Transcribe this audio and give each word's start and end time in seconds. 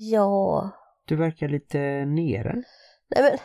Ja. 0.00 0.70
Du 1.04 1.16
verkar 1.16 1.48
lite 1.48 1.78
nere. 2.04 2.52
Nej 3.08 3.22
men, 3.22 3.38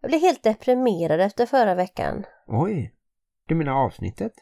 jag 0.00 0.10
blev 0.10 0.20
helt 0.20 0.42
deprimerad 0.42 1.20
efter 1.20 1.46
förra 1.46 1.74
veckan. 1.74 2.24
Oj, 2.46 2.94
du 3.46 3.54
menar 3.54 3.72
avsnittet? 3.72 4.32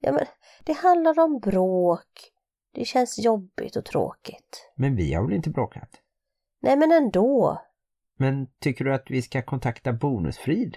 Ja 0.00 0.12
men, 0.12 0.26
det 0.64 0.72
handlar 0.72 1.20
om 1.20 1.40
bråk. 1.40 2.32
Det 2.74 2.84
känns 2.84 3.18
jobbigt 3.18 3.76
och 3.76 3.84
tråkigt. 3.84 4.72
Men 4.76 4.96
vi 4.96 5.14
har 5.14 5.24
väl 5.24 5.32
inte 5.36 5.50
bråkat? 5.50 5.90
Nej 6.62 6.76
men 6.76 6.92
ändå. 6.92 7.62
Men 8.18 8.46
tycker 8.60 8.84
du 8.84 8.94
att 8.94 9.10
vi 9.10 9.22
ska 9.22 9.42
kontakta 9.42 9.92
Bonusfrid? 9.92 10.76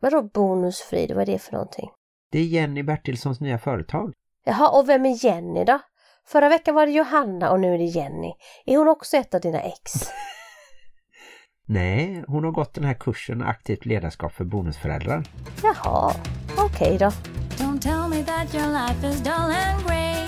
Vadå 0.00 0.22
bonusfrid? 0.22 1.12
Vad 1.12 1.22
är 1.22 1.32
det 1.32 1.38
för 1.38 1.52
någonting? 1.52 1.90
Det 2.30 2.38
är 2.38 2.44
Jenny 2.44 2.82
Bertilssons 2.82 3.40
nya 3.40 3.58
företag. 3.58 4.14
Jaha, 4.44 4.78
och 4.78 4.88
vem 4.88 5.06
är 5.06 5.24
Jenny 5.24 5.64
då? 5.64 5.78
Förra 6.26 6.48
veckan 6.48 6.74
var 6.74 6.86
det 6.86 6.92
Johanna 6.92 7.50
och 7.50 7.60
nu 7.60 7.74
är 7.74 7.78
det 7.78 7.84
Jenny. 7.84 8.32
Är 8.66 8.76
hon 8.76 8.88
också 8.88 9.16
ett 9.16 9.34
av 9.34 9.40
dina 9.40 9.60
ex? 9.60 9.92
Nej, 11.66 12.24
hon 12.28 12.44
har 12.44 12.50
gått 12.50 12.74
den 12.74 12.84
här 12.84 12.94
kursen 12.94 13.42
aktivt 13.42 13.86
ledarskap 13.86 14.32
för 14.32 14.44
bonusföräldrar. 14.44 15.24
Jaha, 15.62 16.14
okej 16.58 16.98
då. 16.98 17.12
Don't 17.56 17.80
tell 17.80 18.08
me 18.08 18.24
that 18.24 18.54
your 18.54 18.66
life 18.66 19.06
is 19.08 19.20
dull 19.20 19.52
and 19.52 19.86
grey. 19.86 20.26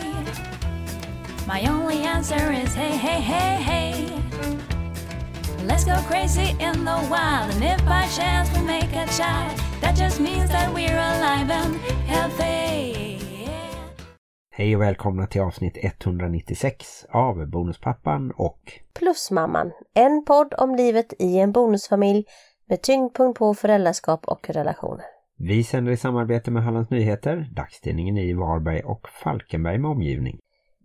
My 1.47 1.69
only 1.69 2.07
answer 2.07 2.53
is 2.53 2.75
hey, 2.75 2.97
hey, 2.97 3.21
hey, 3.21 3.63
hey. 3.63 4.09
Let's 5.67 5.85
go 5.85 5.97
crazy 6.09 6.51
in 6.61 6.85
the 6.85 6.99
wild, 7.11 7.55
and 7.55 7.63
if 7.63 7.85
by 7.85 8.07
chance 8.17 8.51
we 8.55 8.67
make 8.67 8.93
a 8.97 9.07
child, 9.07 9.59
that 9.81 9.97
just 9.97 10.21
means 10.21 10.51
that 10.51 10.73
we're 10.75 10.99
alive 10.99 11.51
and 11.51 11.77
healthy. 12.07 12.72
Hej 14.55 14.77
och 14.77 14.83
välkomna 14.83 15.27
till 15.27 15.41
avsnitt 15.41 15.79
196 15.81 17.07
av 17.11 17.47
Bonuspappan 17.47 18.31
och 18.37 18.81
Plusmamman, 18.99 19.73
en 19.95 20.25
podd 20.25 20.55
om 20.59 20.75
livet 20.75 21.13
i 21.19 21.39
en 21.39 21.53
bonusfamilj 21.53 22.25
med 22.69 22.83
tyngdpunkt 22.83 23.39
på 23.39 23.55
föräldraskap 23.55 24.25
och 24.25 24.51
relationer. 24.51 25.05
vi 25.39 25.65
sänder 25.65 25.93
i 25.93 25.97
samarbete 25.97 26.51
med 26.51 26.63
Hallands 26.63 26.91
Nyheter, 26.91 27.51
dagstidningen 27.53 28.19
i 28.19 28.33
Varberg 28.33 28.83
och 28.83 29.09
Falkenberg 29.09 29.79
med 29.79 29.91
omgivning. 29.91 30.39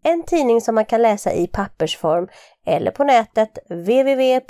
En 0.04 0.24
tidning 0.24 0.62
som 0.62 0.76
man 0.76 0.86
kan 0.86 1.02
läsa 1.02 1.34
i 1.34 1.48
pappersform 1.48 2.28
eller 2.66 2.92
på 2.92 3.04
nätet 3.04 3.58
www.hn.se. 3.70 4.42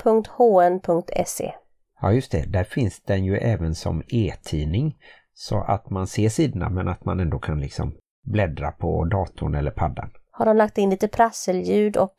Ja 2.00 2.12
just 2.12 2.32
det, 2.32 2.52
där 2.52 2.64
finns 2.64 3.00
den 3.00 3.24
ju 3.24 3.36
även 3.36 3.74
som 3.74 4.02
e-tidning 4.08 4.96
så 5.34 5.60
att 5.60 5.90
man 5.90 6.06
ser 6.06 6.28
sidorna 6.28 6.68
men 6.68 6.88
att 6.88 7.04
man 7.04 7.20
ändå 7.20 7.38
kan 7.38 7.60
liksom 7.60 7.94
bläddra 8.22 8.70
på 8.70 9.04
datorn 9.04 9.54
eller 9.54 9.70
paddan. 9.70 10.10
Har 10.30 10.46
de 10.46 10.56
lagt 10.56 10.78
in 10.78 10.90
lite 10.90 11.08
prasselljud 11.08 11.96
och 11.96 12.16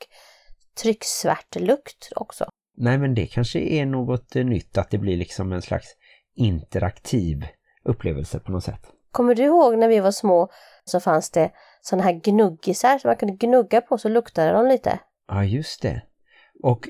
trycksvärtlukt 0.81 2.11
också? 2.16 2.45
Nej 2.78 2.97
men 2.97 3.16
det 3.16 3.25
kanske 3.25 3.59
är 3.59 3.86
något 3.86 4.36
eh, 4.36 4.45
nytt 4.45 4.78
att 4.78 4.89
det 4.89 4.97
blir 4.97 5.17
liksom 5.17 5.52
en 5.52 5.61
slags 5.61 5.95
interaktiv 6.36 7.45
upplevelse 7.83 8.39
på 8.39 8.52
något 8.52 8.64
sätt. 8.64 8.81
Kommer 9.11 9.36
du 9.36 9.44
ihåg 9.44 9.78
när 9.78 9.88
vi 9.88 10.00
var 10.00 10.11
små 10.11 10.50
så 10.86 11.00
fanns 11.00 11.31
det 11.31 11.52
sådana 11.81 12.03
här 12.03 12.13
gnuggisar 12.13 12.97
som 12.97 13.09
man 13.09 13.17
kunde 13.17 13.47
gnugga 13.47 13.81
på 13.81 13.97
så 13.97 14.09
luktade 14.09 14.52
de 14.52 14.67
lite? 14.67 15.00
Ja 15.28 15.44
just 15.44 15.81
det. 15.81 16.02
Och 16.63 16.89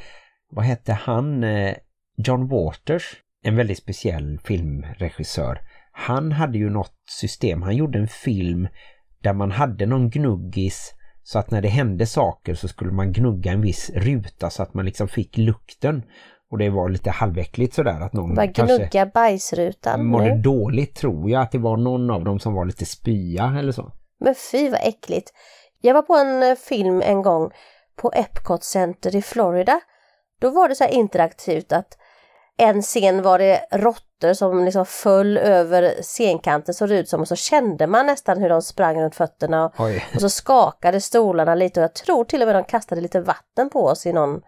vad 0.50 0.64
hette 0.64 0.92
han? 0.92 1.44
Eh, 1.44 1.74
John 2.16 2.48
Waters, 2.48 3.22
en 3.42 3.56
väldigt 3.56 3.78
speciell 3.78 4.38
filmregissör. 4.44 5.60
Han 5.92 6.32
hade 6.32 6.58
ju 6.58 6.70
något 6.70 6.94
system, 7.20 7.62
han 7.62 7.76
gjorde 7.76 7.98
en 7.98 8.08
film 8.08 8.68
där 9.22 9.32
man 9.32 9.50
hade 9.50 9.86
någon 9.86 10.10
gnuggis 10.10 10.94
så 11.22 11.38
att 11.38 11.50
när 11.50 11.62
det 11.62 11.68
hände 11.68 12.06
saker 12.06 12.54
så 12.54 12.68
skulle 12.68 12.92
man 12.92 13.12
gnugga 13.12 13.52
en 13.52 13.60
viss 13.60 13.90
ruta 13.90 14.50
så 14.50 14.62
att 14.62 14.74
man 14.74 14.84
liksom 14.84 15.08
fick 15.08 15.36
lukten. 15.36 16.02
Och 16.50 16.58
det 16.58 16.70
var 16.70 16.88
lite 16.88 17.10
halväckligt 17.10 17.74
sådär 17.74 18.00
att 18.00 18.12
någon 18.12 18.34
Bara 18.34 18.46
gnugga 18.46 19.06
bajsrutan 19.06 20.06
mådde 20.06 20.34
nu. 20.34 20.42
dåligt 20.42 20.94
tror 20.94 21.30
jag 21.30 21.42
att 21.42 21.52
det 21.52 21.58
var 21.58 21.76
någon 21.76 22.10
av 22.10 22.24
dem 22.24 22.38
som 22.38 22.54
var 22.54 22.64
lite 22.64 22.86
spya 22.86 23.54
eller 23.58 23.72
så. 23.72 23.92
Men 24.20 24.34
fy 24.52 24.68
vad 24.70 24.80
äckligt. 24.82 25.32
Jag 25.80 25.94
var 25.94 26.02
på 26.02 26.14
en 26.14 26.42
eh, 26.42 26.56
film 26.56 27.02
en 27.04 27.22
gång 27.22 27.50
på 27.96 28.12
Epcot 28.14 28.64
Center 28.64 29.16
i 29.16 29.22
Florida. 29.22 29.80
Då 30.40 30.50
var 30.50 30.68
det 30.68 30.74
så 30.74 30.84
här 30.84 30.90
interaktivt 30.90 31.72
att 31.72 31.98
en 32.60 32.82
scen 32.82 33.22
var 33.22 33.38
det 33.38 33.66
råttor 33.72 34.34
som 34.34 34.64
liksom 34.64 34.86
föll 34.86 35.38
över 35.38 36.02
scenkanten 36.02 36.74
såg 36.74 36.88
det 36.88 36.98
ut 36.98 37.08
som 37.08 37.20
och 37.20 37.28
så 37.28 37.36
kände 37.36 37.86
man 37.86 38.06
nästan 38.06 38.38
hur 38.38 38.48
de 38.48 38.62
sprang 38.62 39.02
runt 39.02 39.14
fötterna 39.14 39.64
och, 39.64 39.80
och 40.14 40.20
så 40.20 40.28
skakade 40.30 41.00
stolarna 41.00 41.54
lite 41.54 41.80
och 41.80 41.84
jag 41.84 41.94
tror 41.94 42.24
till 42.24 42.42
och 42.42 42.46
med 42.46 42.56
de 42.56 42.64
kastade 42.64 43.00
lite 43.00 43.20
vatten 43.20 43.70
på 43.70 43.84
oss 43.86 44.06
i 44.06 44.12
någon 44.12 44.40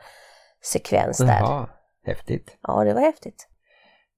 sekvens 0.65 1.19
där. 1.19 1.27
Jaha, 1.41 1.69
häftigt. 2.07 2.57
Ja, 2.63 2.85
det 2.85 2.95
var 2.95 3.01
häftigt. 3.01 3.49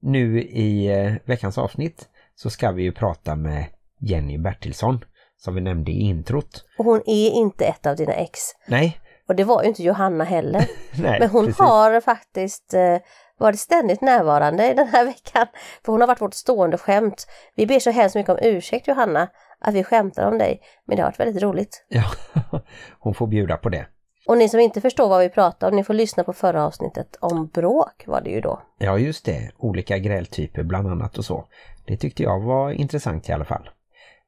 Nu 0.02 0.42
i 0.42 0.86
eh, 0.86 1.12
veckans 1.24 1.58
avsnitt 1.58 2.08
så 2.34 2.50
ska 2.50 2.70
vi 2.72 2.82
ju 2.82 2.92
prata 2.92 3.36
med 3.36 3.64
Jenny 4.00 4.38
Bertilsson 4.38 5.04
som 5.36 5.54
vi 5.54 5.60
nämnde 5.60 5.90
i 5.90 6.00
introt. 6.00 6.64
Och 6.78 6.84
hon 6.84 7.02
är 7.06 7.30
inte 7.30 7.64
ett 7.64 7.86
av 7.86 7.96
dina 7.96 8.12
ex. 8.12 8.40
Nej, 8.68 9.00
Och 9.28 9.34
det 9.36 9.44
var 9.44 9.62
ju 9.62 9.68
inte 9.68 9.82
Johanna 9.82 10.24
heller. 10.24 10.64
nej 10.98 11.20
Men 11.20 11.30
hon 11.30 11.46
precis. 11.46 11.60
har 11.60 12.00
faktiskt 12.00 12.74
eh, 12.74 12.96
varit 13.38 13.60
ständigt 13.60 14.00
närvarande 14.00 14.70
i 14.70 14.74
den 14.74 14.88
här 14.88 15.04
veckan. 15.14 15.46
För 15.84 15.92
hon 15.92 16.00
har 16.00 16.08
varit 16.08 16.20
vårt 16.20 16.34
stående 16.34 16.78
skämt. 16.78 17.26
Vi 17.54 17.66
ber 17.66 17.78
så 17.78 17.90
hemskt 17.90 18.16
mycket 18.16 18.30
om 18.30 18.38
ursäkt 18.42 18.88
Johanna 18.88 19.28
att 19.60 19.74
vi 19.74 19.84
skämtar 19.84 20.28
om 20.28 20.38
dig. 20.38 20.60
Men 20.84 20.96
det 20.96 21.02
har 21.02 21.08
varit 21.08 21.20
väldigt 21.20 21.42
roligt. 21.42 21.86
Ja, 21.88 22.04
hon 22.98 23.14
får 23.14 23.26
bjuda 23.26 23.56
på 23.56 23.68
det. 23.68 23.86
Och 24.26 24.38
ni 24.38 24.48
som 24.48 24.60
inte 24.60 24.80
förstår 24.80 25.08
vad 25.08 25.20
vi 25.20 25.28
pratar 25.28 25.68
om, 25.68 25.76
ni 25.76 25.84
får 25.84 25.94
lyssna 25.94 26.24
på 26.24 26.32
förra 26.32 26.64
avsnittet 26.64 27.16
om 27.20 27.46
bråk 27.46 28.04
var 28.06 28.20
det 28.20 28.30
ju 28.30 28.40
då. 28.40 28.62
Ja, 28.78 28.98
just 28.98 29.24
det. 29.24 29.50
Olika 29.58 29.98
grältyper 29.98 30.62
bland 30.62 30.88
annat 30.88 31.18
och 31.18 31.24
så. 31.24 31.48
Det 31.86 31.96
tyckte 31.96 32.22
jag 32.22 32.40
var 32.40 32.70
intressant 32.70 33.28
i 33.28 33.32
alla 33.32 33.44
fall. 33.44 33.70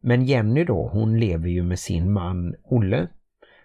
Men 0.00 0.24
Jenny 0.24 0.64
då, 0.64 0.88
hon 0.92 1.20
lever 1.20 1.48
ju 1.48 1.62
med 1.62 1.78
sin 1.78 2.12
man 2.12 2.54
Olle. 2.64 3.08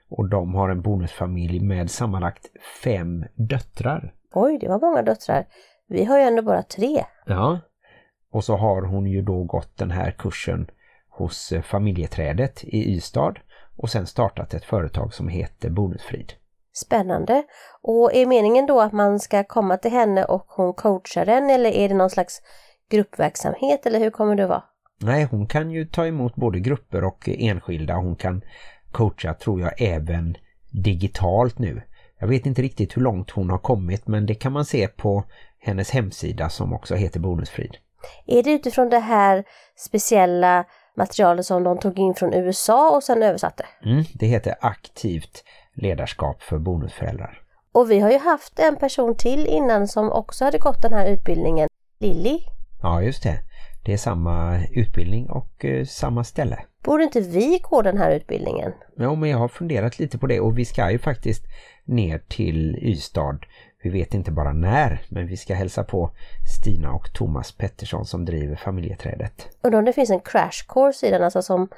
Och 0.09 0.30
de 0.30 0.56
har 0.56 0.69
en 0.69 0.81
bonusfamilj 0.81 1.59
med 1.59 1.91
sammanlagt 1.91 2.46
fem 2.84 3.25
döttrar. 3.35 4.13
Oj, 4.34 4.58
det 4.62 4.68
var 4.68 4.80
många 4.80 5.02
döttrar. 5.02 5.46
Vi 5.88 6.06
har 6.06 6.18
ju 6.18 6.24
ändå 6.24 6.42
bara 6.42 6.64
tre. 6.64 7.06
Ja. 7.25 7.59
Och 8.31 8.44
så 8.44 8.56
har 8.56 8.81
hon 8.81 9.06
ju 9.06 9.22
då 9.22 9.44
gått 9.44 9.78
den 9.78 9.92
här 9.92 10.12
kursen 10.12 10.68
hos 11.09 11.52
eh, 11.52 11.62
familjeträdet 11.62 12.64
i 12.64 12.96
Ystad 12.96 13.34
och 13.78 13.90
sen 13.90 14.08
startat 14.08 14.53
ett 14.53 14.66
företag 14.66 15.14
som 15.14 15.28
heter 15.28 15.69
Bonusfrid. 15.69 16.34
Spännande. 16.74 17.44
Och 17.81 18.14
är 18.14 18.25
meningen 18.25 18.66
då 18.66 18.81
att 18.81 18.92
man 18.92 19.19
ska 19.19 19.44
komma 19.44 19.78
till 19.78 19.92
henne 19.92 20.25
och 20.25 20.46
hon 20.48 20.74
coachar 20.74 21.25
den 21.25 21.50
eller 21.50 21.69
är 21.69 21.90
det 21.90 21.96
någon 21.96 22.09
slags 22.09 22.42
gruppverksamhet 22.90 23.86
eller 23.86 24.00
hur 24.00 24.09
kommer 24.09 24.36
det 24.36 24.48
vara? 24.48 24.63
Nej, 25.02 25.28
hon 25.31 25.48
kan 25.48 25.72
ju 25.72 25.86
ta 25.86 26.08
emot 26.08 26.36
både 26.36 26.59
grupper 26.59 27.03
och 27.03 27.30
enskilda. 27.30 27.96
Hon 27.96 28.16
kan 28.16 28.42
coacha 28.92 29.34
tror 29.34 29.62
jag 29.62 29.81
även 29.81 30.38
digitalt 30.72 31.59
nu. 31.59 31.81
Jag 32.22 32.28
vet 32.28 32.46
inte 32.46 32.62
riktigt 32.62 32.98
hur 32.98 33.02
långt 33.02 33.32
hon 33.32 33.50
har 33.50 33.58
kommit 33.58 34.08
men 34.08 34.26
det 34.26 34.36
kan 34.36 34.52
man 34.52 34.66
se 34.66 34.88
på 34.88 35.24
hennes 35.59 35.90
hemsida 35.92 36.50
som 36.50 36.74
också 36.74 36.96
heter 36.96 37.20
Bonusfrid. 37.20 37.78
Är 38.26 38.44
det 38.44 38.52
utifrån 38.52 38.90
det 38.90 39.00
här 39.00 39.44
speciella 39.76 40.66
materialet 40.98 41.46
som 41.46 41.64
de 41.64 41.80
tog 41.80 42.00
in 42.00 42.16
från 42.16 42.34
USA 42.34 42.96
och 42.96 43.04
sen 43.04 43.24
översatte? 43.24 43.66
Mm, 43.86 44.04
det 44.14 44.26
heter 44.26 44.56
aktivt 44.62 45.44
ledarskap 45.74 46.42
för 46.42 46.60
bonusföräldrar. 46.60 47.42
Och 47.72 47.92
vi 47.92 48.00
har 48.00 48.12
ju 48.12 48.18
haft 48.18 48.60
en 48.60 48.76
person 48.76 49.16
till 49.16 49.48
innan 49.48 49.88
som 49.88 50.12
också 50.12 50.46
hade 50.46 50.58
gått 50.58 50.81
den 50.81 50.94
här 50.94 51.06
utbildningen, 51.06 51.70
Lilly. 52.00 52.40
Ja, 52.81 53.02
just 53.02 53.24
det. 53.24 53.40
Det 53.86 53.94
är 53.94 53.98
samma 53.98 54.66
utbildning 54.72 55.30
och 55.30 55.66
eh, 55.66 55.86
samma 55.86 56.24
ställe. 56.24 56.60
Borde 56.84 57.04
inte 57.04 57.22
vi 57.22 57.60
gå 57.64 57.81
den 57.81 57.98
här 57.98 58.12
utbildningen? 58.12 58.72
Ja, 58.98 59.16
men 59.16 59.30
jag 59.30 59.38
har 59.38 59.48
funderat 59.48 60.00
lite 60.00 60.18
på 60.18 60.28
det 60.28 60.40
och 60.40 60.58
vi 60.58 60.66
ska 60.66 60.92
ju 60.92 61.00
faktiskt 61.00 61.46
ner 61.86 62.22
till 62.28 62.75
Ystad. 62.81 63.39
Vi 63.83 63.89
vet 63.89 64.13
inte 64.13 64.31
bara 64.31 64.54
när, 64.54 65.01
men 65.10 65.28
vi 65.28 65.38
ska 65.38 65.56
hälsa 65.56 65.83
på 65.83 66.12
Stina 66.57 66.92
och 66.92 67.13
Thomas 67.13 67.51
Pettersson 67.51 68.06
som 68.06 68.25
driver 68.25 68.56
familjeträdet. 68.56 69.50
Undrar 69.62 69.80
om 69.80 69.86
det 69.86 69.94
finns 69.94 70.10
en 70.10 70.19
crash 70.19 70.66
course 70.68 71.07
i 71.07 71.12
den, 71.12 71.24
alltså 71.24 71.42
som 71.42 71.69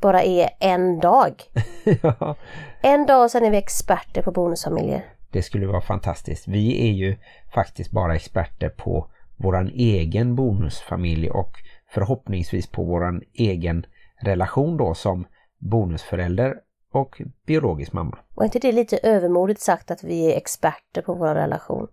bara 0.00 0.22
är 0.22 0.50
en 0.60 1.00
dag. 1.00 1.42
ja, 2.02 2.36
En 2.80 3.06
dag 3.06 3.24
och 3.24 3.30
sen 3.30 3.44
är 3.44 3.50
vi 3.50 3.56
experter 3.56 4.22
på 4.22 4.32
bonusfamiljer. 4.32 5.04
det 5.30 5.42
skulle 5.42 5.66
vara 5.66 5.80
fantastiskt. 5.80 6.48
Vi 6.48 6.88
är 6.88 6.92
ju 6.92 7.16
faktiskt 7.54 7.90
bara 7.90 8.14
experter 8.14 8.68
på 8.68 9.10
våran 9.36 9.68
egen 9.68 10.34
bonusfamilj 10.34 11.30
och 11.30 11.52
förhoppningsvis 11.94 12.66
på 12.66 12.84
våran 12.84 13.22
egen 13.34 13.86
relation 14.22 14.76
då 14.76 14.94
som 14.94 15.26
bonusförälder 15.58 16.54
och 16.92 17.22
biologisk 17.46 17.92
mamma. 17.92 18.18
Var 18.34 18.44
inte 18.44 18.58
det 18.58 18.72
lite 18.72 18.98
övermodigt 18.98 19.60
sagt 19.60 19.90
att 19.90 20.04
vi 20.04 20.32
är 20.32 20.36
experter 20.36 21.02
på 21.02 21.14
vår 21.14 21.34
relation? 21.34 21.88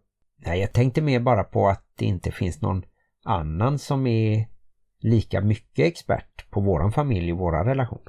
Nej, 0.45 0.59
jag 0.59 0.73
tänkte 0.73 1.01
mer 1.01 1.19
bara 1.19 1.43
på 1.43 1.67
att 1.67 1.83
det 1.97 2.05
inte 2.05 2.31
finns 2.31 2.61
någon 2.61 2.83
annan 3.25 3.79
som 3.79 4.07
är 4.07 4.47
lika 4.99 5.41
mycket 5.41 5.85
expert 5.85 6.49
på 6.49 6.61
våran 6.61 6.91
familj 6.91 7.31
och 7.31 7.39
våran 7.39 7.65
relation. 7.65 8.01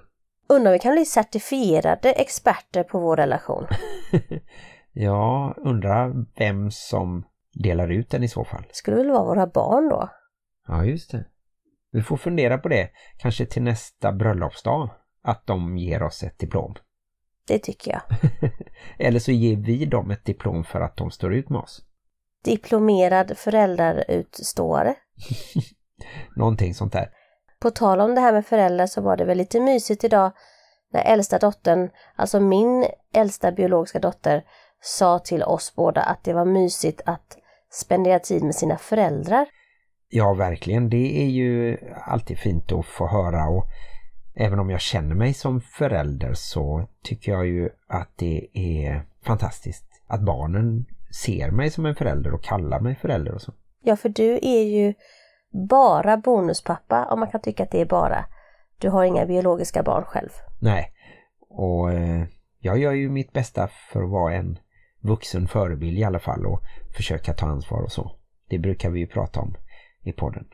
Undrar 0.49 0.71
om 0.71 0.73
vi 0.73 0.79
kan 0.79 0.93
bli 0.93 1.05
certifierade 1.05 2.13
experter 2.13 2.83
på 2.83 3.01
vår 3.01 3.17
relation? 3.17 3.67
Ja, 5.01 5.55
undrar 5.57 6.27
vem 6.39 6.71
som 6.71 7.25
delar 7.55 7.89
ut 7.89 8.11
den 8.11 8.23
i 8.23 8.29
så 8.29 8.45
fall. 8.45 8.65
Skulle 8.71 8.97
väl 8.97 9.11
vara 9.11 9.25
våra 9.25 9.47
barn 9.47 9.89
då? 9.89 10.09
Ja, 10.69 10.85
just 10.85 11.11
det. 11.11 11.25
Vi 11.93 12.03
får 12.03 12.17
fundera 12.17 12.59
på 12.59 12.69
det, 12.69 12.91
kanske 13.19 13.47
till 13.47 13.63
nästa 13.63 14.13
bröllopsdag, 14.13 14.91
att 15.29 15.47
de 15.47 15.79
ger 15.79 16.03
oss 16.03 16.23
ett 16.23 16.39
diplom. 16.39 16.75
Det 17.49 17.59
tycker 17.59 17.91
jag. 17.91 18.03
Eller 18.99 19.19
så 19.19 19.33
ger 19.33 19.57
vi 19.57 19.85
dem 19.85 20.11
ett 20.11 20.25
diplom 20.25 20.65
för 20.65 20.81
att 20.81 20.97
de 20.97 21.11
står 21.11 21.35
ut 21.35 21.49
med 21.51 21.61
oss. 21.61 21.83
Diplomerad 22.45 23.39
föräldrarutståare. 23.39 24.95
Någonting 26.37 26.75
sånt 26.75 26.93
där. 26.93 27.11
På 27.61 27.71
tal 27.71 28.01
om 28.01 28.15
det 28.15 28.21
här 28.21 28.33
med 28.33 28.47
föräldrar 28.47 28.87
så 28.87 29.01
var 29.01 29.17
det 29.17 29.25
väl 29.25 29.39
lite 29.39 29.61
mysigt 29.61 30.05
idag 30.05 30.33
när 30.93 31.03
äldsta 31.03 31.39
dottern, 31.39 31.91
alltså 32.17 32.41
min 32.41 32.87
äldsta 33.15 33.53
biologiska 33.53 33.99
dotter, 33.99 34.45
sa 34.81 35.19
till 35.19 35.43
oss 35.43 35.73
båda 35.77 36.03
att 36.03 36.25
det 36.25 36.33
var 36.33 36.45
mysigt 36.45 37.01
att 37.07 37.39
spendera 37.71 38.19
tid 38.19 38.43
med 38.43 38.55
sina 38.55 38.79
föräldrar. 38.79 39.47
Ja, 40.09 40.35
verkligen. 40.35 40.91
Det 40.91 41.23
är 41.23 41.27
ju 41.27 41.79
alltid 42.05 42.39
fint 42.39 42.73
att 42.73 42.87
få 42.87 43.07
höra 43.07 43.49
och 43.49 43.65
även 44.41 44.59
om 44.59 44.71
jag 44.71 44.81
känner 44.81 45.15
mig 45.15 45.35
som 45.35 45.61
förälder 45.61 46.35
så 46.35 46.89
tycker 47.03 47.33
jag 47.33 47.47
ju 47.47 47.69
att 47.87 48.09
det 48.17 48.49
är 48.53 49.03
fantastiskt 49.23 49.85
att 50.07 50.21
barnen 50.21 50.87
ser 51.25 51.51
mig 51.51 51.71
som 51.71 51.87
en 51.87 51.95
förälder 51.95 52.35
och 52.35 52.43
kallar 52.43 52.81
mig 52.81 52.95
förälder 52.95 53.35
och 53.35 53.43
så. 53.43 53.53
Ja, 53.83 53.97
för 53.97 54.09
du 54.09 54.39
är 54.43 54.63
ju 54.63 54.95
bara 55.69 56.17
bonuspappa 56.17 57.05
om 57.05 57.21
man 57.21 57.31
kan 57.31 57.41
tycka 57.41 57.63
att 57.63 57.71
det 57.71 57.81
är 57.81 57.87
bara. 57.87 58.25
Du 58.79 58.89
har 58.89 59.05
inga 59.05 59.27
biologiska 59.27 59.83
barn 59.83 60.05
själv. 60.05 60.31
Nej, 60.61 60.93
och 61.49 61.93
eh, 61.93 62.25
jag 62.59 62.79
gör 62.79 62.93
ju 62.93 63.09
mitt 63.11 63.33
bästa 63.33 63.69
för 63.69 64.03
att 64.03 64.11
vara 64.11 64.35
en 64.35 64.59
vuxen 65.01 65.49
förebild 65.49 65.99
i 65.99 66.05
alla 66.05 66.19
fall 66.19 66.47
och 66.47 66.61
försöka 66.97 67.33
ta 67.33 67.47
ansvar 67.47 67.83
och 67.83 67.93
så. 67.93 68.17
Det 68.49 68.59
brukar 68.59 68.91
vi 68.91 69.01
ju 69.01 69.07
prata 69.07 69.41
om 69.41 69.57
i 70.03 70.13
podden. 70.13 70.49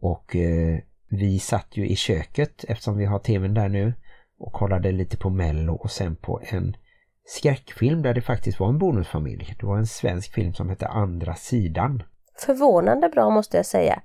Och 0.00 0.36
eh, 0.36 0.78
vi 1.08 1.38
satt 1.38 1.76
ju 1.76 1.88
i 1.88 1.96
köket 1.96 2.64
eftersom 2.68 2.96
vi 2.96 3.04
har 3.04 3.18
tvn 3.18 3.54
där 3.54 3.68
nu 3.68 3.94
och 4.38 4.52
kollade 4.52 4.92
lite 4.92 5.16
på 5.16 5.30
Mello 5.30 5.74
och 5.74 5.90
sen 5.90 6.16
på 6.16 6.40
en 6.44 6.76
skräckfilm 7.24 8.02
där 8.02 8.14
det 8.14 8.22
faktiskt 8.22 8.60
var 8.60 8.68
en 8.68 8.78
bonusfamilj. 8.78 9.54
Det 9.60 9.66
var 9.66 9.78
en 9.78 9.86
svensk 9.86 10.34
film 10.34 10.54
som 10.54 10.68
hette 10.68 10.86
Andra 10.86 11.34
sidan. 11.34 12.02
Förvånande 12.46 13.08
bra 13.08 13.30
måste 13.30 13.56
jag 13.56 13.66
säga. 13.66 14.02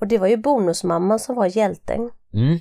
Och 0.00 0.06
det 0.06 0.18
var 0.18 0.26
ju 0.26 0.36
bonusmamman 0.36 1.18
som 1.18 1.36
var 1.36 1.56
hjälten. 1.56 2.10
Mm. 2.34 2.58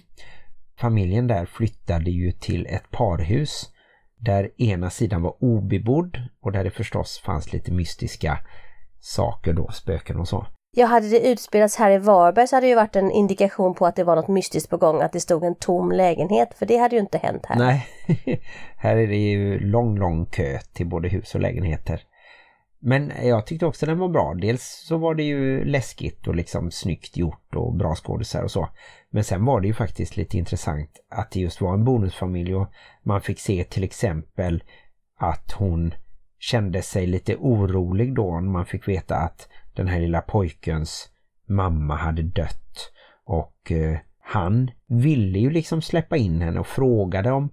Familjen 0.79 1.27
där 1.27 1.45
flyttade 1.45 2.11
ju 2.11 2.31
till 2.31 2.65
ett 2.65 2.91
parhus 2.91 3.69
där 4.17 4.61
ena 4.61 4.89
sidan 4.89 5.21
var 5.21 5.43
obebodd 5.43 6.17
och 6.41 6.51
där 6.51 6.63
det 6.63 6.71
förstås 6.71 7.21
fanns 7.25 7.53
lite 7.53 7.71
mystiska 7.71 8.39
saker 8.99 9.53
då, 9.53 9.71
spöken 9.71 10.19
och 10.19 10.27
så. 10.27 10.47
Ja, 10.71 10.85
hade 10.85 11.09
det 11.09 11.27
utspelats 11.27 11.75
här 11.75 11.91
i 11.91 11.97
Varberg 11.97 12.47
så 12.47 12.55
hade 12.55 12.65
det 12.65 12.69
ju 12.69 12.75
varit 12.75 12.95
en 12.95 13.11
indikation 13.11 13.73
på 13.73 13.85
att 13.85 13.95
det 13.95 14.03
var 14.03 14.15
något 14.15 14.27
mystiskt 14.27 14.69
på 14.69 14.77
gång, 14.77 15.01
att 15.01 15.13
det 15.13 15.19
stod 15.19 15.43
en 15.43 15.55
tom 15.55 15.91
lägenhet, 15.91 16.53
för 16.53 16.65
det 16.65 16.77
hade 16.77 16.95
ju 16.95 17.01
inte 17.01 17.17
hänt 17.17 17.45
här. 17.45 17.57
Nej, 17.57 17.87
här 18.77 18.97
är 18.97 19.07
det 19.07 19.17
ju 19.17 19.59
lång, 19.59 19.97
lång 19.97 20.25
kö 20.25 20.59
till 20.73 20.87
både 20.87 21.09
hus 21.09 21.35
och 21.35 21.41
lägenheter. 21.41 22.03
Men 22.81 23.11
jag 23.23 23.45
tyckte 23.45 23.65
också 23.65 23.85
den 23.85 23.99
var 23.99 24.09
bra. 24.09 24.33
Dels 24.33 24.83
så 24.87 24.97
var 24.97 25.15
det 25.15 25.23
ju 25.23 25.65
läskigt 25.65 26.27
och 26.27 26.35
liksom 26.35 26.71
snyggt 26.71 27.17
gjort 27.17 27.55
och 27.55 27.75
bra 27.75 27.95
skådisar 27.95 28.43
och 28.43 28.51
så. 28.51 28.69
Men 29.09 29.23
sen 29.23 29.45
var 29.45 29.61
det 29.61 29.67
ju 29.67 29.73
faktiskt 29.73 30.17
lite 30.17 30.37
intressant 30.37 30.89
att 31.09 31.31
det 31.31 31.39
just 31.39 31.61
var 31.61 31.73
en 31.73 31.85
bonusfamilj 31.85 32.55
och 32.55 32.67
man 33.03 33.21
fick 33.21 33.39
se 33.39 33.63
till 33.63 33.83
exempel 33.83 34.63
att 35.19 35.51
hon 35.51 35.93
kände 36.39 36.81
sig 36.81 37.07
lite 37.07 37.35
orolig 37.35 38.15
då 38.15 38.39
när 38.39 38.51
man 38.51 38.65
fick 38.65 38.87
veta 38.87 39.15
att 39.15 39.47
den 39.79 39.87
här 39.87 39.99
lilla 39.99 40.21
pojkens 40.21 41.09
mamma 41.47 41.95
hade 41.95 42.23
dött. 42.23 42.91
Och 43.25 43.71
eh, 43.71 43.97
han 44.19 44.71
ville 44.87 45.39
ju 45.39 45.49
liksom 45.49 45.81
släppa 45.81 46.17
in 46.17 46.41
henne 46.41 46.59
och 46.59 46.67
frågade 46.67 47.31
om 47.31 47.49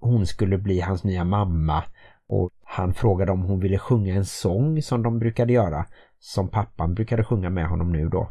hon 0.00 0.26
skulle 0.26 0.58
bli 0.58 0.80
hans 0.80 1.04
nya 1.04 1.24
mamma. 1.24 1.84
Och 2.28 2.50
han 2.64 2.94
frågade 2.94 3.32
om 3.32 3.42
hon 3.42 3.60
ville 3.60 3.78
sjunga 3.78 4.14
en 4.14 4.24
sång 4.24 4.82
som 4.82 5.02
de 5.02 5.18
brukade 5.18 5.52
göra. 5.52 5.86
Som 6.18 6.48
pappan 6.48 6.94
brukade 6.94 7.24
sjunga 7.24 7.50
med 7.50 7.68
honom 7.68 7.92
nu 7.92 8.08
då. 8.08 8.30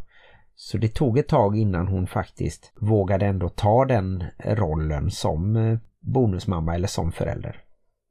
Så 0.56 0.78
det 0.78 0.94
tog 0.94 1.18
ett 1.18 1.28
tag 1.28 1.57
innan 1.57 1.88
hon 1.88 2.07
faktiskt 2.07 2.72
vågade 2.75 3.25
ändå 3.25 3.50
ta 3.50 3.86
den 3.86 4.24
rollen 4.45 5.12
som 5.12 5.56
eh, 5.56 5.78
bonusmamma 6.00 6.75
eller 6.75 6.88
som 6.88 7.12
förälder. 7.12 7.63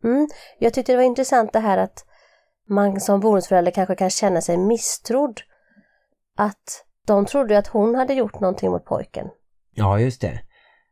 Mm. 0.05 0.29
Jag 0.58 0.75
tyckte 0.75 0.93
det 0.93 0.96
var 0.96 1.05
intressant 1.05 1.52
det 1.52 1.61
här 1.61 1.79
att 1.79 2.05
man 2.68 3.00
som 3.00 3.20
bonusförälder 3.20 3.72
kanske 3.72 3.94
kan 3.94 4.10
känna 4.10 4.40
sig 4.40 4.56
misstrodd. 4.56 5.40
Att 6.36 6.84
de 7.06 7.26
trodde 7.26 7.58
att 7.58 7.66
hon 7.66 7.94
hade 7.94 8.14
gjort 8.14 8.40
någonting 8.40 8.70
mot 8.70 8.84
pojken. 8.84 9.28
Ja, 9.74 10.00
just 10.00 10.20
det. 10.20 10.40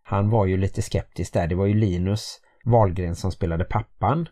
Han 0.03 0.31
var 0.31 0.47
ju 0.47 0.57
lite 0.57 0.83
skeptisk 0.83 1.33
där. 1.33 1.47
Det 1.47 1.55
var 1.55 1.67
ju 1.67 1.75
Linus 1.75 2.41
Wahlgren 2.65 3.15
som 3.15 3.33
spelade 3.33 3.65
pappan. 3.65 4.29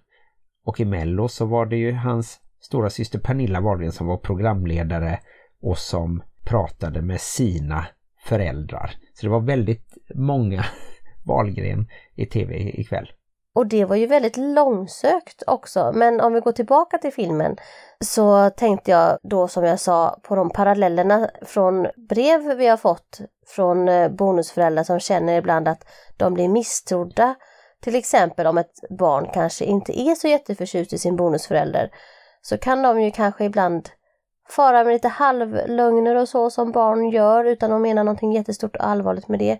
Och 0.64 0.80
i 0.80 0.84
Mello 0.84 1.28
så 1.28 1.46
var 1.46 1.66
det 1.66 1.76
ju 1.76 1.92
hans 1.92 2.40
stora 2.60 2.90
syster 2.90 3.18
Pernilla 3.18 3.60
Wahlgren 3.60 3.92
som 3.92 4.06
var 4.06 4.16
programledare 4.16 5.18
och 5.62 5.78
som 5.78 6.22
pratade 6.44 7.02
med 7.02 7.20
sina 7.20 7.86
föräldrar. 8.24 8.94
Så 9.14 9.26
det 9.26 9.30
var 9.30 9.40
väldigt 9.40 9.96
många 10.14 10.64
Wahlgren 11.26 11.88
i 12.14 12.26
tv 12.26 12.54
ikväll. 12.80 13.12
Och 13.58 13.66
det 13.66 13.84
var 13.84 13.96
ju 13.96 14.06
väldigt 14.06 14.36
långsökt 14.36 15.42
också. 15.46 15.92
Men 15.94 16.20
om 16.20 16.32
vi 16.32 16.40
går 16.40 16.52
tillbaka 16.52 16.98
till 16.98 17.12
filmen 17.12 17.56
så 18.04 18.50
tänkte 18.50 18.90
jag 18.90 19.18
då 19.22 19.48
som 19.48 19.64
jag 19.64 19.80
sa 19.80 20.18
på 20.22 20.36
de 20.36 20.50
parallellerna 20.50 21.30
från 21.42 21.86
brev 22.08 22.56
vi 22.56 22.66
har 22.66 22.76
fått 22.76 23.20
från 23.46 23.88
eh, 23.88 24.08
bonusföräldrar 24.08 24.82
som 24.82 25.00
känner 25.00 25.38
ibland 25.38 25.68
att 25.68 25.84
de 26.16 26.34
blir 26.34 26.48
misstrodda. 26.48 27.34
Till 27.82 27.94
exempel 27.94 28.46
om 28.46 28.58
ett 28.58 28.90
barn 28.98 29.30
kanske 29.34 29.64
inte 29.64 30.00
är 30.00 30.14
så 30.14 30.28
jätteförtjust 30.28 30.92
i 30.92 30.98
sin 30.98 31.16
bonusförälder 31.16 31.90
så 32.42 32.58
kan 32.58 32.82
de 32.82 33.00
ju 33.02 33.10
kanske 33.10 33.44
ibland 33.44 33.88
fara 34.48 34.84
med 34.84 34.92
lite 34.92 35.08
halvlögner 35.08 36.14
och 36.14 36.28
så 36.28 36.50
som 36.50 36.72
barn 36.72 37.10
gör 37.10 37.44
utan 37.44 37.72
att 37.72 37.80
mena 37.80 38.02
någonting 38.02 38.32
jättestort 38.32 38.76
och 38.76 38.84
allvarligt 38.84 39.28
med 39.28 39.38
det. 39.38 39.58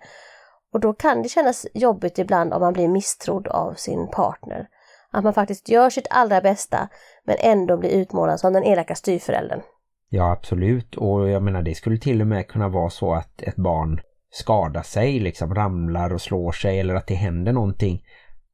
Och 0.72 0.80
då 0.80 0.92
kan 0.92 1.22
det 1.22 1.28
kännas 1.28 1.66
jobbigt 1.74 2.18
ibland 2.18 2.52
om 2.54 2.60
man 2.60 2.72
blir 2.72 2.88
misstrodd 2.88 3.48
av 3.48 3.74
sin 3.74 4.08
partner. 4.08 4.68
Att 5.10 5.24
man 5.24 5.34
faktiskt 5.34 5.68
gör 5.68 5.90
sitt 5.90 6.06
allra 6.10 6.40
bästa 6.40 6.88
men 7.24 7.36
ändå 7.40 7.76
blir 7.76 7.90
utmålad 7.90 8.40
som 8.40 8.52
den 8.52 8.64
elaka 8.64 8.94
styvföräldern. 8.94 9.60
Ja, 10.08 10.32
absolut. 10.32 10.96
Och 10.96 11.28
jag 11.28 11.42
menar, 11.42 11.62
det 11.62 11.74
skulle 11.74 11.98
till 11.98 12.20
och 12.20 12.26
med 12.26 12.48
kunna 12.48 12.68
vara 12.68 12.90
så 12.90 13.14
att 13.14 13.42
ett 13.42 13.56
barn 13.56 14.00
skadar 14.30 14.82
sig, 14.82 15.20
liksom 15.20 15.54
ramlar 15.54 16.12
och 16.14 16.20
slår 16.20 16.52
sig 16.52 16.80
eller 16.80 16.94
att 16.94 17.06
det 17.06 17.14
händer 17.14 17.52
någonting 17.52 18.02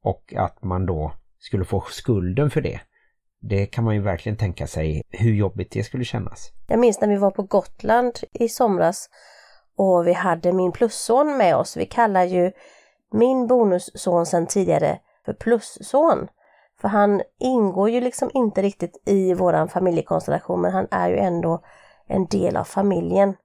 och 0.03 0.33
att 0.37 0.63
man 0.63 0.85
då 0.85 1.13
skulle 1.39 1.65
få 1.65 1.83
skulden 1.89 2.49
för 2.49 2.61
det. 2.61 2.79
Det 3.41 3.65
kan 3.65 3.83
man 3.83 3.95
ju 3.95 4.01
verkligen 4.01 4.37
tänka 4.37 4.67
sig 4.67 5.03
hur 5.09 5.33
jobbigt 5.33 5.71
det 5.71 5.83
skulle 5.83 6.05
kännas. 6.05 6.51
Jag 6.67 6.79
minns 6.79 7.01
när 7.01 7.07
vi 7.07 7.15
var 7.15 7.31
på 7.31 7.43
Gotland 7.43 8.19
i 8.33 8.49
somras 8.49 9.09
och 9.77 10.07
vi 10.07 10.13
hade 10.13 10.51
min 10.51 10.71
plusson 10.71 11.37
med 11.37 11.55
oss. 11.55 11.77
Vi 11.77 11.85
kallar 11.85 12.23
ju 12.23 12.51
min 13.11 13.47
bonusson 13.47 14.25
sedan 14.25 14.47
tidigare 14.47 14.99
för 15.25 15.33
plusson. 15.33 16.27
För 16.81 16.87
han 16.87 17.21
ingår 17.39 17.89
ju 17.89 18.01
liksom 18.01 18.31
inte 18.33 18.61
riktigt 18.61 19.03
i 19.05 19.33
våran 19.33 19.67
familjekonstellation 19.67 20.61
men 20.61 20.71
han 20.71 20.87
är 20.91 21.09
ju 21.09 21.17
ändå 21.17 21.61
en 22.07 22.25
del 22.25 22.57
av 22.57 22.63
familjen. 22.63 23.35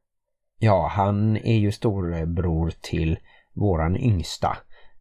Ja, 0.58 0.90
han 0.92 1.36
är 1.36 1.56
ju 1.56 1.72
storbror 1.72 2.72
till 2.80 3.18
våran 3.54 3.96
yngsta. 3.96 4.56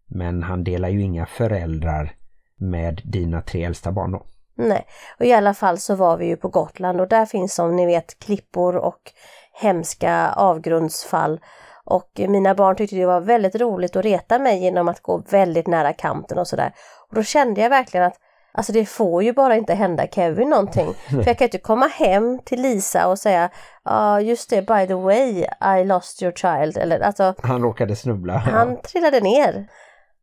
Men 0.08 0.44
han 0.44 0.64
delar 0.64 0.90
ju 0.90 1.02
inga 1.02 1.26
föräldrar 1.26 2.16
med 2.58 3.02
dina 3.06 3.42
tre 3.42 3.64
äldsta 3.64 3.92
barn 3.92 4.12
då. 4.12 4.26
Nej, 4.56 4.86
och 5.20 5.26
i 5.26 5.34
alla 5.34 5.54
fall 5.54 5.78
så 5.78 5.96
var 5.96 6.18
vi 6.18 6.26
ju 6.26 6.36
på 6.36 6.48
Gotland 6.48 7.02
och 7.02 7.08
där 7.08 7.26
finns 7.26 7.56
som 7.56 7.76
ni 7.76 7.86
vet 7.86 8.20
klippor 8.20 8.76
och 8.76 9.12
hemska 9.54 10.34
avgrundsfall. 10.36 11.40
Och 11.86 12.10
mina 12.16 12.56
barn 12.56 12.76
tyckte 12.76 12.96
det 12.96 13.06
var 13.06 13.22
väldigt 13.22 13.56
roligt 13.56 13.96
att 13.96 14.06
reta 14.06 14.40
mig 14.40 14.60
genom 14.64 14.88
att 14.88 15.02
gå 15.02 15.24
väldigt 15.30 15.68
nära 15.68 15.94
kanten 15.94 16.38
och 16.38 16.48
sådär. 16.48 16.74
Och 17.10 17.16
då 17.16 17.24
kände 17.24 17.62
jag 17.62 17.70
verkligen 17.70 18.06
att 18.06 18.16
Alltså 18.52 18.72
det 18.72 18.86
får 18.86 19.24
ju 19.24 19.34
bara 19.34 19.56
inte 19.56 19.74
hända 19.74 20.08
Kevin 20.08 20.50
någonting. 20.50 20.94
För 21.10 21.28
jag 21.28 21.38
kan 21.38 21.46
inte 21.46 21.58
komma 21.58 21.88
hem 21.88 22.40
till 22.46 22.62
Lisa 22.62 23.08
och 23.08 23.20
säga 23.20 23.50
Ja 23.84 23.92
ah, 23.92 24.20
just 24.20 24.50
det, 24.50 24.62
by 24.62 24.88
the 24.88 24.94
way, 24.94 25.46
I 25.80 25.86
lost 25.86 26.22
your 26.22 26.34
child. 26.34 26.78
Eller, 26.78 27.00
alltså, 27.00 27.34
han 27.44 27.62
råkade 27.62 27.96
snubbla. 27.96 28.38
Han 28.38 28.82
trillade 28.82 29.20
ner. 29.20 29.68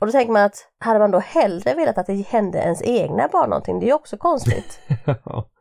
Och 0.01 0.07
då 0.07 0.13
tänker 0.13 0.33
man 0.33 0.43
att 0.43 0.69
hade 0.79 0.99
man 0.99 1.11
då 1.11 1.19
hellre 1.19 1.75
velat 1.75 1.99
att 1.99 2.07
det 2.07 2.27
hände 2.29 2.59
ens 2.59 2.83
egna 2.83 3.29
barn 3.29 3.51
någonting, 3.51 3.81
det 3.81 3.85
är 3.87 3.89
ju 3.89 3.95
också 3.95 4.17
konstigt. 4.17 4.81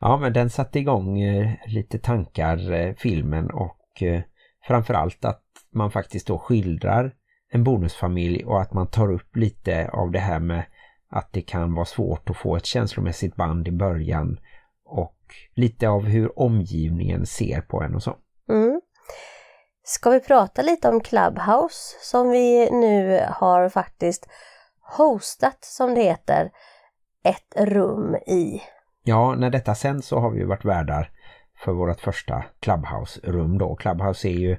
ja, 0.00 0.16
men 0.16 0.32
den 0.32 0.50
satte 0.50 0.78
igång 0.78 1.20
eh, 1.20 1.50
lite 1.66 1.98
tankar, 1.98 2.72
eh, 2.72 2.94
filmen, 2.94 3.50
och 3.50 4.02
eh, 4.02 4.22
framförallt 4.66 5.24
att 5.24 5.42
man 5.72 5.90
faktiskt 5.90 6.26
då 6.26 6.38
skildrar 6.38 7.14
en 7.52 7.64
bonusfamilj 7.64 8.44
och 8.44 8.60
att 8.60 8.72
man 8.72 8.86
tar 8.86 9.12
upp 9.12 9.36
lite 9.36 9.88
av 9.92 10.10
det 10.10 10.18
här 10.18 10.40
med 10.40 10.64
att 11.10 11.32
det 11.32 11.42
kan 11.42 11.74
vara 11.74 11.84
svårt 11.84 12.30
att 12.30 12.36
få 12.36 12.56
ett 12.56 12.66
känslomässigt 12.66 13.36
band 13.36 13.68
i 13.68 13.72
början 13.72 14.40
och 14.84 15.16
lite 15.54 15.88
av 15.88 16.04
hur 16.04 16.38
omgivningen 16.38 17.26
ser 17.26 17.60
på 17.60 17.82
en 17.82 17.94
och 17.94 18.02
så. 18.02 18.16
Mm. 18.48 18.80
Ska 19.82 20.10
vi 20.10 20.20
prata 20.20 20.62
lite 20.62 20.88
om 20.88 21.00
Clubhouse 21.00 21.96
som 22.02 22.30
vi 22.30 22.70
nu 22.70 23.24
har 23.28 23.68
faktiskt 23.68 24.28
hostat 24.80 25.64
som 25.64 25.94
det 25.94 26.02
heter 26.02 26.50
ett 27.24 27.54
rum 27.56 28.14
i. 28.14 28.62
Ja, 29.04 29.34
när 29.34 29.50
detta 29.50 29.74
sänds 29.74 30.06
så 30.06 30.18
har 30.18 30.30
vi 30.30 30.44
varit 30.44 30.64
värdar 30.64 31.10
för 31.64 31.72
vårt 31.72 32.00
första 32.00 32.44
Clubhouse-rum 32.60 33.58
då. 33.58 33.76
Clubhouse 33.76 34.28
är 34.28 34.38
ju 34.38 34.56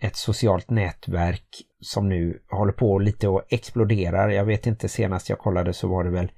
ett 0.00 0.16
socialt 0.16 0.70
nätverk 0.70 1.46
som 1.80 2.08
nu 2.08 2.42
håller 2.50 2.72
på 2.72 2.98
lite 2.98 3.28
och 3.28 3.42
exploderar. 3.48 4.28
Jag 4.28 4.44
vet 4.44 4.66
inte, 4.66 4.88
senast 4.88 5.28
jag 5.28 5.38
kollade 5.38 5.72
så 5.72 5.88
var 5.88 6.04
det 6.04 6.10
väl 6.10 6.32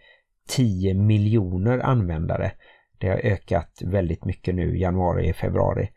10 0.49 0.95
miljoner 0.95 1.79
användare. 1.79 2.53
Det 2.99 3.09
har 3.09 3.17
ökat 3.17 3.83
väldigt 3.85 4.25
mycket 4.25 4.55
nu, 4.55 4.79
januari, 4.79 5.33
februari. 5.33 5.89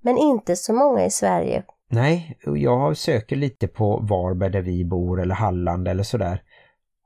Men 0.00 0.18
inte 0.18 0.56
så 0.56 0.72
många 0.72 1.04
i 1.04 1.10
Sverige. 1.10 1.62
Nej, 1.90 2.38
jag 2.44 2.96
söker 2.96 3.36
lite 3.36 3.68
på 3.68 3.98
Varberg 3.98 4.52
där 4.52 4.62
vi 4.62 4.84
bor 4.84 5.22
eller 5.22 5.34
Halland 5.34 5.88
eller 5.88 6.02
sådär. 6.02 6.42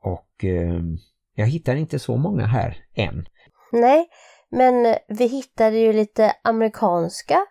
Och 0.02 0.44
eh, 0.44 0.80
jag 1.34 1.46
hittar 1.46 1.76
inte 1.76 1.98
så 1.98 2.16
många 2.16 2.46
här 2.46 2.76
än. 2.94 3.26
Nej, 3.72 4.08
men 4.50 4.96
vi 5.08 5.26
hittade 5.26 5.78
ju 5.78 5.92
lite 5.92 6.32
amerikanska 6.44 7.46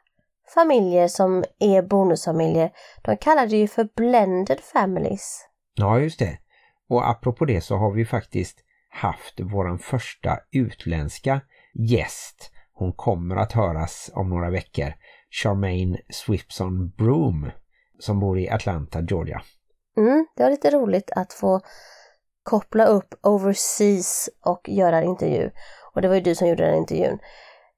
familjer 0.54 1.08
som 1.08 1.44
är 1.60 1.82
bonusfamiljer. 1.82 2.72
De 3.04 3.18
kallar 3.18 3.48
det 3.48 3.58
ju 3.58 3.68
för 3.68 3.90
blended 3.96 4.60
families. 4.60 5.46
Ja, 5.74 6.00
just 6.00 6.20
det. 6.20 6.38
Och 6.90 7.10
apropå 7.10 7.46
det 7.46 7.62
så 7.62 7.76
har 7.76 7.92
vi 7.92 8.06
faktiskt 8.06 8.60
haft 8.90 9.40
våran 9.40 9.80
första 9.80 10.40
utländska 10.52 11.42
gäst. 11.74 12.52
Hon 12.74 12.94
kommer 12.94 13.36
att 13.36 13.52
höras 13.52 14.12
om 14.14 14.30
några 14.30 14.50
veckor. 14.50 14.94
Charmaine 15.32 15.98
Swipson 16.10 16.90
Broom 16.90 17.52
som 18.00 18.20
bor 18.20 18.40
i 18.40 18.50
Atlanta, 18.50 19.02
Georgia. 19.02 19.42
Mm, 19.98 20.28
det 20.36 20.44
var 20.44 20.50
lite 20.50 20.70
roligt 20.70 21.12
att 21.16 21.34
få 21.34 21.62
koppla 22.44 22.86
upp 22.86 23.14
overseas 23.22 24.30
och 24.46 24.70
göra 24.70 24.98
en 24.98 25.04
intervju. 25.04 25.52
Och 25.96 26.02
det 26.02 26.08
var 26.08 26.16
ju 26.16 26.22
du 26.22 26.36
som 26.36 26.48
gjorde 26.48 26.66
den 26.66 26.76
intervjun. 26.76 27.20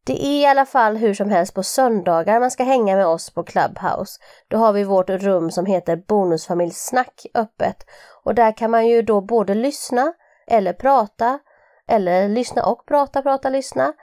Det 0.05 0.25
är 0.25 0.41
i 0.41 0.45
alla 0.45 0.65
fall 0.65 0.97
hur 0.97 1.13
som 1.13 1.29
helst 1.29 1.53
på 1.53 1.63
söndagar 1.63 2.39
man 2.39 2.51
ska 2.51 2.63
hänga 2.63 2.95
med 2.95 3.07
oss 3.07 3.29
på 3.29 3.43
Clubhouse. 3.43 4.19
Då 4.47 4.57
har 4.57 4.73
vi 4.73 4.83
vårt 4.83 5.09
rum 5.09 5.51
som 5.51 5.65
heter 5.65 5.95
Bonusfamiljsnack 5.95 7.25
öppet. 7.33 7.85
Och 8.23 8.35
där 8.35 8.57
kan 8.57 8.71
man 8.71 8.87
ju 8.87 9.01
då 9.01 9.21
både 9.21 9.53
lyssna 9.53 10.13
eller 10.47 10.73
prata 10.73 11.39
eller 11.87 12.29
lyssna 12.29 12.65
och 12.65 12.85
prata, 12.85 13.21
prata, 13.21 13.49
lyssna. 13.49 13.93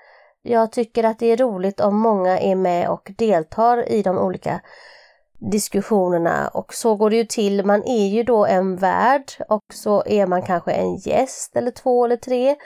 Jag 0.43 0.73
tycker 0.73 1.05
att 1.05 1.19
det 1.19 1.27
är 1.27 1.37
roligt 1.37 1.81
om 1.81 1.97
många 1.97 2.39
är 2.39 2.55
med 2.55 2.89
och 2.89 3.13
deltar 3.19 3.93
i 3.93 4.03
de 4.03 4.19
olika 4.19 4.61
diskussionerna 5.53 6.49
och 6.49 6.75
så 6.75 6.97
går 6.97 7.11
det 7.11 7.17
ju 7.17 7.25
till. 7.25 7.65
Man 7.65 7.83
är 7.85 8.07
ju 8.07 8.23
då 8.23 8.47
en 8.47 8.77
värd 8.77 9.33
och 9.49 9.65
så 9.75 10.03
är 10.07 10.27
man 10.27 10.43
kanske 10.43 10.73
en 10.73 10.97
gäst 10.97 11.57
eller 11.57 11.71
två 11.71 12.05
eller 12.05 12.17
tre 12.17 12.57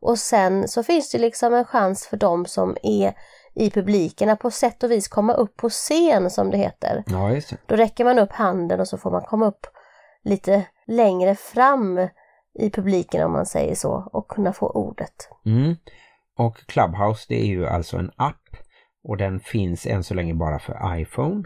och 0.00 0.18
sen 0.18 0.68
så 0.68 0.82
finns 0.82 1.10
det 1.10 1.18
liksom 1.18 1.54
en 1.54 1.64
chans 1.64 2.06
för 2.06 2.16
dem 2.16 2.46
som 2.46 2.76
är 2.82 3.14
i 3.54 3.70
publiken 3.70 4.28
att 4.28 4.40
på 4.40 4.50
sätt 4.50 4.82
och 4.82 4.90
vis 4.90 5.08
komma 5.08 5.32
upp 5.32 5.56
på 5.56 5.68
scen 5.68 6.30
som 6.30 6.50
det 6.50 6.58
heter. 6.58 7.04
Ja, 7.06 7.28
det. 7.28 7.56
Då 7.66 7.76
räcker 7.76 8.04
man 8.04 8.18
upp 8.18 8.32
handen 8.32 8.80
och 8.80 8.88
så 8.88 8.98
får 8.98 9.10
man 9.10 9.22
komma 9.22 9.46
upp 9.46 9.66
lite 10.24 10.66
längre 10.86 11.34
fram 11.34 12.08
i 12.58 12.70
publiken 12.70 13.24
om 13.24 13.32
man 13.32 13.46
säger 13.46 13.74
så 13.74 14.08
och 14.12 14.28
kunna 14.28 14.52
få 14.52 14.70
ordet. 14.70 15.28
Mm. 15.46 15.76
Och 16.38 16.56
Clubhouse 16.56 17.26
det 17.28 17.40
är 17.40 17.46
ju 17.46 17.66
alltså 17.66 17.96
en 17.96 18.10
app 18.16 18.56
och 19.04 19.16
den 19.16 19.40
finns 19.40 19.86
än 19.86 20.04
så 20.04 20.14
länge 20.14 20.34
bara 20.34 20.58
för 20.58 21.00
iPhone. 21.00 21.44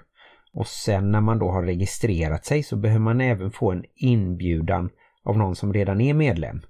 Och 0.53 0.67
sen 0.67 1.11
när 1.11 1.21
man 1.21 1.39
då 1.39 1.51
har 1.51 1.63
registrerat 1.63 2.45
sig 2.45 2.63
så 2.63 2.77
behöver 2.77 3.01
man 3.01 3.21
även 3.21 3.51
få 3.51 3.73
en 3.73 3.85
inbjudan 3.95 4.91
av 5.25 5.39
någon 5.39 5.57
som 5.57 5.73
redan 5.73 6.01
är 6.01 6.15
medlem. 6.15 6.61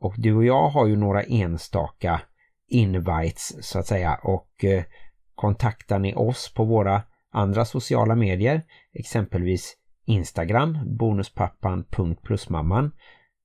Och 0.00 0.14
du 0.18 0.34
och 0.34 0.44
jag 0.44 0.68
har 0.68 0.86
ju 0.86 0.96
några 0.96 1.22
enstaka 1.22 2.20
invites 2.68 3.66
så 3.66 3.78
att 3.78 3.86
säga 3.86 4.20
och 4.22 4.64
eh, 4.64 4.84
kontaktar 5.34 5.98
ni 5.98 6.14
oss 6.14 6.54
på 6.54 6.64
våra 6.64 7.02
andra 7.32 7.64
sociala 7.64 8.14
medier, 8.14 8.62
exempelvis 8.92 9.76
Instagram, 10.06 10.78
bonuspappan.plusmamman 10.98 12.92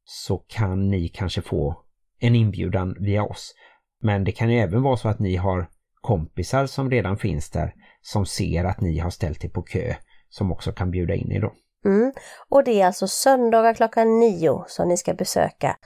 så 0.06 0.38
kan 0.38 0.90
ni 0.90 1.08
kanske 1.08 1.42
få 1.42 1.84
en 2.20 2.36
inbjudan 2.36 2.96
via 3.00 3.24
oss. 3.24 3.56
Men 4.02 4.24
det 4.24 4.32
kan 4.32 4.50
ju 4.50 4.60
även 4.60 4.82
vara 4.82 4.98
så 4.98 5.10
att 5.10 5.20
ni 5.20 5.36
har 5.36 5.70
kompisar 6.02 6.66
som 6.66 6.90
redan 6.90 7.18
finns 7.18 7.50
där 7.50 7.74
som 8.02 8.26
ser 8.26 8.64
att 8.64 8.82
ni 8.82 9.00
har 9.00 9.10
ställt 9.10 9.46
er 9.46 9.50
på 9.50 9.62
kö 9.62 9.96
som 10.30 10.52
också 10.52 10.72
kan 10.72 10.92
bjuda 10.92 11.16
in 11.16 11.32
er 11.32 11.42
då. 11.42 11.54
Mm. 11.86 12.14
Och 12.50 12.64
det 12.64 12.82
är 12.82 12.86
alltså 12.86 13.08
söndagar 13.08 13.74
klockan 13.74 14.20
nio 14.20 14.66
som 14.68 14.88
ni 14.88 14.98
ska 14.98 15.14
besöka 15.14 15.78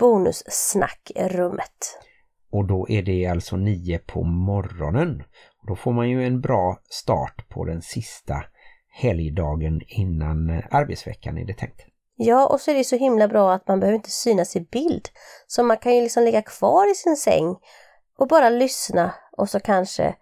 bonussnackrummet. 0.00 1.98
Och 2.52 2.66
då 2.66 2.86
är 2.88 3.02
det 3.02 3.26
alltså 3.26 3.56
nio 3.56 3.98
på 3.98 4.22
morgonen. 4.22 5.22
Och 5.62 5.66
då 5.66 5.76
får 5.76 5.92
man 5.92 6.10
ju 6.10 6.26
en 6.26 6.40
bra 6.40 6.78
start 6.88 7.48
på 7.48 7.64
den 7.64 7.82
sista 7.82 8.44
helgdagen 8.92 9.80
innan 9.86 10.62
arbetsveckan 10.70 11.38
är 11.38 11.44
det 11.44 11.54
tänkt. 11.54 11.80
Ja, 12.16 12.46
och 12.46 12.60
så 12.60 12.70
är 12.70 12.74
det 12.74 12.84
så 12.84 12.96
himla 12.96 13.28
bra 13.28 13.52
att 13.52 13.68
man 13.68 13.80
behöver 13.80 13.96
inte 13.96 14.10
synas 14.10 14.56
i 14.56 14.60
bild. 14.60 15.08
Så 15.46 15.62
man 15.62 15.76
kan 15.76 15.94
ju 15.94 16.02
liksom 16.02 16.24
ligga 16.24 16.42
kvar 16.42 16.90
i 16.90 16.94
sin 16.94 17.16
säng 17.16 17.56
och 18.18 18.28
bara 18.28 18.50
lyssna 18.50 19.14
och 19.36 19.48
så 19.48 19.60
kanske 19.60 20.14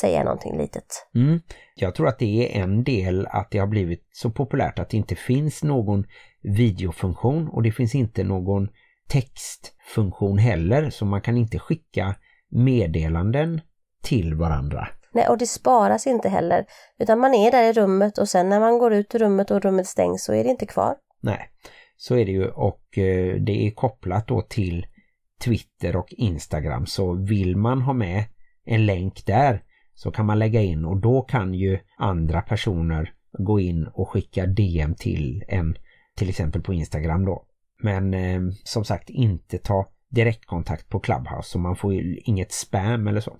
säga 0.00 0.24
någonting 0.24 0.58
litet. 0.58 1.06
Mm. 1.14 1.40
Jag 1.74 1.94
tror 1.94 2.08
att 2.08 2.18
det 2.18 2.56
är 2.56 2.62
en 2.62 2.84
del 2.84 3.26
att 3.26 3.50
det 3.50 3.58
har 3.58 3.66
blivit 3.66 4.08
så 4.12 4.30
populärt 4.30 4.78
att 4.78 4.90
det 4.90 4.96
inte 4.96 5.14
finns 5.14 5.62
någon 5.62 6.06
videofunktion 6.42 7.48
och 7.48 7.62
det 7.62 7.72
finns 7.72 7.94
inte 7.94 8.24
någon 8.24 8.68
textfunktion 9.12 10.38
heller 10.38 10.90
så 10.90 11.04
man 11.04 11.20
kan 11.20 11.36
inte 11.36 11.58
skicka 11.58 12.14
meddelanden 12.50 13.60
till 14.02 14.34
varandra. 14.34 14.88
Nej, 15.12 15.28
och 15.28 15.38
det 15.38 15.46
sparas 15.46 16.06
inte 16.06 16.28
heller 16.28 16.64
utan 16.98 17.18
man 17.18 17.34
är 17.34 17.50
där 17.50 17.64
i 17.64 17.72
rummet 17.72 18.18
och 18.18 18.28
sen 18.28 18.48
när 18.48 18.60
man 18.60 18.78
går 18.78 18.92
ut 18.92 19.14
ur 19.14 19.18
rummet 19.18 19.50
och 19.50 19.62
rummet 19.62 19.86
stängs 19.86 20.24
så 20.24 20.34
är 20.34 20.44
det 20.44 20.50
inte 20.50 20.66
kvar. 20.66 20.96
Nej, 21.20 21.48
så 21.96 22.16
är 22.16 22.24
det 22.24 22.32
ju 22.32 22.48
och 22.48 22.98
eh, 22.98 23.34
det 23.34 23.66
är 23.66 23.70
kopplat 23.70 24.28
då 24.28 24.40
till 24.40 24.86
Twitter 25.44 25.96
och 25.96 26.12
Instagram 26.12 26.86
så 26.86 27.14
vill 27.14 27.56
man 27.56 27.82
ha 27.82 27.92
med 27.92 28.24
en 28.64 28.86
länk 28.86 29.26
där 29.26 29.62
så 29.94 30.10
kan 30.10 30.26
man 30.26 30.38
lägga 30.38 30.60
in 30.60 30.84
och 30.84 31.00
då 31.00 31.22
kan 31.22 31.54
ju 31.54 31.78
andra 31.98 32.42
personer 32.42 33.12
gå 33.38 33.60
in 33.60 33.86
och 33.86 34.08
skicka 34.08 34.46
DM 34.46 34.94
till 34.94 35.44
en 35.48 35.76
till 36.16 36.28
exempel 36.28 36.62
på 36.62 36.74
Instagram 36.74 37.24
då. 37.24 37.46
Men 37.82 38.14
eh, 38.14 38.40
som 38.64 38.84
sagt 38.84 39.10
inte 39.10 39.58
ta 39.58 39.88
direktkontakt 40.08 40.88
på 40.88 41.00
Clubhouse 41.00 41.50
så 41.50 41.58
man 41.58 41.76
får 41.76 41.94
ju 41.94 42.18
inget 42.24 42.52
spam 42.52 43.08
eller 43.08 43.20
så. 43.20 43.36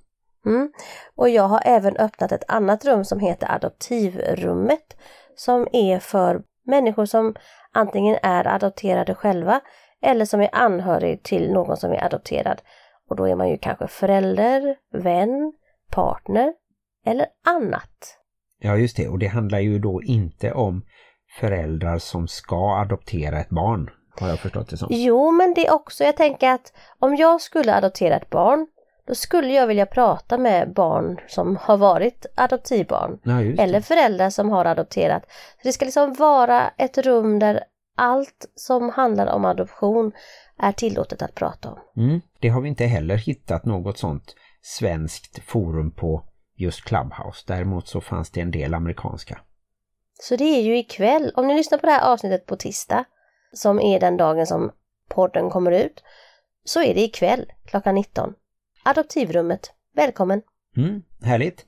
Mm. 0.47 0.73
Och 1.15 1.29
jag 1.29 1.49
har 1.49 1.63
även 1.65 1.97
öppnat 1.97 2.33
ett 2.33 2.45
annat 2.49 2.85
rum 2.85 3.05
som 3.05 3.21
heter 3.21 3.53
adoptivrummet 3.53 4.97
som 5.37 5.69
är 5.73 5.99
för 5.99 6.43
människor 6.67 7.05
som 7.05 7.35
antingen 7.73 8.17
är 8.23 8.47
adopterade 8.47 9.15
själva 9.15 9.61
eller 10.03 10.25
som 10.25 10.41
är 10.41 10.51
anhörig 10.53 11.23
till 11.23 11.53
någon 11.53 11.77
som 11.77 11.93
är 11.93 12.05
adopterad. 12.05 12.63
Och 13.09 13.17
då 13.17 13.25
är 13.25 13.37
man 13.37 13.49
ju 13.49 13.59
kanske 13.59 13.87
förälder, 13.87 14.77
vän, 14.93 15.53
partner 15.91 16.53
eller 17.07 17.27
annat. 17.47 18.19
Ja 18.59 18.77
just 18.77 18.97
det 18.97 19.09
och 19.09 19.19
det 19.19 19.27
handlar 19.27 19.59
ju 19.59 19.79
då 19.79 20.03
inte 20.03 20.53
om 20.53 20.85
föräldrar 21.41 21.99
som 21.99 22.29
ska 22.29 22.77
adoptera 22.77 23.41
ett 23.41 23.51
barn 23.51 23.91
har 24.21 24.29
jag 24.29 24.39
förstått 24.39 24.71
det 24.71 24.77
som. 24.77 24.89
Jo 24.91 25.31
men 25.31 25.55
det 25.55 25.67
är 25.67 25.73
också, 25.73 26.05
jag 26.05 26.17
tänker 26.17 26.51
att 26.51 26.73
om 26.99 27.17
jag 27.17 27.41
skulle 27.41 27.75
adoptera 27.75 28.17
ett 28.17 28.31
barn 28.31 28.67
då 29.07 29.15
skulle 29.15 29.53
jag 29.53 29.67
vilja 29.67 29.87
prata 29.87 30.39
med 30.39 30.73
barn 30.73 31.21
som 31.29 31.57
har 31.57 31.77
varit 31.77 32.27
adoptivbarn. 32.35 33.19
Ja, 33.23 33.63
eller 33.63 33.81
föräldrar 33.81 34.31
som 34.31 34.51
har 34.51 34.65
adopterat. 34.65 35.23
Så 35.57 35.61
det 35.63 35.73
ska 35.73 35.85
liksom 35.85 36.13
vara 36.13 36.69
ett 36.69 36.99
rum 36.99 37.39
där 37.39 37.65
allt 37.97 38.47
som 38.55 38.91
handlar 38.91 39.27
om 39.27 39.45
adoption 39.45 40.13
är 40.59 40.73
tillåtet 40.73 41.23
att 41.23 41.35
prata 41.35 41.71
om. 41.71 41.79
Mm. 41.97 42.21
Det 42.41 42.49
har 42.49 42.61
vi 42.61 42.69
inte 42.69 42.85
heller 42.85 43.17
hittat 43.17 43.65
något 43.65 43.99
sånt 43.99 44.35
svenskt 44.63 45.45
forum 45.45 45.91
på 45.91 46.25
just 46.57 46.85
Clubhouse. 46.85 47.45
Däremot 47.47 47.89
så 47.89 48.01
fanns 48.01 48.31
det 48.31 48.41
en 48.41 48.51
del 48.51 48.75
amerikanska. 48.75 49.39
Så 50.21 50.37
det 50.37 50.45
är 50.45 50.63
ju 50.63 50.79
ikväll, 50.79 51.33
om 51.37 51.47
ni 51.47 51.55
lyssnar 51.55 51.79
på 51.79 51.87
det 51.87 51.93
här 51.93 52.13
avsnittet 52.13 52.47
på 52.47 52.57
tisdag, 52.57 53.05
som 53.53 53.81
är 53.81 54.01
den 54.01 54.17
dagen 54.17 54.47
som 54.47 54.73
podden 55.09 55.51
kommer 55.51 55.73
ut, 55.73 56.03
så 56.65 56.83
är 56.83 56.95
det 56.95 57.01
ikväll 57.01 57.53
klockan 57.65 57.95
19. 57.95 58.35
Adoptivrummet, 58.85 59.73
välkommen! 59.95 60.43
Mm, 60.77 61.03
härligt! 61.23 61.67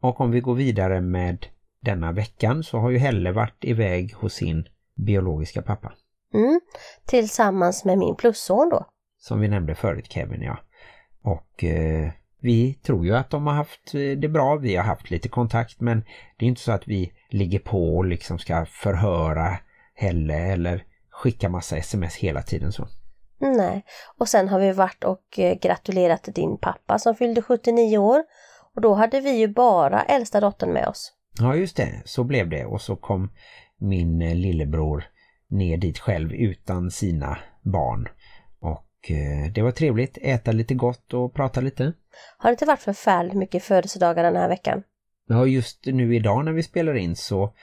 Och 0.00 0.20
om 0.20 0.30
vi 0.30 0.40
går 0.40 0.54
vidare 0.54 1.00
med 1.00 1.46
denna 1.80 2.12
veckan 2.12 2.62
så 2.62 2.78
har 2.78 2.90
ju 2.90 2.98
Helle 2.98 3.32
varit 3.32 3.64
iväg 3.64 4.14
hos 4.14 4.34
sin 4.34 4.68
biologiska 4.94 5.62
pappa. 5.62 5.92
Mm. 6.34 6.60
Tillsammans 7.06 7.84
med 7.84 7.98
min 7.98 8.16
plusson 8.16 8.68
då. 8.68 8.86
Som 9.18 9.40
vi 9.40 9.48
nämnde 9.48 9.74
förut 9.74 10.12
Kevin, 10.12 10.42
ja. 10.42 10.58
Och 11.22 11.64
eh, 11.64 12.10
vi 12.40 12.74
tror 12.74 13.06
ju 13.06 13.16
att 13.16 13.30
de 13.30 13.46
har 13.46 13.54
haft 13.54 13.94
eh, 13.94 14.18
det 14.18 14.28
bra. 14.28 14.56
Vi 14.56 14.76
har 14.76 14.84
haft 14.84 15.10
lite 15.10 15.28
kontakt 15.28 15.80
men 15.80 16.04
det 16.38 16.44
är 16.44 16.48
inte 16.48 16.60
så 16.60 16.72
att 16.72 16.88
vi 16.88 17.12
ligger 17.28 17.58
på 17.58 17.96
och 17.96 18.04
liksom 18.04 18.38
ska 18.38 18.66
förhöra 18.66 19.58
heller 19.94 20.52
eller 20.52 20.84
skicka 21.12 21.48
massa 21.48 21.76
sms 21.76 22.16
hela 22.16 22.42
tiden 22.42 22.72
så. 22.72 22.88
Nej, 23.38 23.84
och 24.18 24.28
sen 24.28 24.48
har 24.48 24.58
vi 24.58 24.72
varit 24.72 25.04
och 25.04 25.38
eh, 25.38 25.58
gratulerat 25.58 26.28
din 26.34 26.58
pappa 26.58 26.98
som 26.98 27.14
fyllde 27.14 27.42
79 27.42 27.98
år. 27.98 28.22
Och 28.74 28.80
då 28.80 28.94
hade 28.94 29.20
vi 29.20 29.30
ju 29.30 29.48
bara 29.48 30.02
äldsta 30.02 30.40
dottern 30.40 30.72
med 30.72 30.88
oss. 30.88 31.12
Ja 31.38 31.54
just 31.56 31.76
det, 31.76 32.02
så 32.04 32.24
blev 32.24 32.48
det. 32.48 32.64
Och 32.64 32.80
så 32.80 32.96
kom 32.96 33.30
min 33.78 34.22
eh, 34.22 34.34
lillebror 34.34 35.04
ner 35.48 35.76
dit 35.76 35.98
själv 35.98 36.32
utan 36.32 36.90
sina 36.90 37.38
barn. 37.62 38.08
Och 38.60 39.10
eh, 39.10 39.52
det 39.52 39.62
var 39.62 39.70
trevligt, 39.70 40.18
äta 40.22 40.52
lite 40.52 40.74
gott 40.74 41.14
och 41.14 41.34
prata 41.34 41.60
lite. 41.60 41.92
Har 42.38 42.50
det 42.50 42.52
inte 42.52 42.64
varit 42.64 42.80
förfärligt 42.80 43.34
mycket 43.34 43.62
födelsedagar 43.62 44.22
den 44.22 44.36
här 44.36 44.48
veckan? 44.48 44.82
Ja 45.28 45.46
just 45.46 45.86
nu 45.86 46.16
idag 46.16 46.44
när 46.44 46.52
vi 46.52 46.62
spelar 46.62 46.94
in 46.94 47.16
så 47.16 47.54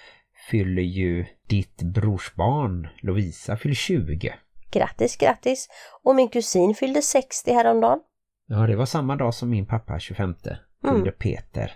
fyller 0.49 0.81
ju 0.81 1.25
ditt 1.47 1.81
brorsbarn 1.81 2.87
Lovisa 3.01 3.57
fyller 3.57 3.75
20. 3.75 4.33
Grattis, 4.71 5.17
grattis! 5.17 5.69
Och 6.03 6.15
min 6.15 6.29
kusin 6.29 6.75
fyllde 6.75 7.01
60 7.01 7.51
häromdagen. 7.51 7.99
Ja 8.47 8.67
det 8.67 8.75
var 8.75 8.85
samma 8.85 9.15
dag 9.15 9.33
som 9.33 9.49
min 9.49 9.65
pappa 9.65 9.99
25 9.99 10.35
fyllde 10.83 11.11
Peter 11.11 11.71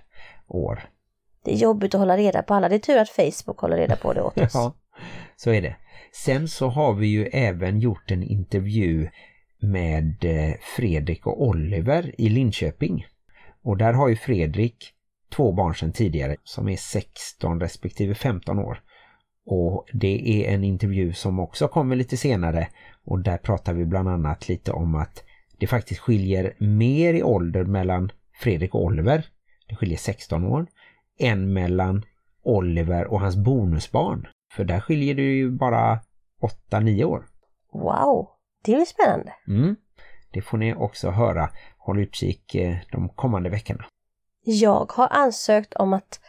år. 0.47 0.89
Det 1.45 1.53
är 1.53 1.57
jobbigt 1.57 1.95
att 1.95 1.99
hålla 1.99 2.17
reda 2.17 2.43
på 2.43 2.53
alla. 2.53 2.69
Det 2.69 2.75
är 2.75 2.79
tur 2.79 2.97
att 2.97 3.09
Facebook 3.09 3.59
håller 3.59 3.77
reda 3.77 3.95
på 3.95 4.13
det 4.13 4.21
åt 4.21 4.37
oss. 4.41 4.51
Ja, 4.53 4.73
så 5.35 5.51
är 5.51 5.61
det. 5.61 5.75
Sen 6.11 6.47
så 6.47 6.67
har 6.67 6.93
vi 6.93 7.07
ju 7.07 7.25
även 7.25 7.79
gjort 7.79 8.11
en 8.11 8.23
intervju 8.23 9.09
med 9.59 10.25
eh, 10.25 10.55
Fredrik 10.75 11.27
och 11.27 11.43
Oliver 11.43 12.21
i 12.21 12.29
Linköping. 12.29 13.05
Och 13.63 13.77
där 13.77 13.93
har 13.93 14.07
ju 14.07 14.15
Fredrik 14.15 14.93
två 15.35 15.51
barn 15.51 15.75
sedan 15.75 15.91
tidigare 15.91 16.35
som 16.43 16.69
är 16.69 16.77
16 16.77 17.59
respektive 17.59 18.15
15 18.15 18.59
år. 18.59 18.81
Och 19.45 19.85
det 19.93 20.45
är 20.45 20.53
en 20.53 20.63
intervju 20.63 21.13
som 21.13 21.39
också 21.39 21.67
kommer 21.67 21.95
lite 21.95 22.17
senare 22.17 22.67
och 23.03 23.19
där 23.19 23.37
pratar 23.37 23.73
vi 23.73 23.85
bland 23.85 24.09
annat 24.09 24.49
lite 24.49 24.71
om 24.71 24.95
att 24.95 25.23
det 25.57 25.67
faktiskt 25.67 25.99
skiljer 25.99 26.53
mer 26.59 27.13
i 27.13 27.23
ålder 27.23 27.63
mellan 27.63 28.11
Fredrik 28.33 28.75
och 28.75 28.83
Oliver, 28.83 29.25
det 29.67 29.75
skiljer 29.75 29.97
16 29.97 30.45
år, 30.45 30.67
än 31.19 31.53
mellan 31.53 32.05
Oliver 32.43 33.07
och 33.07 33.19
hans 33.19 33.35
bonusbarn. 33.35 34.27
För 34.53 34.63
där 34.63 34.79
skiljer 34.79 35.15
det 35.15 35.21
ju 35.21 35.51
bara 35.51 35.99
8-9 36.71 37.03
år. 37.03 37.25
Wow, 37.73 38.27
det 38.65 38.71
blir 38.75 38.85
spännande. 38.85 39.33
Mm. 39.47 39.75
Det 40.31 40.41
får 40.41 40.57
ni 40.57 40.73
också 40.73 41.11
höra. 41.11 41.49
Håll 41.77 41.99
utkik 41.99 42.55
eh, 42.55 42.77
de 42.91 43.09
kommande 43.09 43.49
veckorna. 43.49 43.85
Jag 44.43 44.91
har 44.91 45.07
ansökt 45.11 45.73
om 45.73 45.93
att 45.93 46.19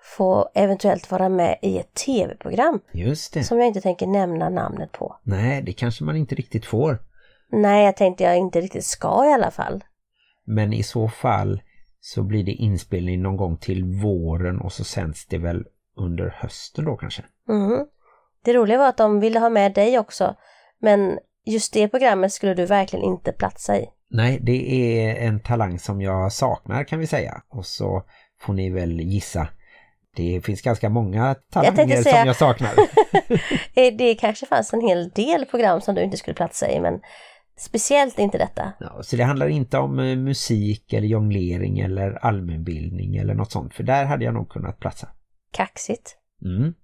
få 0.00 0.50
eventuellt 0.54 1.10
vara 1.10 1.28
med 1.28 1.58
i 1.62 1.78
ett 1.78 1.94
tv-program 1.94 2.80
Just 2.92 3.32
det. 3.34 3.44
som 3.44 3.58
jag 3.58 3.66
inte 3.66 3.80
tänker 3.80 4.06
nämna 4.06 4.48
namnet 4.48 4.92
på. 4.92 5.16
Nej, 5.22 5.62
det 5.62 5.72
kanske 5.72 6.04
man 6.04 6.16
inte 6.16 6.34
riktigt 6.34 6.66
får. 6.66 6.98
Nej, 7.50 7.84
jag 7.84 7.96
tänkte 7.96 8.24
jag 8.24 8.36
inte 8.36 8.60
riktigt 8.60 8.84
ska 8.84 9.24
i 9.30 9.32
alla 9.32 9.50
fall. 9.50 9.84
Men 10.44 10.72
i 10.72 10.82
så 10.82 11.08
fall 11.08 11.62
så 12.00 12.22
blir 12.22 12.44
det 12.44 12.52
inspelning 12.52 13.22
någon 13.22 13.36
gång 13.36 13.56
till 13.56 13.84
våren 13.84 14.60
och 14.60 14.72
så 14.72 14.84
sänds 14.84 15.26
det 15.26 15.38
väl 15.38 15.64
under 15.96 16.36
hösten 16.38 16.84
då 16.84 16.96
kanske. 16.96 17.22
Mhm. 17.48 17.86
Det 18.44 18.52
roliga 18.52 18.78
var 18.78 18.88
att 18.88 18.96
de 18.96 19.20
ville 19.20 19.38
ha 19.40 19.48
med 19.48 19.74
dig 19.74 19.98
också, 19.98 20.34
men 20.78 21.18
just 21.44 21.72
det 21.72 21.88
programmet 21.88 22.32
skulle 22.32 22.54
du 22.54 22.66
verkligen 22.66 23.04
inte 23.04 23.32
platsa 23.32 23.78
i. 23.78 23.86
Nej, 24.10 24.38
det 24.42 24.72
är 25.02 25.26
en 25.26 25.40
talang 25.40 25.78
som 25.78 26.00
jag 26.00 26.32
saknar 26.32 26.84
kan 26.84 26.98
vi 26.98 27.06
säga. 27.06 27.42
Och 27.48 27.66
så 27.66 28.02
får 28.40 28.52
ni 28.52 28.70
väl 28.70 29.00
gissa. 29.00 29.48
Det 30.16 30.40
finns 30.44 30.62
ganska 30.62 30.88
många 30.88 31.34
talanger 31.52 31.76
tänkte 31.76 32.02
säga- 32.02 32.16
som 32.18 32.26
jag 32.26 32.36
saknar. 32.36 32.74
Eh, 33.74 33.94
Det 33.98 34.14
kanske 34.14 34.46
fanns 34.46 34.72
en 34.72 34.80
hel 34.80 35.08
del 35.10 35.44
program 35.46 35.80
som 35.80 35.94
du 35.94 36.02
inte 36.02 36.16
skulle 36.16 36.34
platsa 36.34 36.70
i, 36.70 36.80
men 36.80 37.00
speciellt 37.58 38.18
inte 38.18 38.38
detta. 38.38 38.72
Ja, 38.80 39.02
så 39.02 39.16
det 39.16 39.22
handlar 39.24 39.48
inte 39.48 39.78
om 39.78 39.98
eh, 39.98 40.16
musik 40.16 40.92
eller 40.92 41.06
jonglering 41.08 41.78
eller 41.78 42.10
allmänbildning 42.26 43.16
eller 43.16 43.34
något 43.34 43.52
sånt. 43.52 43.74
För 43.74 43.82
där 43.82 44.04
hade 44.04 44.24
jag 44.24 44.34
nog 44.34 44.48
kunnat 44.48 44.80
platsa. 44.80 45.08
Kaxigt. 45.52 46.16
Mm. 46.44 46.74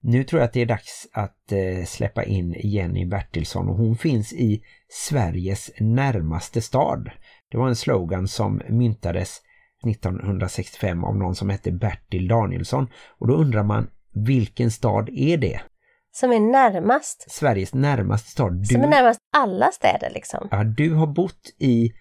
Nu 0.00 0.24
tror 0.24 0.40
jag 0.40 0.46
att 0.46 0.52
det 0.52 0.62
är 0.62 0.66
dags 0.66 1.06
att 1.12 1.52
eh, 1.52 1.84
släppa 1.86 2.24
in 2.24 2.56
Jenny 2.64 3.06
Bertilsson 3.06 3.68
och 3.68 3.76
hon 3.76 3.96
finns 3.96 4.32
i 4.32 4.62
Sveriges 4.88 5.70
närmaste 5.80 6.62
stad. 6.62 7.10
Det 7.50 7.58
var 7.58 7.68
en 7.68 7.76
slogan 7.76 8.28
som 8.28 8.62
myntades 8.68 9.40
1965 9.86 11.04
av 11.04 11.16
någon 11.16 11.34
som 11.34 11.50
hette 11.50 11.72
Bertil 11.72 12.28
Danielsson 12.28 12.88
och 13.18 13.28
då 13.28 13.34
undrar 13.34 13.62
man 13.62 13.90
vilken 14.12 14.70
stad 14.70 15.08
är 15.12 15.36
det? 15.36 15.60
Som 16.12 16.32
är 16.32 16.40
närmast. 16.40 17.30
Sveriges 17.30 17.74
närmaste 17.74 18.30
stad. 18.30 18.52
Du, 18.52 18.64
Som 18.64 18.82
är 18.82 18.88
närmast 18.88 19.20
alla 19.36 19.72
städer 19.72 20.10
liksom. 20.14 20.48
ja, 20.50 20.64
du 20.64 20.94
har 20.94 21.06
bott 21.06 21.54
i 21.58 21.92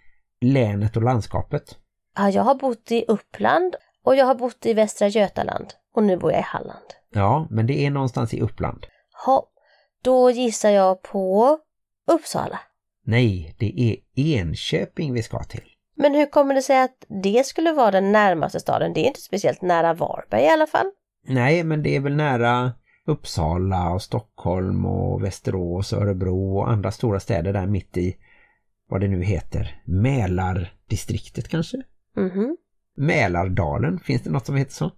länet 0.41 0.95
och 0.97 1.03
landskapet. 1.03 1.77
Ja, 2.17 2.29
jag 2.29 2.43
har 2.43 2.55
bott 2.55 2.91
i 2.91 3.05
Uppland 3.07 3.75
och 4.05 4.15
jag 4.15 4.25
har 4.25 4.35
bott 4.35 4.65
i 4.65 4.73
Västra 4.73 5.07
Götaland 5.07 5.73
och 5.95 6.03
nu 6.03 6.17
bor 6.17 6.31
jag 6.31 6.39
i 6.39 6.43
Halland. 6.43 6.85
Ja, 7.13 7.47
men 7.49 7.67
det 7.67 7.85
är 7.85 7.89
någonstans 7.89 8.33
i 8.33 8.41
Uppland. 8.41 8.85
Ha, 9.25 9.47
då 10.03 10.31
gissar 10.31 10.69
jag 10.69 11.01
på 11.01 11.57
Uppsala. 12.11 12.59
Nej, 13.07 13.55
det 13.57 13.81
är 13.81 14.21
Enköping 14.21 15.13
vi 15.13 15.23
ska 15.23 15.43
till. 15.43 15.63
Men 15.97 16.15
hur 16.15 16.25
kommer 16.25 16.55
det 16.55 16.61
sig 16.61 16.81
att 16.81 17.05
det 17.23 17.45
skulle 17.45 17.71
vara 17.73 17.91
den 17.91 18.11
närmaste 18.11 18.59
staden? 18.59 18.93
Det 18.93 18.99
är 18.99 19.07
inte 19.07 19.21
speciellt 19.21 19.61
nära 19.61 19.93
Varberg 19.93 20.43
i 20.43 20.49
alla 20.49 20.67
fall. 20.67 20.91
Nej, 21.27 21.63
men 21.63 21.83
det 21.83 21.95
är 21.95 21.99
väl 21.99 22.15
nära 22.15 22.71
Uppsala 23.07 23.89
och 23.89 24.01
Stockholm 24.01 24.85
och 24.85 25.23
Västerås 25.23 25.93
och 25.93 26.01
Örebro 26.01 26.57
och 26.57 26.69
andra 26.69 26.91
stora 26.91 27.19
städer 27.19 27.53
där 27.53 27.67
mitt 27.67 27.97
i 27.97 28.17
vad 28.89 29.01
det 29.01 29.07
nu 29.07 29.23
heter. 29.23 29.81
Mälardistriktet 29.85 31.47
kanske? 31.47 31.77
Mhm. 32.17 32.57
Mälardalen, 32.97 33.99
finns 33.99 34.21
det 34.21 34.29
något 34.29 34.45
som 34.45 34.55
heter 34.55 34.73
så? 34.73 34.91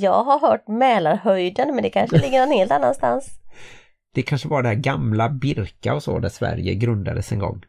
Jag 0.00 0.24
har 0.24 0.40
hört 0.40 0.68
Mälarhöjden 0.68 1.74
men 1.74 1.82
det 1.82 1.90
kanske 1.90 2.18
ligger 2.18 2.40
någon 2.40 2.56
helt 2.58 2.72
annanstans. 2.72 3.41
Det 4.14 4.22
kanske 4.22 4.48
var 4.48 4.62
det 4.62 4.68
här 4.68 4.74
gamla 4.74 5.28
Birka 5.28 5.94
och 5.94 6.02
så 6.02 6.18
där 6.18 6.28
Sverige 6.28 6.74
grundades 6.74 7.32
en 7.32 7.38
gång. 7.38 7.64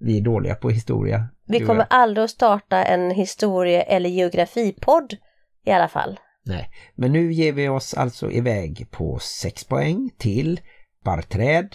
Vi 0.00 0.18
är 0.18 0.22
dåliga 0.22 0.54
på 0.54 0.70
historia. 0.70 1.28
Vi 1.46 1.60
kommer 1.60 1.86
aldrig 1.90 2.24
att 2.24 2.30
starta 2.30 2.84
en 2.84 3.10
historie 3.10 3.82
eller 3.82 4.10
geografipodd 4.10 5.16
i 5.64 5.70
alla 5.70 5.88
fall. 5.88 6.18
Nej, 6.44 6.70
men 6.94 7.12
nu 7.12 7.32
ger 7.32 7.52
vi 7.52 7.68
oss 7.68 7.94
alltså 7.94 8.30
iväg 8.30 8.86
på 8.90 9.18
6 9.18 9.64
poäng 9.64 10.10
till 10.18 10.60
Barträd, 11.04 11.74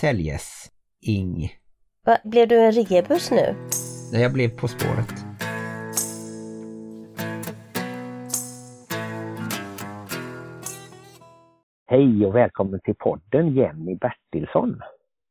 Säljes, 0.00 0.70
Ing. 1.00 1.52
Va, 2.06 2.18
blev 2.24 2.48
du 2.48 2.58
en 2.58 2.72
rebus 2.72 3.30
nu? 3.30 3.54
När 4.12 4.20
jag 4.22 4.32
blev 4.32 4.48
På 4.48 4.68
spåret. 4.68 5.31
Hej 11.92 12.26
och 12.26 12.34
välkommen 12.34 12.80
till 12.80 12.94
podden 12.94 13.54
Jenny 13.54 13.94
Bertilsson. 13.94 14.82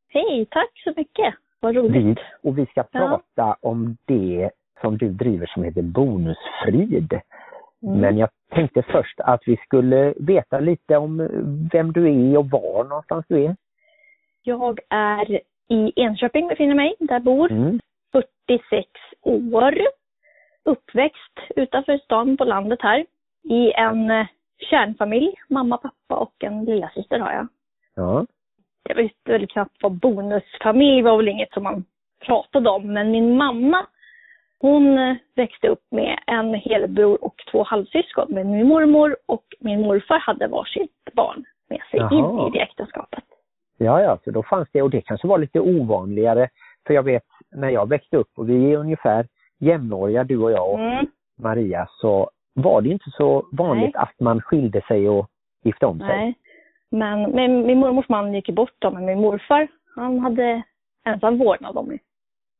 Hej, 0.10 0.45
tack 0.52 0.71
så 0.84 0.93
mycket. 0.95 1.34
Vad 1.60 1.76
roligt. 1.76 2.17
Vi, 2.17 2.50
och 2.50 2.58
vi 2.58 2.65
ska 2.65 2.84
Ja. 2.91 3.00
prata 3.00 3.58
om 3.62 3.97
det 4.06 4.50
som 4.82 4.97
du 4.97 5.10
driver 5.10 5.45
som 5.45 5.63
heter 5.63 5.82
Bonusfrid. 5.82 7.13
Mm. 7.84 8.00
Men 8.00 8.17
jag 8.17 8.30
tänkte 8.52 8.82
först 8.82 9.19
att 9.19 9.41
vi 9.45 9.58
skulle 9.58 10.13
veta 10.17 10.60
lite 10.60 10.97
om 10.97 11.17
vem 11.74 11.91
du 11.91 12.08
är 12.08 12.38
och 12.38 12.50
var 12.50 12.84
någonstans 12.84 13.26
du 13.28 13.45
är. 13.45 13.56
Jag 14.43 14.80
är 14.89 15.39
i 15.69 15.93
Enköping, 15.95 16.47
befinner 16.47 16.76
mig, 16.76 16.95
där 17.00 17.19
bor. 17.19 17.52
Mm. 17.52 17.80
46 18.12 18.88
år. 19.21 19.78
Uppväxt 20.65 21.39
utanför 21.56 21.97
stan 21.97 22.38
på 22.38 22.43
landet 22.43 22.80
här. 22.82 23.06
I 23.43 23.71
en 23.71 24.12
eh, 24.12 24.26
kärnfamilj. 24.69 25.34
Mamma, 25.50 25.78
pappa 25.78 26.15
och 26.15 26.43
en 26.43 26.65
lillasyster 26.65 27.19
har 27.19 27.32
jag. 27.32 27.47
Ja. 27.95 28.26
Jag 28.84 28.95
visste 28.95 29.32
väl 29.32 29.47
knappt 29.47 29.78
vad 29.82 29.91
bonusfamilj 29.91 31.02
var 31.02 31.17
väl 31.17 31.28
inget 31.28 31.54
som 31.54 31.63
man 31.63 31.84
pratade 32.26 32.69
om. 32.69 32.93
Men 32.93 33.12
min 33.12 33.38
mamma, 33.38 33.86
hon 34.60 34.97
eh, 34.97 35.15
växte 35.36 35.67
upp 35.67 35.84
med 35.91 36.19
en 36.28 36.54
helbror 36.54 37.24
och 37.24 37.36
två 37.52 37.63
halvsyskon. 37.63 38.26
Men 38.30 38.52
min 38.52 38.67
mormor 38.67 39.17
och 39.26 39.45
min 39.60 39.82
morfar 39.82 40.19
hade 40.19 40.47
varsitt 40.47 41.10
barn 41.13 41.43
med 41.69 41.82
sig 41.91 42.00
Jaha. 42.00 42.15
in 42.15 42.47
i 42.47 42.58
det 42.58 42.63
äktenskapet. 42.63 43.24
Ja, 43.78 44.02
ja, 44.02 44.17
så 44.24 44.32
då 44.32 44.43
fanns 44.43 44.69
det, 44.71 44.82
och 44.82 44.89
det 44.89 45.02
kanske 45.02 45.28
var 45.28 45.38
lite 45.38 45.60
ovanligare. 45.60 46.50
För 46.88 46.93
jag 46.93 47.04
vet, 47.04 47.24
när 47.52 47.69
jag 47.69 47.89
växte 47.89 48.17
upp, 48.17 48.30
och 48.36 48.50
vi 48.50 48.71
är 48.71 48.78
ungefär 48.78 49.28
jämnåriga, 49.60 50.24
du 50.24 50.38
och 50.38 50.52
jag 50.52 50.74
och 50.74 50.80
Mm. 50.80 51.06
Maria, 51.39 51.88
så 51.89 52.30
var 52.53 52.81
det 52.81 52.89
inte 52.89 53.09
så 53.11 53.45
vanligt 53.51 53.95
att 53.95 54.19
man 54.19 54.41
skilde 54.41 54.81
sig 54.81 55.09
och 55.09 55.27
gifte 55.63 55.85
om 55.85 55.99
sig. 55.99 56.07
Nej. 56.07 56.35
Men, 56.89 57.31
men 57.31 57.65
min 57.65 57.79
mormors 57.79 58.09
man 58.09 58.33
gick 58.33 58.49
ju 58.49 58.55
bort 58.55 58.75
då, 58.79 58.91
men 58.91 59.05
min 59.05 59.21
morfar, 59.21 59.67
han 59.95 60.19
hade 60.19 60.61
ensam 61.05 61.37
vårdnad 61.37 61.77
om 61.77 61.87
mig. 61.87 61.99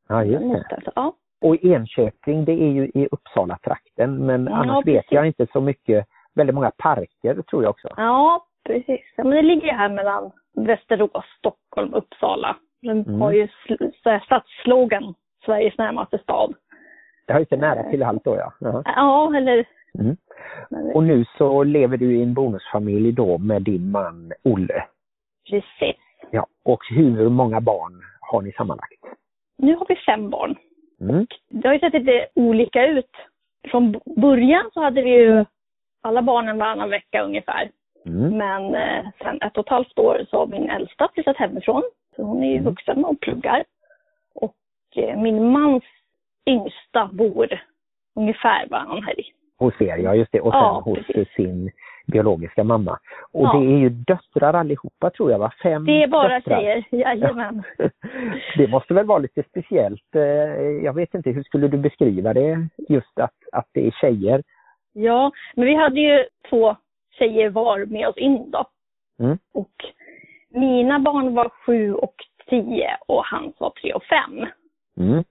Ja, 0.10 0.24
just 0.24 0.44
det. 0.70 0.82
Så, 0.86 0.92
ja. 0.96 1.14
Och 1.42 1.64
Enköping, 1.66 2.46
det 2.46 2.52
är 2.52 2.72
ju 2.72 2.86
i 2.94 3.08
Uppsala-trakten, 3.12 4.26
men 4.26 4.46
Ja, 4.46 4.52
annars 4.56 4.86
vet 4.86 4.96
precis. 4.96 5.12
jag 5.12 5.28
inte 5.28 5.48
så 5.54 5.62
mycket. 5.62 6.06
Väldigt 6.36 6.56
många 6.56 6.72
parker 6.78 7.42
tror 7.42 7.64
jag 7.64 7.70
också. 7.70 7.88
ja, 7.98 8.46
precis. 8.66 9.02
Ja, 9.18 9.24
men 9.24 9.34
det 9.34 9.42
ligger 9.42 9.68
ju 9.68 9.74
här 9.74 9.90
mellan 9.90 10.32
Västerås, 10.56 11.26
Stockholm, 11.38 11.94
Uppsala. 11.94 12.56
Den 12.82 13.02
Mm. 13.08 13.22
har 13.22 13.32
ju 13.32 13.48
så 14.04 14.20
stadsslogan 14.26 15.14
Sveriges 15.46 15.78
närmaste 15.78 16.18
stad. 16.18 16.54
Det 17.28 17.34
har 17.34 17.40
ju 17.40 17.44
inte 17.44 17.58
nära 17.58 17.84
till 17.84 18.04
allt 18.04 18.24
då 18.24 18.36
ja. 18.38 18.54
ja. 18.60 18.82
Ja, 18.86 19.36
eller... 19.38 19.66
Mm. 20.00 20.18
Och 20.94 21.04
nu 21.04 21.26
så 21.38 21.64
lever 21.64 21.98
du 21.98 22.18
i 22.18 22.24
en 22.24 22.34
bonusfamilj 22.34 23.12
då 23.12 23.38
med 23.38 23.62
din 23.62 23.92
man 23.92 24.32
Olle. 24.44 24.84
precis. 25.50 25.96
Ja. 26.32 26.48
Och 26.64 26.80
hur 26.90 27.30
många 27.30 27.62
barn 27.62 28.02
har 28.20 28.42
ni 28.42 28.52
sammanlagt? 28.52 29.04
Nu 29.58 29.76
har 29.76 29.86
vi 29.90 29.96
fem 29.96 30.30
barn. 30.30 30.56
Mm. 31.02 31.28
Det 31.50 31.68
har 31.68 31.74
ju 31.74 31.80
sett 31.80 31.94
lite 31.94 32.28
olika 32.36 32.88
ut. 32.88 33.10
Från 33.72 34.00
början 34.16 34.70
så 34.74 34.82
hade 34.82 35.02
vi 35.02 35.10
ju 35.10 35.46
alla 36.02 36.22
barnen 36.22 36.58
varannan 36.58 36.90
vecka 36.90 37.22
ungefär. 37.24 37.72
Mm. 38.06 38.38
Men 38.38 38.76
eh, 38.76 39.06
sen 39.24 39.42
ett 39.42 39.58
och 39.58 39.66
ett 39.66 39.70
halvt 39.72 40.00
år 40.00 40.26
så 40.30 40.38
har 40.38 40.48
min 40.48 40.70
äldsta 40.70 41.10
flyttat 41.14 41.38
hemifrån. 41.38 41.84
Så 42.16 42.24
hon 42.24 42.44
är 42.44 42.48
ju 42.48 42.54
Mm. 42.58 42.66
vuxen 42.66 43.06
och 43.06 43.20
pluggar. 43.20 43.64
Och 44.36 44.56
eh, 44.96 45.22
min 45.22 45.52
mans 45.52 45.84
yngsta 46.46 47.10
bor 47.14 47.48
ungefär 48.16 48.68
varannan 48.70 49.04
helg. 49.04 49.24
Hos 49.62 49.82
er, 49.82 49.98
ja 49.98 50.16
just 50.16 50.32
det. 50.32 50.42
Och 50.42 50.52
sen 50.54 50.60
Ja, 50.62 50.82
hos 50.86 50.98
precis. 51.08 51.34
sin 51.36 51.72
biologiska 52.08 52.64
mamma. 52.64 53.00
Och 53.34 53.46
Ja. 53.46 53.54
det 53.60 53.66
är 53.74 53.78
ju 53.78 53.90
döttrar 53.90 54.54
allihopa 54.54 55.10
tror 55.10 55.32
jag 55.32 55.40
va? 55.40 55.52
Fem 55.64 55.86
Det 55.86 56.04
är 56.04 56.08
bara 56.08 56.28
döttrar. 56.40 56.60
tjejer, 56.62 56.84
jajamän. 56.92 57.64
Det 58.58 58.68
måste 58.68 58.94
väl 58.94 59.06
vara 59.06 59.20
lite 59.20 59.44
speciellt. 59.44 60.16
eh, 60.16 60.22
Jag 60.84 60.94
vet 60.94 61.14
inte, 61.14 61.30
hur 61.32 61.44
skulle 61.44 61.68
du 61.68 61.78
beskriva 61.78 62.34
det? 62.34 62.68
Just 62.90 63.20
att, 63.20 63.34
att 63.52 63.68
det 63.74 63.88
är 63.88 63.92
tjejer. 63.92 64.44
Ja, 64.94 65.32
men 65.56 65.66
vi 65.66 65.76
hade 65.76 66.00
ju 66.00 66.26
två 66.50 66.76
tjejer 67.20 67.50
var 67.50 67.86
med 67.86 68.08
oss 68.08 68.18
in 68.18 68.52
då. 68.52 68.66
Mm. 69.20 69.38
Och 69.54 69.72
mina 70.50 71.00
barn 71.00 71.36
var 71.36 71.50
sju 71.66 71.94
och 71.94 72.16
tio 72.50 72.98
och 73.08 73.24
hans 73.26 73.60
var 73.60 73.70
tre 73.70 73.94
och 73.94 74.04
fem. 74.04 74.46
Mm. 74.98 75.24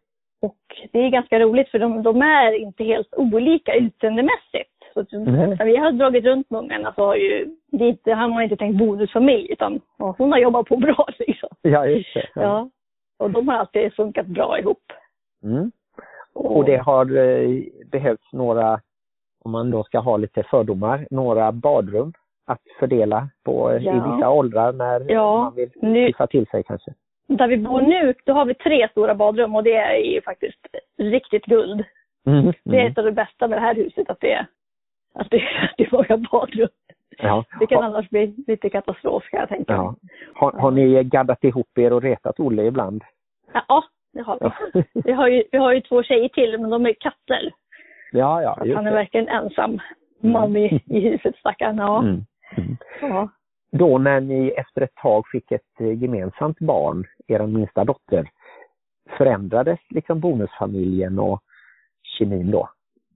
Och 0.42 0.56
det 0.92 0.98
är 0.98 1.08
ganska 1.10 1.38
roligt 1.40 1.68
för 1.68 1.78
de, 1.78 2.02
de 2.02 2.22
är 2.22 2.52
inte 2.52 2.84
helt 2.84 3.14
olika 3.16 3.74
utseendemässigt. 3.74 4.70
Så 4.94 5.04
Nej. 5.18 5.56
när 5.58 5.64
vi 5.64 5.76
har 5.76 5.92
dragit 5.92 6.24
runt 6.24 6.50
med 6.50 6.58
ungarna 6.60 6.92
så 6.96 7.06
har 7.06 7.14
ju, 7.16 7.56
det, 7.66 7.88
inte- 7.88 8.12
han 8.12 8.32
har 8.32 8.42
inte 8.42 8.56
tänkt 8.56 8.78
bonusfamilj 8.78 9.52
utan 9.52 9.80
ja, 9.98 10.14
hon 10.18 10.32
har 10.32 10.38
jobbat 10.38 10.66
på 10.66 10.76
bra 10.76 11.06
liksom. 11.18 11.48
Ja, 11.62 11.86
just 11.86 12.14
det. 12.14 12.26
Ja. 12.34 12.70
Och 13.18 13.30
de 13.30 13.48
har 13.48 13.54
alltid 13.56 13.94
funkat 13.94 14.26
bra 14.26 14.58
ihop. 14.58 14.82
Mm. 15.42 15.70
Och 16.34 16.64
det 16.64 16.76
har 16.76 17.16
eh, 17.16 17.62
behövts 17.92 18.32
några, 18.32 18.80
om 19.44 19.50
man 19.50 19.70
då 19.70 19.84
ska 19.84 19.98
ha 19.98 20.16
lite 20.16 20.42
fördomar, 20.42 21.06
några 21.10 21.52
badrum 21.52 22.12
att 22.46 22.60
fördela 22.78 23.28
på 23.44 23.70
eh, 23.70 23.82
i 23.82 23.84
Ja. 23.84 23.92
vissa 24.16 24.30
åldrar 24.30 24.72
när 24.72 25.12
Ja. 25.12 25.36
man 25.42 25.54
vill 25.54 25.70
Nu, 25.74 26.12
till 26.30 26.46
sig 26.46 26.62
kanske. 26.62 26.94
Där 27.36 27.48
vi 27.48 27.56
bor 27.56 27.80
nu, 27.80 28.14
då 28.24 28.32
har 28.32 28.44
vi 28.44 28.54
tre 28.54 28.88
stora 28.88 29.14
badrum 29.14 29.56
och 29.56 29.62
det 29.64 29.76
är 29.76 29.96
ju 29.96 30.22
faktiskt 30.22 30.66
riktigt 30.98 31.44
guld. 31.44 31.84
Mm. 32.26 32.52
Det 32.64 32.76
är 32.76 32.80
Mm. 32.80 32.92
ett 32.92 32.98
av 32.98 33.04
det 33.04 33.12
bästa 33.12 33.48
med 33.48 33.58
det 33.58 33.62
här 33.62 33.74
huset, 33.74 34.10
att 34.10 34.20
det 34.20 34.32
är, 34.32 34.46
att 35.14 35.30
det, 35.30 35.36
att 35.36 35.74
det 35.78 35.84
är 35.84 35.88
många 35.92 36.28
badrum. 36.32 36.68
Ja. 37.18 37.44
Det 37.60 37.66
kan 37.66 37.82
annars 37.84 38.08
bli 38.10 38.34
lite 38.46 38.70
katastrof 38.70 39.24
kan 39.30 39.40
jag 39.40 39.48
tänka 39.48 39.72
ja. 39.72 39.94
Har, 40.34 40.52
har 40.52 40.70
ni 40.70 41.04
gaddat 41.04 41.44
ihop 41.44 41.78
er 41.78 41.92
och 41.92 42.02
retat 42.02 42.40
Olle 42.40 42.62
ibland? 42.64 43.04
Ja, 43.52 43.84
det 44.12 44.20
har 44.22 44.38
vi. 44.40 44.46
Ja, 44.74 44.82
Vi 45.04 45.12
har, 45.12 45.28
ju, 45.28 45.42
vi 45.52 45.58
har 45.58 45.72
ju 45.72 45.80
två 45.80 46.02
tjejer 46.02 46.28
till, 46.28 46.58
men 46.60 46.70
de 46.70 46.86
är 46.86 46.92
katter. 47.00 47.52
ja, 48.12 48.42
ja 48.42 48.56
han 48.58 48.86
är 48.86 48.90
det. 48.90 48.96
verkligen 48.96 49.28
ensam 49.28 49.78
man 50.20 50.56
i, 50.56 50.82
i 50.86 51.00
huset, 51.00 51.36
stackarn. 51.36 51.78
Ja. 51.78 51.98
Mm. 52.02 52.24
Mm. 52.56 52.76
ja. 53.00 53.28
Då 53.72 53.98
när 53.98 54.20
ni 54.20 54.48
efter 54.48 54.80
ett 54.82 54.94
tag 54.94 55.24
fick 55.32 55.52
ett 55.52 55.80
eh, 55.80 56.02
gemensamt 56.02 56.58
barn, 56.58 57.06
er 57.26 57.46
minsta 57.46 57.84
dotter, 57.84 58.28
förändrades 59.18 59.78
liksom 59.90 60.20
bonusfamiljen 60.20 61.18
och 61.18 61.40
kemin 62.02 62.50
då? 62.50 62.68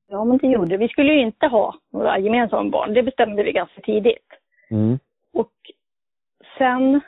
Ja, 0.08 0.24
men 0.24 0.38
det 0.38 0.46
gjorde 0.46 0.68
det. 0.68 0.76
Vi 0.76 0.88
skulle 0.88 1.12
ju 1.12 1.20
inte 1.20 1.46
ha 1.46 1.74
några 1.92 2.18
gemensamma 2.18 2.70
barn. 2.70 2.94
Det 2.94 3.02
bestämde 3.02 3.42
vi 3.42 3.52
ganska 3.52 3.80
tidigt. 3.80 4.28
Mm. 4.70 4.98
Och 5.32 5.52
sen 6.58 7.00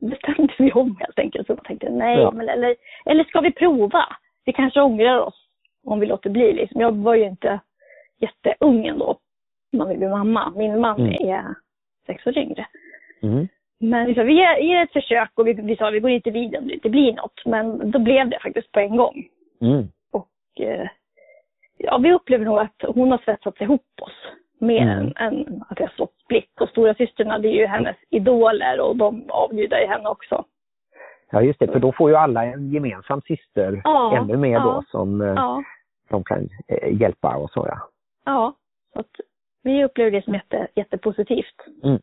bestämde 0.00 0.52
vi 0.58 0.72
om 0.72 0.96
helt 1.00 1.18
enkelt. 1.18 1.46
Så 1.46 1.52
jag 1.52 1.64
tänkte, 1.64 1.90
nej, 1.90 2.18
Ja. 2.18 2.30
men 2.30 2.48
eller, 2.48 2.76
eller 3.04 3.24
ska 3.24 3.40
vi 3.40 3.52
prova? 3.52 4.04
Vi 4.44 4.52
kanske 4.52 4.80
ångrar 4.80 5.18
oss 5.20 5.48
om 5.84 6.00
vi 6.00 6.06
låter 6.06 6.30
bli. 6.30 6.52
Liksom. 6.52 6.80
Jag 6.80 6.92
var 6.96 7.14
ju 7.14 7.24
inte 7.24 7.60
jätteung 8.18 8.86
ändå 8.86 9.18
när 9.72 9.86
vi 9.86 9.96
blev 9.96 10.10
mamma. 10.10 10.52
Min 10.56 10.80
man 10.80 11.00
Mm. 11.00 11.28
är 11.28 11.54
sex 12.06 12.26
år 12.26 12.38
yngre. 12.38 12.66
Mm. 13.22 13.48
Men 13.80 14.06
liksom, 14.06 14.26
vi 14.26 14.32
ger, 14.32 14.56
ger 14.56 14.82
ett 14.82 14.92
försök 14.92 15.30
och 15.34 15.46
vi, 15.46 15.52
vi 15.52 15.76
sa 15.76 15.90
vi 15.90 16.00
går 16.00 16.10
inte 16.10 16.30
vidare 16.30 16.60
om 16.60 16.68
det 16.68 16.74
inte 16.74 16.90
blir 16.90 17.12
något. 17.12 17.46
Men 17.46 17.90
då 17.90 17.98
blev 17.98 18.28
det 18.28 18.38
faktiskt 18.42 18.72
på 18.72 18.80
en 18.80 18.96
gång. 18.96 19.24
Mm. 19.60 19.88
Och 20.12 20.60
eh, 20.60 20.88
ja, 21.78 21.98
vi 21.98 22.12
upplever 22.12 22.44
nog 22.44 22.58
att 22.58 22.82
hon 22.94 23.10
har 23.10 23.18
svetsat 23.18 23.60
ihop 23.60 23.86
oss 24.02 24.26
mer 24.58 24.82
Mm. 24.82 24.98
än, 24.98 25.16
än 25.16 25.64
att 25.68 25.80
vi 25.80 25.84
har 25.84 25.90
stått 25.90 26.14
splitt. 26.24 26.60
Och 26.60 26.68
stora 26.68 26.94
systrarna 26.94 27.38
det 27.38 27.48
är 27.48 27.52
ju 27.58 27.66
hennes 27.66 27.96
idoler 28.10 28.80
och 28.80 28.96
de 28.96 29.24
avgudar 29.30 29.78
ju 29.78 29.86
henne 29.86 30.08
också. 30.08 30.44
Ja 31.30 31.42
just 31.42 31.60
det, 31.60 31.66
för 31.66 31.78
då 31.78 31.92
får 31.92 32.10
ju 32.10 32.16
alla 32.16 32.44
en 32.44 32.70
gemensam 32.72 33.20
syster 33.20 33.80
Ja, 33.84 34.16
ännu 34.16 34.36
mer 34.36 34.52
ja. 34.52 34.60
då 34.60 34.82
som, 34.88 35.20
eh, 35.20 35.32
Ja, 35.36 35.62
som 36.08 36.24
kan 36.24 36.48
eh, 36.68 37.00
hjälpa 37.00 37.36
och 37.36 37.50
så 37.50 37.66
ja. 37.68 37.78
ja. 38.24 38.54
Så 38.92 39.00
att 39.00 39.10
vi 39.62 39.84
upplever 39.84 40.10
det 40.10 40.24
som 40.24 40.34
jätte, 40.34 40.68
jättepositivt. 40.74 41.54
Mm. 41.84 42.00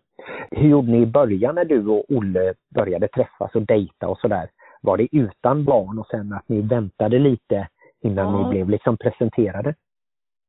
Hur 0.51 0.69
gjorde 0.69 0.91
ni 0.91 1.01
i 1.01 1.05
början 1.05 1.55
när 1.55 1.65
du 1.65 1.87
och 1.87 2.05
Olle 2.09 2.53
började 2.75 3.07
träffas 3.07 3.55
och 3.55 3.61
dejta 3.61 4.07
och 4.07 4.19
sådär? 4.19 4.49
Var 4.81 4.97
det 4.97 5.07
utan 5.11 5.65
barn 5.65 5.99
och 5.99 6.07
sen 6.07 6.33
att 6.33 6.49
ni 6.49 6.61
väntade 6.61 7.19
lite 7.19 7.67
innan 8.01 8.25
Ja. 8.33 8.43
ni 8.43 8.49
blev 8.49 8.69
liksom 8.69 8.97
presenterade? 8.97 9.75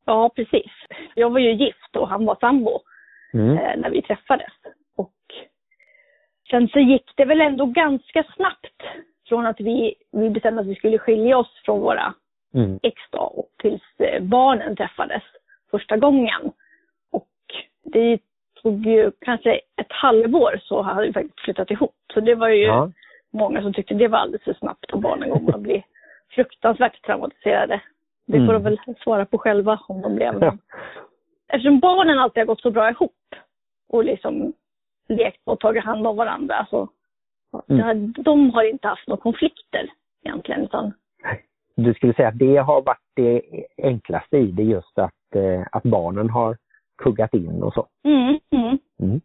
Ja, 0.05 0.31
precis. 0.37 0.73
Jag 1.15 1.31
var 1.31 1.39
ju 1.39 1.53
gift 1.53 1.97
och 1.97 2.09
han 2.09 2.25
var 2.27 2.37
sambo. 2.41 2.81
Mm. 3.33 3.59
eh, 3.59 3.77
när 3.77 3.91
vi 3.91 4.03
träffades. 4.03 4.53
Och 4.97 5.15
sen 6.51 6.69
så 6.69 6.79
gick 6.79 7.13
det 7.17 7.25
väl 7.25 7.41
ändå 7.41 7.67
ganska 7.67 8.25
snabbt 8.37 8.83
från 9.29 9.47
att 9.47 9.61
vi, 9.61 9.95
vi 10.13 10.31
bestämde 10.31 10.61
att 10.61 10.67
vi 10.67 10.75
skulle 10.75 10.99
skilja 10.99 11.39
oss 11.39 11.63
från 11.65 11.81
våra 11.81 12.15
Mm. 12.55 12.79
ex 12.83 13.03
då, 13.11 13.19
och 13.19 13.49
tills 13.59 13.83
eh, 13.99 14.23
barnen 14.23 14.77
träffades 14.77 15.23
första 15.71 15.97
gången. 15.97 16.53
Och 17.13 17.29
det 17.85 18.19
tog 18.63 18.87
ju 18.87 19.11
kanske 19.21 19.55
ett 19.77 19.93
halvår 19.93 20.61
så 20.63 20.83
hade 20.83 21.07
vi 21.07 21.13
faktiskt 21.13 21.41
flyttat 21.41 21.71
ihop. 21.71 21.95
Så 22.15 22.21
det 22.21 22.35
var 22.35 22.49
ju 22.49 22.65
Ja. 22.65 22.91
många 23.33 23.63
som 23.63 23.73
tyckte 23.75 23.95
det 23.95 24.09
var 24.09 24.19
alldeles 24.19 24.43
för 24.45 24.55
snabbt 24.55 24.93
och 24.93 25.01
barnen 25.01 25.31
kommer 25.31 25.55
att 25.55 25.61
bli 25.61 25.85
fruktansvärt 26.31 27.03
traumatiserade. 27.07 27.81
Det 28.27 28.33
får 28.47 28.55
Mm. 28.55 28.63
de 28.63 28.63
väl 28.63 28.79
svara 29.05 29.27
på 29.27 29.39
själva 29.39 29.81
om 29.89 30.01
de 30.03 30.15
blev. 30.17 30.39
Ja. 30.43 30.57
Eftersom 31.53 31.81
barnen 31.81 32.19
alltid 32.19 32.41
har 32.41 32.47
gått 32.47 32.61
så 32.61 32.71
bra 32.71 32.91
ihop 32.91 33.13
och 33.89 34.05
liksom 34.05 34.53
lekt 35.09 35.41
och 35.45 35.61
tagit 35.61 35.85
hand 35.85 36.07
om 36.07 36.17
varandra 36.17 36.67
så 36.71 36.89
Mm. 37.69 37.79
ja, 37.79 37.95
de 38.23 38.51
har 38.51 38.63
inte 38.71 38.89
haft 38.89 39.09
några 39.09 39.21
konflikter 39.23 39.91
egentligen. 40.25 40.61
Utan, 40.65 40.93
Du 41.77 41.95
skulle 41.95 42.15
säga 42.15 42.29
att 42.29 42.39
det 42.39 42.57
har 42.57 42.83
varit 42.83 42.99
det 43.17 43.43
enklaste 43.83 44.37
i 44.39 44.47
det 44.53 44.63
just 44.63 44.99
att, 44.99 45.35
eh, 45.35 45.67
att 45.73 45.83
barnen 45.83 46.31
har 46.31 46.57
kuggat 47.01 47.35
in 47.35 47.63
och 47.63 47.75
så. 47.75 47.87
mm, 48.05 48.39
mm. 48.51 48.79
Mm. 49.03 49.21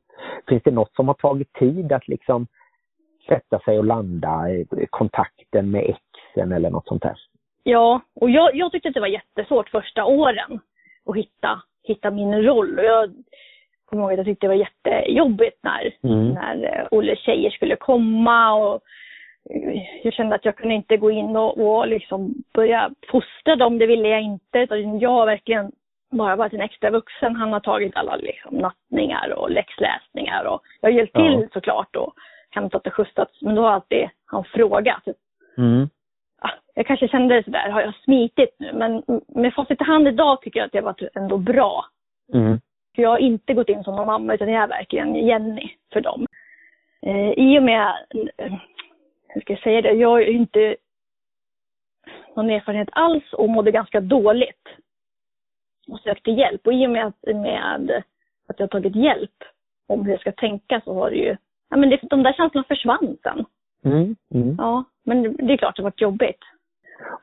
Finns 0.48 0.64
det 0.64 0.72
något 0.72 0.96
som 0.96 1.08
har 1.08 1.16
tagit 1.16 1.54
tid 1.54 1.92
att 1.92 2.08
liksom 2.08 2.48
sätta 3.28 3.60
sig 3.60 3.78
och 3.78 3.86
landa 3.86 4.50
i 4.50 4.66
kontakten 4.90 5.72
med 5.72 5.84
exen 5.96 6.52
eller 6.52 6.70
något 6.70 6.88
sånt 6.88 7.02
där? 7.04 7.16
Ja, 7.64 8.02
och 8.16 8.30
jag, 8.30 8.56
jag 8.56 8.72
tyckte 8.72 8.88
att 8.90 8.94
det 8.94 9.00
var 9.00 9.08
jättesvårt 9.08 9.70
första 9.70 10.06
åren 10.06 10.60
att 11.06 11.16
hitta, 11.16 11.62
hitta 11.84 12.12
min 12.12 12.44
roll. 12.44 12.80
Och 12.80 12.86
jag 12.86 13.14
kommer 13.86 14.04
ihåg 14.04 14.12
att 14.12 14.18
jag 14.18 14.26
tyckte 14.26 14.48
det 14.48 14.56
var 14.56 14.66
jättejobbigt 14.68 15.58
när, 15.64 15.94
Mm. 16.04 16.30
när 16.30 16.80
eh, 16.80 16.88
Olles 16.92 17.20
tjejer 17.20 17.50
skulle 17.50 17.76
komma. 17.76 18.54
Och 18.54 18.82
eh, 19.50 19.82
jag 20.04 20.14
kände 20.14 20.36
att 20.36 20.46
jag 20.46 20.56
kunde 20.56 20.76
inte 20.76 20.98
gå 20.98 21.12
in 21.12 21.36
och, 21.36 21.58
och 21.58 21.88
liksom 21.88 22.34
börja 22.54 22.92
fostra 23.12 23.56
dem, 23.56 23.78
det 23.78 23.86
ville 23.88 24.08
jag 24.08 24.22
inte. 24.22 24.60
Utan 24.60 25.00
jag 25.00 25.26
verkligen 25.26 25.72
bara 26.12 26.36
varit 26.36 26.54
en 26.54 26.62
extra 26.62 26.90
vuxen. 26.90 27.36
Han 27.36 27.54
har 27.54 27.60
tagit 27.60 27.96
alla 27.96 28.16
liksom, 28.16 28.58
nattningar 28.58 29.34
och 29.34 29.52
läxläsningar. 29.52 30.46
Och 30.46 30.62
jag 30.82 30.90
har 30.90 30.98
hjälpt 30.98 31.12
Ja. 31.16 31.22
till 31.22 31.50
såklart 31.54 31.96
och 31.96 32.14
hämtat 32.50 32.88
och 32.88 32.94
skjutsat. 32.94 33.30
Men 33.42 33.56
då 33.56 33.62
har 33.62 33.70
alltid 33.72 34.10
han 34.26 34.44
frågat. 34.44 35.04
Mm. 35.58 35.90
Ah, 36.42 36.52
jag 36.74 36.86
kanske 36.88 37.08
kände 37.08 37.44
sådär, 37.44 37.70
har 37.70 37.82
jag 37.82 37.96
smitit 37.96 38.56
nu? 38.60 38.74
Men 38.74 39.04
med 39.28 39.54
facit 39.54 39.82
i 39.82 39.84
hand 39.84 40.08
idag 40.08 40.42
tycker 40.42 40.60
jag 40.60 40.66
att 40.66 40.72
det 40.72 40.78
har 40.78 40.86
varit 40.86 41.16
ändå 41.16 41.38
bra. 41.38 41.86
Mm. 42.34 42.60
Jag 42.96 43.10
har 43.10 43.18
inte 43.18 43.54
gått 43.54 43.70
in 43.70 43.84
som 43.84 43.96
någon 43.96 44.08
mamma 44.08 44.34
utan 44.34 44.50
jag 44.50 44.64
är 44.64 44.68
verkligen 44.68 45.16
Jenny 45.16 45.70
för 45.94 46.02
dem. 46.02 46.26
Eh, 47.02 47.32
I 47.32 47.60
och 47.60 47.64
med, 47.64 47.94
eh, 48.38 48.54
hur 49.28 49.42
ska 49.42 49.54
jag 49.54 49.62
säga 49.62 49.82
det, 49.82 49.92
jag 49.92 50.10
har 50.10 50.20
ju 50.20 50.32
inte 50.32 50.76
någon 52.36 52.50
erfarenhet 52.50 52.90
alls 52.92 53.34
och 53.34 53.50
mådde 53.50 53.72
ganska 53.72 54.02
dåligt. 54.02 54.68
Och 55.88 56.00
sökte 56.00 56.32
hjälp. 56.32 56.68
Och 56.68 56.74
i 56.74 56.86
och 56.88 56.92
med 56.92 57.06
att, 57.06 57.36
med 57.36 58.04
att 58.48 58.60
jag 58.60 58.64
har 58.64 58.68
tagit 58.68 58.96
hjälp 58.96 59.44
om 59.88 60.06
hur 60.06 60.12
jag 60.12 60.22
ska 60.22 60.32
tänka 60.32 60.82
så 60.86 60.94
har 60.94 61.10
det 61.10 61.16
ju, 61.16 61.36
ja 61.70 61.78
men 61.78 61.90
det, 61.90 62.00
de 62.02 62.24
där 62.24 62.34
känslorna 62.34 62.66
försvann 62.68 63.18
sen. 63.24 63.46
Mm, 63.86 64.16
mm. 64.34 64.56
Ja, 64.58 64.84
men 65.04 65.36
det 65.48 65.54
är 65.54 65.58
klart 65.58 65.76
det 65.76 65.84
varit 65.84 66.02
jobbigt. 66.02 66.40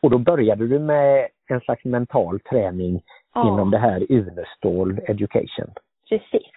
Och 0.00 0.10
då 0.10 0.18
började 0.18 0.66
du 0.66 0.78
med 0.78 1.28
en 1.48 1.60
slags 1.60 1.84
mental 1.84 2.40
träning 2.40 3.02
Ja. 3.34 3.48
inom 3.48 3.70
det 3.70 3.78
här 3.78 4.06
Unestål 4.12 4.98
Education. 5.06 5.70
Precis. 6.08 6.50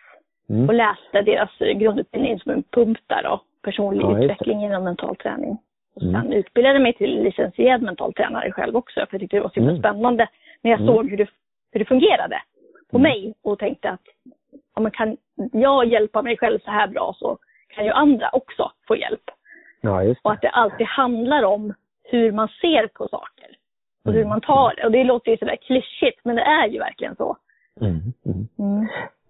Mm. 0.50 0.68
Och 0.70 0.74
läste 0.74 1.22
deras 1.22 1.50
grundutbildning 1.60 2.40
som 2.40 2.52
en 2.52 2.64
pump 2.64 2.98
där 3.08 3.24
då. 3.24 3.42
Personlig 3.64 4.02
Ja, 4.04 4.20
utveckling 4.24 4.64
inom 4.64 4.84
mental 4.84 5.16
träning. 5.16 5.58
Och 5.96 6.02
sen 6.02 6.16
Mm. 6.16 6.32
utbildade 6.34 6.80
mig 6.80 6.94
till 6.94 7.24
licensierad 7.24 7.82
mental 7.82 8.14
tränare 8.14 8.52
själv 8.52 8.76
också. 8.76 8.94
För 8.96 9.08
jag 9.12 9.20
tyckte 9.20 9.38
det 9.38 9.42
var 9.42 9.50
så 9.50 9.60
Mm. 9.60 9.80
spännande 9.80 10.28
när 10.62 10.72
jag 10.72 10.80
Mm. 10.82 10.96
såg 10.96 11.10
hur 11.10 11.18
det, 11.18 11.28
hur 11.76 11.80
det 11.80 11.86
fungerade 11.86 12.42
på 12.92 12.98
Mm. 12.98 13.02
mig. 13.12 13.34
Och 13.42 13.60
tänkte 13.60 13.90
att 13.90 14.02
ja, 14.76 14.82
men 14.82 14.92
kan 14.92 15.18
jag 15.54 15.86
hjälpa 15.86 16.22
mig 16.22 16.38
själv 16.38 16.60
så 16.60 16.72
här 16.72 16.88
bra 16.88 17.16
så 17.20 17.38
kan 17.68 17.86
ju 17.86 17.92
andra 17.92 18.30
också 18.34 18.72
få 18.88 18.96
hjälp. 18.98 19.24
Ja, 19.82 20.16
Och 20.24 20.32
att 20.32 20.42
det 20.42 20.50
alltid 20.50 20.88
handlar 20.88 21.44
om 21.44 21.74
hur 22.04 22.32
man 22.32 22.48
ser 22.62 22.88
på 22.88 23.08
saker. 23.08 23.48
Och 24.06 24.12
hur 24.12 24.20
Mm. 24.20 24.30
man 24.30 24.42
tar 24.42 24.74
det. 24.78 24.86
Och 24.86 24.92
det 24.92 25.04
låter 25.04 25.32
ju 25.32 25.38
sådär 25.38 25.56
klyschigt 25.56 26.20
men 26.24 26.36
det 26.36 26.42
är 26.42 26.68
ju 26.68 26.80
verkligen 26.80 27.16
så. 27.16 27.38
Mm, 27.82 28.00
mm. 28.26 28.48
Mm. 28.60 28.88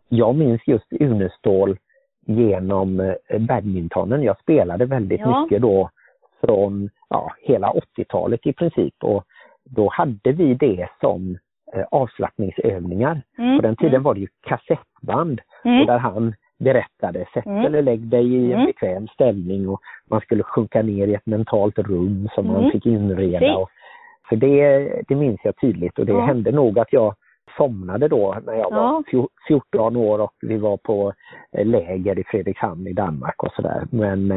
Jag 0.09 0.35
minns 0.35 0.61
just 0.67 0.93
Unestål 0.99 1.77
genom 2.25 2.99
eh, 2.99 3.39
badmintonen. 3.39 4.23
Jag 4.23 4.39
spelade 4.39 4.85
väldigt 4.85 5.19
Ja. 5.19 5.41
mycket 5.41 5.61
då 5.61 5.89
från 6.41 6.89
ja, 7.09 7.33
hela 7.41 7.71
80-talet 7.71 8.45
i 8.45 8.53
princip 8.53 9.03
och 9.03 9.23
då 9.63 9.89
hade 9.89 10.31
vi 10.31 10.53
det 10.53 10.87
som 11.01 11.37
eh, 11.73 11.83
avslappningsövningar. 11.91 13.21
Mm. 13.37 13.57
På 13.57 13.61
den 13.61 13.75
tiden 13.75 14.03
var 14.03 14.13
det 14.13 14.19
ju 14.19 14.27
kassettband 14.47 15.41
Mm. 15.65 15.81
och 15.81 15.87
där 15.87 15.97
han 15.97 16.33
berättade 16.59 17.25
sätt 17.33 17.45
Mm. 17.45 17.65
eller 17.65 17.81
lägg 17.81 17.99
dig 18.07 18.33
i 18.35 18.45
en 18.45 18.51
Mm. 18.53 18.65
bekväm 18.65 19.07
ställning 19.07 19.69
och 19.69 19.79
man 20.09 20.21
skulle 20.21 20.43
sjunka 20.43 20.81
ner 20.81 21.07
i 21.07 21.13
ett 21.13 21.25
mentalt 21.25 21.79
rum 21.79 22.29
som 22.35 22.47
man 22.47 22.55
Mm. 22.59 22.71
fick 22.71 22.85
inreda. 22.85 23.55
Och, 23.57 23.69
för 24.29 24.35
det, 24.35 24.79
det 25.07 25.15
minns 25.15 25.39
jag 25.43 25.57
tydligt 25.61 25.99
och 25.99 26.05
det 26.05 26.11
Ja. 26.13 26.25
hände 26.25 26.51
nog 26.51 26.79
att 26.79 26.93
jag 26.93 27.15
somnade 27.57 28.07
då 28.07 28.35
när 28.45 28.53
jag 28.53 28.71
var 28.71 28.77
Ja. 28.77 29.03
fjor- 29.11 29.29
14 29.47 29.95
år 29.95 30.19
och 30.21 30.33
vi 30.41 30.57
var 30.57 30.77
på 30.77 31.13
eh, 31.51 31.65
läger 31.65 32.19
i 32.19 32.23
Fredrikshamn 32.23 32.87
i 32.87 32.93
Danmark 32.93 33.43
och 33.43 33.51
sådär. 33.55 33.87
Men 33.91 34.27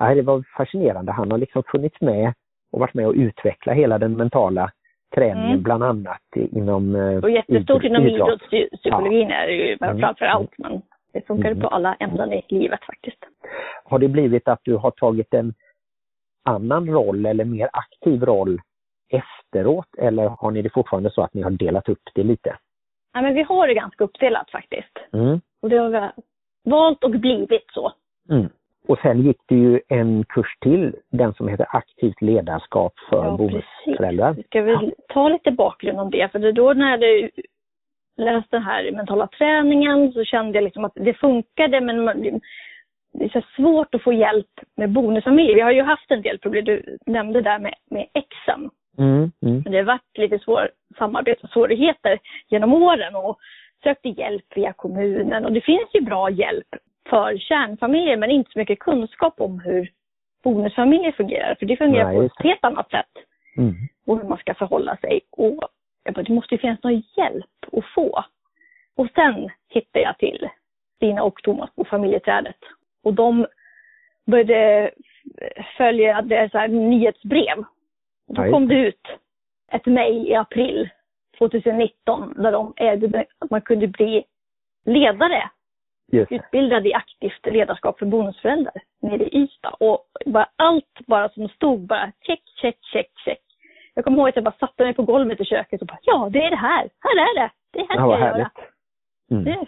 nej, 0.00 0.14
det 0.14 0.22
var 0.22 0.44
fascinerande. 0.56 1.12
Han 1.12 1.30
har 1.30 1.38
liksom 1.38 1.62
funnits 1.66 2.00
med 2.00 2.32
och 2.72 2.80
varit 2.80 2.94
med 2.94 3.06
och 3.06 3.14
utveckla 3.14 3.72
hela 3.72 3.98
den 3.98 4.12
mentala 4.16 4.70
träningen 5.14 5.50
Mm. 5.50 5.62
bland 5.62 5.84
annat 5.84 6.22
inom 6.36 6.94
eh, 6.96 7.16
Och 7.24 7.30
jättestort 7.30 7.82
idrott- 7.82 7.86
inom 7.86 8.06
idrott. 8.06 8.42
idrottspsykologin 8.52 9.30
är 9.30 9.46
det 9.46 9.52
ju 9.52 9.76
Mm. 9.80 9.98
framför 9.98 10.24
allt. 10.24 10.50
Men 10.58 10.82
det 11.12 11.26
funkar 11.26 11.50
Mm. 11.50 11.62
på 11.62 11.68
alla 11.68 11.94
ämnen 11.94 12.32
i 12.32 12.42
livet 12.48 12.84
faktiskt. 12.84 13.18
Har 13.84 13.98
det 13.98 14.08
blivit 14.08 14.48
att 14.48 14.60
du 14.62 14.76
har 14.76 14.90
tagit 14.90 15.34
en 15.34 15.54
annan 16.44 16.86
roll 16.90 17.26
eller 17.26 17.44
mer 17.44 17.68
aktiv 17.72 18.24
roll 18.24 18.60
efteråt 19.12 19.94
eller 19.98 20.28
har 20.28 20.50
ni 20.50 20.62
det 20.62 20.70
fortfarande 20.72 21.10
så 21.10 21.22
att 21.22 21.34
ni 21.34 21.42
har 21.42 21.50
delat 21.50 21.88
upp 21.88 22.02
det 22.14 22.22
lite? 22.22 22.56
Ja, 23.12 23.22
men 23.22 23.34
vi 23.34 23.42
har 23.42 23.66
det 23.68 23.74
ganska 23.74 24.04
uppdelat 24.04 24.50
faktiskt. 24.50 24.98
Mm. 25.12 25.40
Och 25.62 25.68
det 25.70 25.76
har 25.76 25.88
vi 25.88 26.08
valt 26.70 27.04
och 27.04 27.10
blivit 27.10 27.70
så. 27.70 27.92
Mm. 28.30 28.48
Och 28.88 28.98
sen 28.98 29.22
gick 29.22 29.40
det 29.46 29.54
ju 29.54 29.80
en 29.88 30.24
kurs 30.24 30.56
till, 30.60 30.94
den 31.10 31.34
som 31.34 31.48
heter 31.48 31.66
aktivt 31.68 32.22
ledarskap 32.22 32.92
för 33.10 33.24
Ja, 33.24 33.36
bonusföräldrar. 33.36 34.32
Vi 34.32 34.42
ska 34.42 34.62
väl 34.62 34.94
ta 35.08 35.28
lite 35.28 35.50
bakgrund 35.50 36.00
om 36.00 36.10
det. 36.10 36.32
För 36.32 36.38
det 36.38 36.52
då 36.52 36.72
när 36.72 36.84
jag 36.84 36.90
hade 36.90 37.30
läst 38.16 38.50
den 38.50 38.62
här 38.62 38.92
mentala 38.92 39.26
träningen 39.26 40.12
så 40.12 40.24
kände 40.24 40.58
jag 40.58 40.64
liksom 40.64 40.84
att 40.84 40.92
det 40.94 41.14
funkade 41.14 41.80
men 41.80 42.04
det 43.12 43.24
är 43.24 43.28
så 43.28 43.42
svårt 43.56 43.94
att 43.94 44.02
få 44.02 44.12
hjälp 44.12 44.60
med 44.76 44.92
bonusfamiljer. 44.92 45.54
Vi 45.54 45.60
har 45.60 45.72
ju 45.72 45.82
haft 45.82 46.10
en 46.10 46.22
del 46.22 46.38
problem, 46.38 46.64
du 46.64 46.96
nämnde 47.06 47.40
där 47.40 47.58
med, 47.58 47.74
med 47.90 48.06
exen. 48.14 48.70
Mm. 48.98 49.32
Mm. 49.42 49.62
Men 49.64 49.72
det 49.72 49.78
har 49.78 49.84
varit 49.84 50.18
lite 50.18 50.38
svår, 50.38 50.70
samarbetssvårigheter 50.98 52.18
genom 52.48 52.74
åren 52.74 53.16
och 53.16 53.38
sökte 53.82 54.08
hjälp 54.08 54.44
via 54.56 54.72
kommunen. 54.72 55.44
Och 55.44 55.52
det 55.52 55.60
finns 55.60 55.94
ju 55.94 56.00
bra 56.00 56.30
hjälp 56.30 56.66
för 57.08 57.38
kärnfamiljer 57.38 58.16
men 58.16 58.30
inte 58.30 58.50
så 58.50 58.58
mycket 58.58 58.78
kunskap 58.78 59.40
om 59.40 59.60
hur 59.60 59.92
bonusfamiljer 60.42 61.12
fungerar. 61.12 61.54
För 61.54 61.66
det 61.66 61.76
fungerar 61.76 62.04
Nej, 62.04 62.16
på 62.16 62.22
ett 62.22 62.46
helt 62.46 62.64
annat 62.64 62.90
sätt 62.90 63.10
Mm. 63.58 63.74
och 64.06 64.18
hur 64.18 64.28
man 64.28 64.38
ska 64.38 64.54
förhålla 64.54 64.96
sig. 64.96 65.20
Och 65.30 65.70
jag 66.04 66.14
bara, 66.14 66.22
det 66.22 66.32
måste 66.32 66.54
ju 66.54 66.58
finnas 66.58 66.82
någon 66.82 67.02
hjälp 67.16 67.64
att 67.72 67.84
få. 67.94 68.24
Och 68.96 69.08
sen 69.14 69.50
hittade 69.68 70.04
jag 70.04 70.18
till 70.18 70.48
Stina 70.96 71.22
och 71.22 71.42
Thomas 71.42 71.70
på 71.74 71.84
familjeträdet. 71.84 72.56
Och 73.02 73.14
de 73.14 73.46
började 74.26 74.90
följa 75.76 76.22
det 76.22 76.36
är 76.36 76.48
så 76.48 76.58
här 76.58 76.68
nyhetsbrev. 76.68 77.58
Och 78.28 78.34
då 78.34 78.50
kom 78.50 78.68
det 78.68 78.74
ut 78.74 79.06
ett 79.72 79.86
mejl 79.86 80.26
i 80.26 80.34
april 80.34 80.88
2019 81.38 82.34
där 82.36 82.52
de 82.52 82.72
erbjöd 82.76 83.24
att 83.38 83.50
man 83.50 83.62
kunde 83.62 83.86
bli 83.86 84.24
ledare, 84.84 85.50
Det. 86.08 86.26
utbildad 86.32 86.86
i 86.86 86.94
aktivt 86.94 87.46
ledarskap 87.46 87.98
för 87.98 88.06
bonusföräldrar 88.06 88.74
nere 89.02 89.24
i 89.24 89.36
Ystad. 89.42 89.70
Och 89.80 90.04
bara 90.26 90.48
allt 90.56 90.98
bara 91.06 91.28
som 91.28 91.48
stod 91.48 91.80
bara 91.86 92.12
check, 92.26 92.42
check, 92.62 92.76
check, 92.92 93.10
check. 93.24 93.38
Jag 93.94 94.04
kommer 94.04 94.18
ihåg 94.18 94.28
att 94.28 94.36
jag 94.36 94.44
bara 94.44 94.54
satte 94.60 94.84
mig 94.84 94.94
på 94.94 95.02
golvet 95.02 95.40
i 95.40 95.44
köket 95.44 95.80
och 95.80 95.86
bara 95.86 95.98
ja, 96.02 96.28
det 96.32 96.42
är 96.44 96.50
det 96.50 96.56
här. 96.56 96.88
Här 97.00 97.16
är 97.16 97.40
det. 97.40 97.50
Det 97.72 97.78
här 97.78 97.86
Ja, 97.88 97.94
ska 97.96 98.06
vad 98.06 98.14
jag 98.20 98.20
göra. 98.20 98.32
härligt. 98.32 98.52
Mm. 99.30 99.44
Det- 99.44 99.66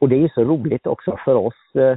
Och 0.00 0.08
det 0.08 0.24
är 0.24 0.28
så 0.28 0.44
roligt 0.44 0.86
också 0.86 1.16
för 1.24 1.34
oss 1.34 1.74
eh, 1.74 1.96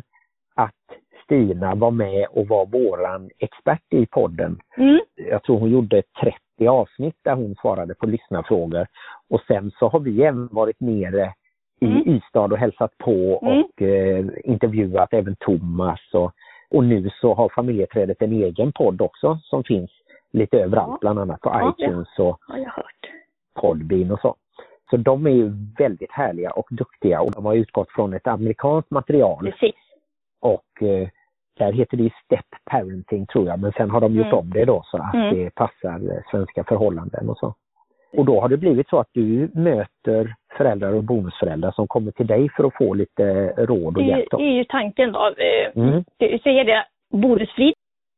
att 0.55 0.75
Stina 1.23 1.75
var 1.75 1.91
med 1.91 2.27
och 2.31 2.47
var 2.47 2.65
våran 2.65 3.29
expert 3.39 3.93
i 3.93 4.05
podden. 4.05 4.59
Mm. 4.77 4.99
Jag 5.15 5.43
tror 5.43 5.59
hon 5.59 5.69
gjorde 5.71 6.03
30 6.21 6.67
avsnitt 6.67 7.15
där 7.23 7.35
hon 7.35 7.55
svarade 7.55 7.95
på 7.95 8.05
lyssnarfrågor. 8.05 8.87
Och 9.29 9.41
sen 9.47 9.71
så 9.79 9.87
har 9.87 9.99
vi 9.99 10.23
även 10.23 10.47
varit 10.51 10.79
nere 10.79 11.33
i 11.81 11.85
Mm. 11.85 12.07
Ystad 12.09 12.45
och 12.51 12.57
hälsat 12.57 12.97
på 12.97 13.39
Mm. 13.41 13.63
och 13.63 13.81
eh, 13.81 14.25
intervjuat 14.43 15.13
även 15.13 15.35
Thomas. 15.39 15.99
Och, 16.13 16.31
och 16.71 16.83
nu 16.83 17.09
så 17.21 17.33
har 17.33 17.49
familjeträdet 17.49 18.21
en 18.21 18.31
egen 18.31 18.71
podd 18.71 19.01
också 19.01 19.39
som 19.43 19.63
finns 19.63 19.91
lite 20.33 20.57
överallt, 20.59 20.91
Ja. 20.91 20.97
bland 21.01 21.19
annat 21.19 21.41
på 21.41 21.49
Ja, 21.49 21.73
ja. 21.77 21.85
iTunes 21.85 22.19
och 22.19 22.39
hört. 22.75 23.09
Podbean 23.61 24.11
och 24.11 24.19
så. 24.19 24.35
Så 24.89 24.97
de 24.97 25.25
är 25.25 25.31
ju 25.31 25.51
väldigt 25.77 26.11
härliga 26.11 26.51
och 26.51 26.67
duktiga 26.71 27.21
och 27.21 27.31
de 27.31 27.45
har 27.45 27.55
utgått 27.55 27.91
från 27.91 28.13
ett 28.13 28.27
amerikanskt 28.27 28.91
material 28.91 29.45
Precis. 29.51 29.75
och 30.39 30.83
eh, 30.83 31.07
där 31.57 31.71
heter 31.73 31.97
det 31.97 32.13
Step 32.25 32.45
Parenting 32.65 33.25
tror 33.25 33.47
jag 33.47 33.59
men 33.59 33.71
sen 33.71 33.89
har 33.89 34.01
de 34.01 34.13
gjort 34.15 34.25
Mm. 34.25 34.37
om 34.37 34.49
det 34.49 34.65
då 34.65 34.81
så 34.85 34.97
att 34.97 35.13
Mm. 35.13 35.35
det 35.35 35.55
passar 35.55 36.23
svenska 36.31 36.63
förhållanden 36.63 37.29
och 37.29 37.37
så. 37.37 37.53
Och 38.13 38.25
då 38.25 38.41
har 38.41 38.49
det 38.49 38.57
blivit 38.57 38.89
så 38.89 38.99
att 38.99 39.09
du 39.13 39.49
möter 39.53 40.35
föräldrar 40.57 40.93
och 40.93 41.03
bonusföräldrar 41.03 41.71
som 41.71 41.87
kommer 41.87 42.11
till 42.11 42.27
dig 42.27 42.49
för 42.55 42.63
att 42.63 42.75
få 42.77 42.93
lite 42.93 43.23
råd 43.57 43.85
och 43.85 43.93
Det 43.93 44.01
är, 44.03 44.17
hjälp. 44.17 44.27
det 44.31 44.37
Då. 44.37 44.43
är 44.43 44.51
ju 44.51 44.63
tanken 44.63 45.11
då. 45.11 45.19
Eh, 45.19 45.81
Mm. 45.83 46.03
Jag 46.17 46.41
säger 46.41 46.63
det, 46.65 46.85
Bonusfrid 47.11 47.73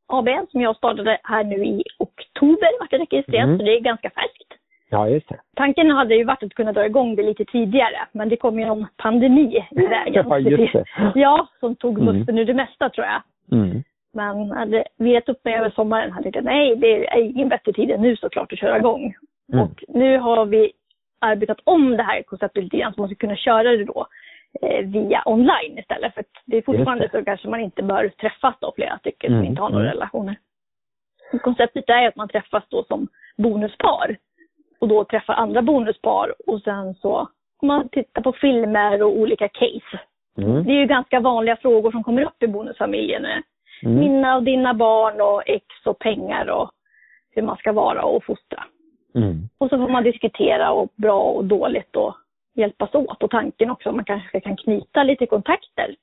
AB 0.08 0.30
som 0.52 0.62
jag 0.62 0.76
startade 0.76 1.18
här 1.24 1.44
nu 1.44 1.56
i 1.66 1.84
oktober 2.00 2.80
vart 2.80 2.92
det 2.92 2.98
registrerat, 2.98 3.44
Mm. 3.46 3.58
så 3.58 3.64
det 3.66 3.76
är 3.76 3.80
ganska 3.80 4.10
färskt. 4.10 4.54
Ja, 4.90 5.10
just 5.10 5.30
det. 5.30 5.40
Tanken 5.56 5.90
hade 5.92 6.16
ju 6.16 6.24
varit 6.24 6.44
att 6.44 6.54
kunna 6.54 6.72
dra 6.74 6.86
igång 6.86 7.16
det 7.16 7.24
lite 7.24 7.46
tidigare, 7.46 7.98
men 8.12 8.30
det 8.30 8.36
kom 8.38 8.60
ju 8.60 8.66
någon 8.66 8.86
pandemi 8.98 9.66
i 9.72 9.86
vägen. 9.88 10.26
Ja, 10.30 10.40
just 10.40 10.74
det. 10.74 10.86
Ja, 11.16 11.48
som 11.60 11.76
tog 11.76 12.00
Mm. 12.00 12.16
musten 12.18 12.38
ur 12.38 12.46
det 12.46 12.54
mesta 12.54 12.90
tror 12.90 13.08
jag. 13.08 13.22
Mm. 13.60 13.84
Men 14.14 14.52
hade 14.52 14.84
vetat 14.98 15.30
upp 15.36 15.46
mig 15.46 15.54
över 15.56 15.70
sommaren 15.70 16.12
hade 16.12 16.28
jag 16.28 16.34
tänkt, 16.34 16.46
nej 16.46 16.76
det 16.76 17.08
är 17.08 17.20
ingen 17.22 17.50
bättre 17.50 17.74
tid 17.74 17.92
än 17.92 18.02
nu 18.02 18.16
såklart 18.16 18.54
att 18.54 18.60
köra 18.60 18.78
igång. 18.78 19.14
Mm. 19.54 19.66
Och 19.66 19.84
nu 19.88 20.18
har 20.18 20.46
vi 20.46 20.72
arbetat 21.22 21.58
om 21.64 21.98
det 21.98 22.04
här 22.04 22.24
konceptet 22.24 22.64
lite 22.64 22.78
grann 22.78 22.94
så 22.94 23.02
man 23.02 23.10
ska 23.10 23.16
kunna 23.16 23.36
köra 23.36 23.72
det 23.72 23.84
då 23.84 24.08
eh, 24.62 24.86
via 24.86 25.24
online 25.26 25.78
istället. 25.78 26.14
För 26.14 26.22
att 26.22 26.44
det 26.46 26.58
är 26.58 26.62
fortfarande 26.62 27.04
Just 27.04 27.16
så 27.16 27.26
kanske 27.26 27.48
man 27.48 27.60
inte 27.60 27.84
bör 27.84 28.10
träffas 28.10 28.56
då 28.60 28.74
flera 28.76 29.00
stycken 29.00 29.32
Mm, 29.32 29.44
som 29.44 29.50
inte 29.50 29.62
har 29.62 29.70
några 29.70 29.86
mm. 29.86 29.94
relationer. 29.94 30.36
Och 31.34 31.42
konceptet 31.42 31.90
är 31.90 32.08
att 32.08 32.16
man 32.16 32.28
träffas 32.28 32.64
då 32.70 32.84
som 32.84 33.08
bonuspar 33.38 34.18
och 34.80 34.88
då 34.88 35.04
träffar 35.04 35.34
andra 35.34 35.62
bonuspar 35.62 36.34
och 36.48 36.62
sen 36.62 36.94
så 36.94 37.28
man 37.62 37.90
tittar 37.90 38.22
på 38.22 38.34
filmer 38.34 39.04
och 39.04 39.18
olika 39.18 39.48
case. 39.48 40.00
Mm. 40.38 40.64
Det 40.64 40.72
är 40.72 40.80
ju 40.80 40.86
ganska 40.86 41.20
vanliga 41.20 41.56
frågor 41.56 41.92
som 41.92 42.04
kommer 42.04 42.22
upp 42.22 42.44
i 42.44 42.48
bonusfamiljen. 42.48 43.26
Mm. 43.26 44.00
Mina 44.00 44.36
och 44.36 44.44
dina 44.44 44.74
barn 44.74 45.22
och 45.22 45.44
ex 45.46 45.66
och 45.86 46.00
pengar 46.00 46.50
och 46.50 46.72
hur 47.32 47.42
man 47.42 47.58
ska 47.58 47.72
vara 47.72 48.04
och 48.04 48.24
fostra. 48.24 48.64
Mm. 49.16 49.50
Och 49.58 49.70
så 49.70 49.78
får 49.78 49.90
man 49.90 50.04
diskutera 50.04 50.72
och 50.72 50.90
bra 50.96 51.20
och 51.22 51.46
dåligt 51.46 51.96
och 51.96 52.16
hjälpas 52.56 52.96
åt 52.96 53.24
och 53.24 53.30
tanken 53.32 53.72
också 53.72 53.90
att 53.90 53.96
man 53.96 54.06
kanske 54.06 54.40
kan 54.40 54.58
knyta 54.58 55.04
lite 55.04 55.26
kontakter 55.26 55.96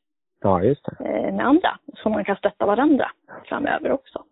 Ja, 0.43 0.63
just 0.63 0.85
det. 0.85 1.05
eh, 1.05 1.35
med 1.35 1.47
andra 1.47 1.79
så 2.03 2.09
man 2.09 2.25
kan 2.25 2.37
stötta 2.37 2.67
varandra 2.67 3.07
framöver 3.45 3.93
också. 3.93 4.23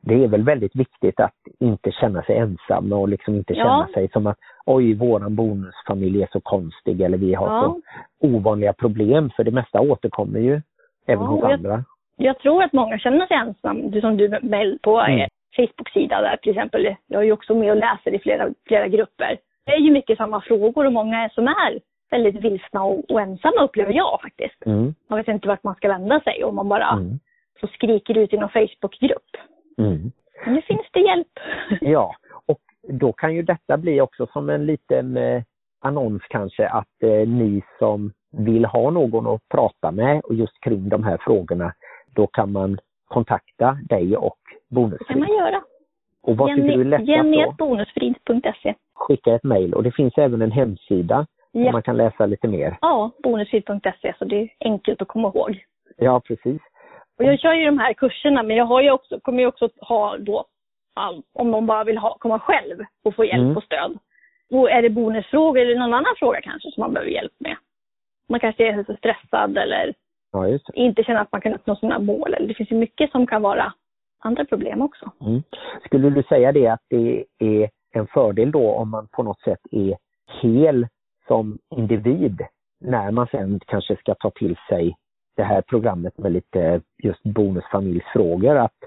Det 0.00 0.24
är 0.24 0.28
väl 0.28 0.42
väldigt 0.42 0.76
viktigt 0.76 1.20
att 1.20 1.34
inte 1.60 1.92
känna 1.92 2.22
sig 2.22 2.36
ensam 2.36 2.92
och 2.92 3.08
liksom 3.08 3.34
inte 3.34 3.54
känna 3.54 3.86
Ja. 3.88 3.94
sig 3.94 4.08
som 4.12 4.26
att 4.26 4.38
oj, 4.66 4.94
våran 4.94 5.36
bonusfamilj 5.36 6.22
är 6.22 6.28
så 6.32 6.40
konstig 6.40 7.00
eller 7.00 7.18
vi 7.18 7.34
har 7.34 7.46
Ja. 7.46 7.62
så 7.62 7.80
ovanliga 8.26 8.72
problem 8.72 9.30
för 9.36 9.44
det 9.44 9.50
mesta 9.50 9.80
återkommer 9.80 10.40
ju 10.40 10.60
även 11.06 11.24
Ja, 11.24 11.30
hos 11.30 11.40
jag- 11.42 11.52
andra. 11.52 11.84
Jag 12.16 12.38
tror 12.38 12.62
att 12.62 12.72
många 12.72 12.98
känner 12.98 13.26
sig 13.26 13.36
ensam, 13.36 14.00
som 14.00 14.16
du 14.16 14.38
Mel 14.42 14.78
på 14.82 15.00
Mm. 15.00 15.28
Facebook-sida 15.58 16.20
där 16.20 16.36
till 16.36 16.52
exempel. 16.52 16.96
Jag 17.06 17.20
är 17.22 17.26
ju 17.26 17.32
också 17.32 17.54
med 17.54 17.70
och 17.70 17.76
läser 17.76 18.14
i 18.14 18.18
flera, 18.18 18.48
flera 18.66 18.88
grupper. 18.88 19.38
Det 19.66 19.72
är 19.72 19.78
ju 19.78 19.90
mycket 19.90 20.18
samma 20.18 20.40
frågor 20.40 20.86
och 20.86 20.92
många 20.92 21.28
som 21.28 21.48
är 21.48 21.80
väldigt 22.10 22.44
vilsna 22.44 22.82
och, 22.82 23.10
och 23.10 23.20
ensamma 23.20 23.64
upplever 23.64 23.92
jag 23.92 24.20
faktiskt. 24.22 24.66
Mm. 24.66 24.94
Man 25.08 25.18
vet 25.18 25.28
inte 25.28 25.48
vart 25.48 25.62
man 25.62 25.74
ska 25.74 25.88
vända 25.88 26.20
sig 26.20 26.44
om 26.44 26.54
man 26.54 26.68
bara 26.68 26.88
Mm. 26.92 27.18
så 27.60 27.66
skriker 27.66 28.18
ut 28.18 28.32
i 28.32 28.36
någon 28.36 28.48
Facebook-grupp. 28.48 29.30
Mm. 29.78 30.12
Men 30.44 30.54
nu 30.54 30.62
finns 30.62 30.86
det 30.92 31.00
hjälp. 31.00 31.32
Ja, 31.80 32.14
och 32.46 32.60
då 32.88 33.12
kan 33.12 33.34
ju 33.34 33.42
detta 33.42 33.76
bli 33.76 34.00
också 34.00 34.26
som 34.26 34.50
en 34.50 34.66
liten 34.66 35.16
eh, 35.16 35.42
annons 35.80 36.22
kanske 36.28 36.68
att 36.68 37.02
eh, 37.02 37.28
ni 37.28 37.62
som 37.78 38.12
vill 38.32 38.64
ha 38.64 38.90
någon 38.90 39.26
att 39.26 39.48
prata 39.48 39.90
med 39.90 40.20
och 40.20 40.34
just 40.34 40.60
kring 40.60 40.88
de 40.88 41.04
här 41.04 41.18
frågorna, 41.20 41.72
då 42.14 42.26
kan 42.26 42.52
man 42.52 42.78
kontakta 43.08 43.78
dig 43.88 44.16
och 44.16 44.38
Det 44.70 44.74
kan 44.74 44.82
man 44.82 44.90
Bonusfrid. 44.90 45.28
göra. 45.38 45.62
Och 46.22 46.36
vad 46.36 46.48
tycker 46.54 46.62
du 46.76 46.80
är 46.80 46.84
lättast 46.84 47.06
då? 47.06 47.12
Jenny.bonusfrid.se 47.12 48.74
Skicka 48.94 49.34
ett 49.34 49.44
mejl 49.44 49.74
och 49.74 49.82
det 49.82 49.92
finns 49.92 50.18
även 50.18 50.42
en 50.42 50.50
hemsida 50.52 51.26
där 51.52 51.64
Ja, 51.64 51.72
man 51.72 51.82
kan 51.82 51.96
läsa 51.96 52.26
lite 52.26 52.48
mer. 52.48 52.76
ja 52.80 53.10
bonusfrid.se 53.22 54.14
så 54.18 54.24
det 54.24 54.36
är 54.36 54.48
enkelt 54.60 55.02
att 55.02 55.08
komma 55.08 55.28
ihåg. 55.28 55.64
Ja, 55.96 56.20
precis. 56.20 56.62
Och 57.18 57.24
jag 57.24 57.40
kör 57.40 57.52
ju 57.54 57.64
de 57.64 57.78
här 57.78 57.92
kurserna 57.92 58.42
men 58.42 58.56
jag 58.56 58.64
har 58.64 58.80
ju 58.82 58.90
också, 58.90 59.20
kommer 59.20 59.40
ju 59.40 59.46
också 59.46 59.68
ha 59.80 60.16
då, 60.18 60.44
om 61.34 61.50
någon 61.50 61.66
bara 61.66 61.84
vill 61.84 61.98
ha, 61.98 62.16
komma 62.18 62.38
själv 62.38 62.78
och 63.04 63.14
få 63.14 63.24
hjälp 63.24 63.42
Mm. 63.42 63.56
och 63.56 63.62
stöd. 63.64 63.98
Och 64.50 64.70
är 64.70 64.82
det 64.82 64.90
bonusfrågor 64.90 65.60
eller 65.62 65.74
någon 65.78 65.94
annan 65.94 66.14
fråga 66.18 66.40
kanske 66.40 66.70
som 66.70 66.80
man 66.80 66.92
behöver 66.92 67.10
hjälp 67.12 67.32
med? 67.38 67.56
Man 68.28 68.40
kanske 68.40 68.68
är 68.68 68.84
så 68.84 68.96
stressad 68.96 69.58
eller 69.58 69.94
Ja, 70.32 70.58
inte 70.74 71.02
känner 71.02 71.20
att 71.20 71.32
man 71.32 71.40
kan 71.40 71.54
uppnå 71.54 71.76
sina 71.76 71.98
mål. 71.98 72.34
Det 72.40 72.54
finns 72.54 72.70
ju 72.70 72.76
mycket 72.76 73.10
som 73.10 73.26
kan 73.26 73.42
vara 73.42 73.72
andra 74.18 74.44
problem 74.44 74.82
också. 74.82 75.10
Mm. 75.20 75.42
Skulle 75.84 76.10
du 76.10 76.22
säga 76.22 76.52
det 76.52 76.66
att 76.66 76.82
det 76.88 77.24
är 77.38 77.70
en 77.92 78.06
fördel 78.06 78.50
då 78.50 78.72
om 78.72 78.90
man 78.90 79.08
på 79.08 79.22
något 79.22 79.40
sätt 79.40 79.60
är 79.70 79.96
hel 80.42 80.86
som 81.26 81.58
individ 81.70 82.42
när 82.80 83.10
man 83.10 83.26
sen 83.26 83.60
kanske 83.66 83.96
ska 83.96 84.14
ta 84.14 84.30
till 84.30 84.56
sig 84.68 84.96
det 85.36 85.42
här 85.42 85.62
programmet 85.62 86.18
med 86.18 86.32
lite 86.32 86.80
just 87.02 87.22
bonusfamiljsfrågor 87.22 88.56
att 88.56 88.78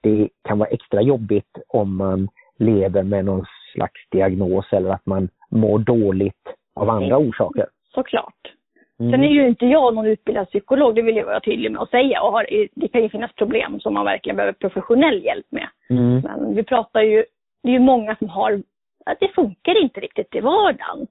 det 0.00 0.28
kan 0.42 0.58
vara 0.58 0.68
extra 0.68 1.02
jobbigt 1.02 1.58
om 1.68 1.96
man 1.96 2.28
lever 2.58 3.02
med 3.02 3.24
någon 3.24 3.44
slags 3.72 4.08
diagnos 4.10 4.72
eller 4.72 4.90
att 4.90 5.06
man 5.06 5.28
mår 5.50 5.78
dåligt 5.78 6.54
av 6.74 6.90
andra 6.90 7.18
orsaker. 7.18 7.66
Såklart. 7.94 8.52
Mm. 9.00 9.12
Sen 9.12 9.24
är 9.24 9.28
ju 9.28 9.48
inte 9.48 9.66
jag 9.66 9.94
någon 9.94 10.06
utbildad 10.06 10.48
psykolog, 10.48 10.94
det 10.94 11.02
vill 11.02 11.16
jag 11.16 11.24
vara 11.26 11.40
tydlig 11.40 11.72
med 11.72 11.82
att 11.82 11.90
säga. 11.90 12.22
Och 12.22 12.32
har, 12.32 12.46
det 12.74 12.88
kan 12.88 13.02
ju 13.02 13.08
finnas 13.08 13.32
problem 13.32 13.80
som 13.80 13.94
man 13.94 14.04
verkligen 14.04 14.36
behöver 14.36 14.52
professionell 14.52 15.24
hjälp 15.24 15.46
med. 15.50 15.68
Mm. 15.90 16.20
Men 16.20 16.54
vi 16.54 16.62
pratar 16.62 17.02
ju, 17.02 17.24
det 17.62 17.68
är 17.68 17.72
ju 17.72 17.78
många 17.78 18.16
som 18.16 18.28
har, 18.28 18.62
att 19.06 19.20
det 19.20 19.28
funkar 19.28 19.82
inte 19.82 20.00
riktigt 20.00 20.34
i 20.34 20.40
vardagen. 20.40 21.06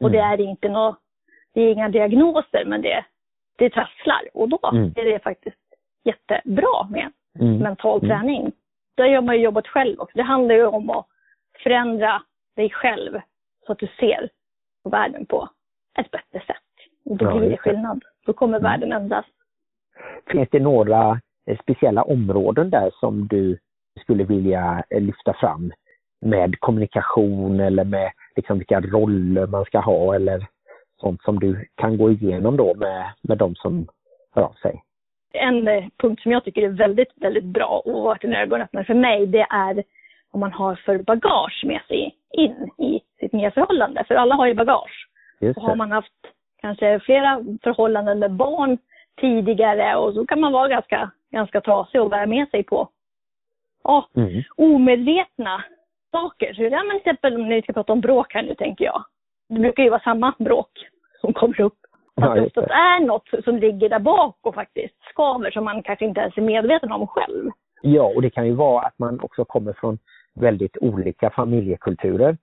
Och 0.00 0.10
det 0.10 0.18
Mm. 0.18 0.32
är 0.32 0.40
inte 0.50 0.68
nå, 0.68 0.96
det 1.54 1.60
är 1.60 1.72
inga 1.72 1.88
diagnoser 1.88 2.64
men 2.66 2.82
det, 2.82 3.04
det 3.58 3.70
trasslar. 3.70 4.28
Och 4.34 4.48
då 4.48 4.58
Mm. 4.72 4.92
är 4.96 5.04
det 5.04 5.18
faktiskt 5.22 5.56
jättebra 6.04 6.86
med 6.90 7.12
Mm. 7.40 7.58
mental 7.58 7.98
Mm. 8.04 8.08
träning. 8.08 8.52
Där 8.96 9.14
har 9.14 9.22
man 9.22 9.36
ju 9.36 9.42
jobbat 9.42 9.66
själv 9.68 10.00
också. 10.00 10.16
Det 10.18 10.22
handlar 10.22 10.54
ju 10.54 10.66
om 10.66 10.90
att 10.90 11.06
förändra 11.62 12.22
dig 12.56 12.70
själv 12.70 13.20
så 13.66 13.72
att 13.72 13.78
du 13.78 13.86
ser 14.00 14.28
på 14.82 14.90
världen 14.90 15.26
på 15.26 15.48
ett 15.98 16.10
bättre 16.10 16.40
sätt. 16.46 16.62
Och 17.10 17.16
då 17.16 17.24
Ja, 17.26 17.38
blir 17.38 17.50
det 17.50 17.56
skillnad. 17.56 18.04
Då 18.26 18.32
kommer 18.32 18.58
Mm. 18.58 18.70
världen 18.70 18.92
ändras. 18.92 19.24
Finns 20.26 20.48
det 20.50 20.60
några 20.60 21.20
speciella 21.62 22.02
områden 22.02 22.70
där 22.70 22.90
som 23.00 23.28
du 23.28 23.58
skulle 24.00 24.24
vilja 24.24 24.84
lyfta 24.90 25.32
fram 25.32 25.72
med 26.20 26.60
kommunikation 26.60 27.60
eller 27.60 27.84
med 27.84 28.12
liksom 28.36 28.58
vilka 28.58 28.80
roller 28.80 29.46
man 29.46 29.64
ska 29.64 29.78
ha 29.80 30.14
eller 30.14 30.46
sånt 31.00 31.22
som 31.22 31.38
du 31.38 31.66
kan 31.74 31.96
gå 31.98 32.10
igenom 32.10 32.56
då 32.56 32.74
med, 32.74 33.10
med 33.22 33.38
de 33.38 33.54
som 33.54 33.86
hör 34.34 34.42
av 34.42 34.52
sig? 34.52 34.82
En 35.32 35.68
eh, 35.68 35.84
punkt 35.96 36.22
som 36.22 36.32
jag 36.32 36.44
tycker 36.44 36.62
är 36.62 36.68
väldigt, 36.68 37.12
väldigt 37.16 37.44
bra 37.44 37.82
och 37.84 38.02
varit 38.02 38.24
en 38.24 38.34
ögonöppnare 38.34 38.84
för 38.84 38.94
mig, 38.94 39.26
det 39.26 39.46
är 39.50 39.84
vad 40.30 40.40
man 40.40 40.52
har 40.52 40.74
för 40.74 40.98
bagage 40.98 41.62
med 41.64 41.80
sig 41.88 42.14
in 42.32 42.70
i 42.78 43.00
sitt 43.20 43.32
nya 43.32 43.50
förhållande. 43.50 44.04
För 44.08 44.14
alla 44.14 44.34
har 44.34 44.46
ju 44.46 44.54
bagage. 44.54 45.08
Just 45.40 45.56
Och 45.56 45.62
har 45.62 45.76
man 45.76 45.92
haft 45.92 46.12
kanske 46.60 47.00
flera 47.00 47.40
förhållanden 47.62 48.18
med 48.18 48.32
barn 48.32 48.78
tidigare 49.20 49.96
och 49.96 50.14
så 50.14 50.26
kan 50.26 50.40
man 50.40 50.52
vara 50.52 50.68
ganska, 50.68 51.10
ganska 51.32 51.60
trasig 51.60 52.00
och 52.00 52.10
bära 52.10 52.26
med 52.26 52.48
sig 52.50 52.62
på 52.62 52.88
ja, 53.84 54.08
Mm. 54.16 54.42
omedvetna 54.56 55.64
saker. 56.12 56.54
Så, 56.54 56.62
ja, 56.62 56.82
men 56.84 57.00
till 57.00 57.10
exempel 57.10 57.34
om 57.34 57.48
ni 57.48 57.62
ska 57.62 57.72
prata 57.72 57.92
om 57.92 58.00
bråk 58.00 58.34
här 58.34 58.42
nu 58.42 58.54
tänker 58.54 58.84
jag. 58.84 59.04
Det 59.48 59.60
brukar 59.60 59.82
ju 59.82 59.90
vara 59.90 60.00
samma 60.00 60.34
bråk 60.38 60.70
som 61.20 61.32
kommer 61.32 61.60
upp. 61.60 61.78
Ja, 62.14 62.28
Att 62.28 62.34
det 62.34 62.40
just 62.40 62.56
oftast 62.56 62.68
det. 62.68 62.74
är 62.74 63.00
något 63.00 63.44
som 63.44 63.56
ligger 63.56 63.88
där 63.88 63.98
bak 63.98 64.36
och 64.42 64.54
faktiskt 64.54 64.94
skaver 65.10 65.50
som 65.50 65.64
man 65.64 65.82
kanske 65.82 66.04
inte 66.04 66.20
ens 66.20 66.36
är 66.38 66.42
medveten 66.42 66.92
om 66.92 67.06
själv. 67.06 67.50
Ja, 67.82 68.02
och 68.02 68.22
det 68.22 68.30
kan 68.30 68.46
ju 68.46 68.54
vara 68.54 68.86
att 68.86 68.98
man 68.98 69.20
också 69.20 69.44
kommer 69.44 69.72
från 69.72 69.98
väldigt 70.34 70.76
olika 70.80 71.30
familjekulturer. 71.30 72.36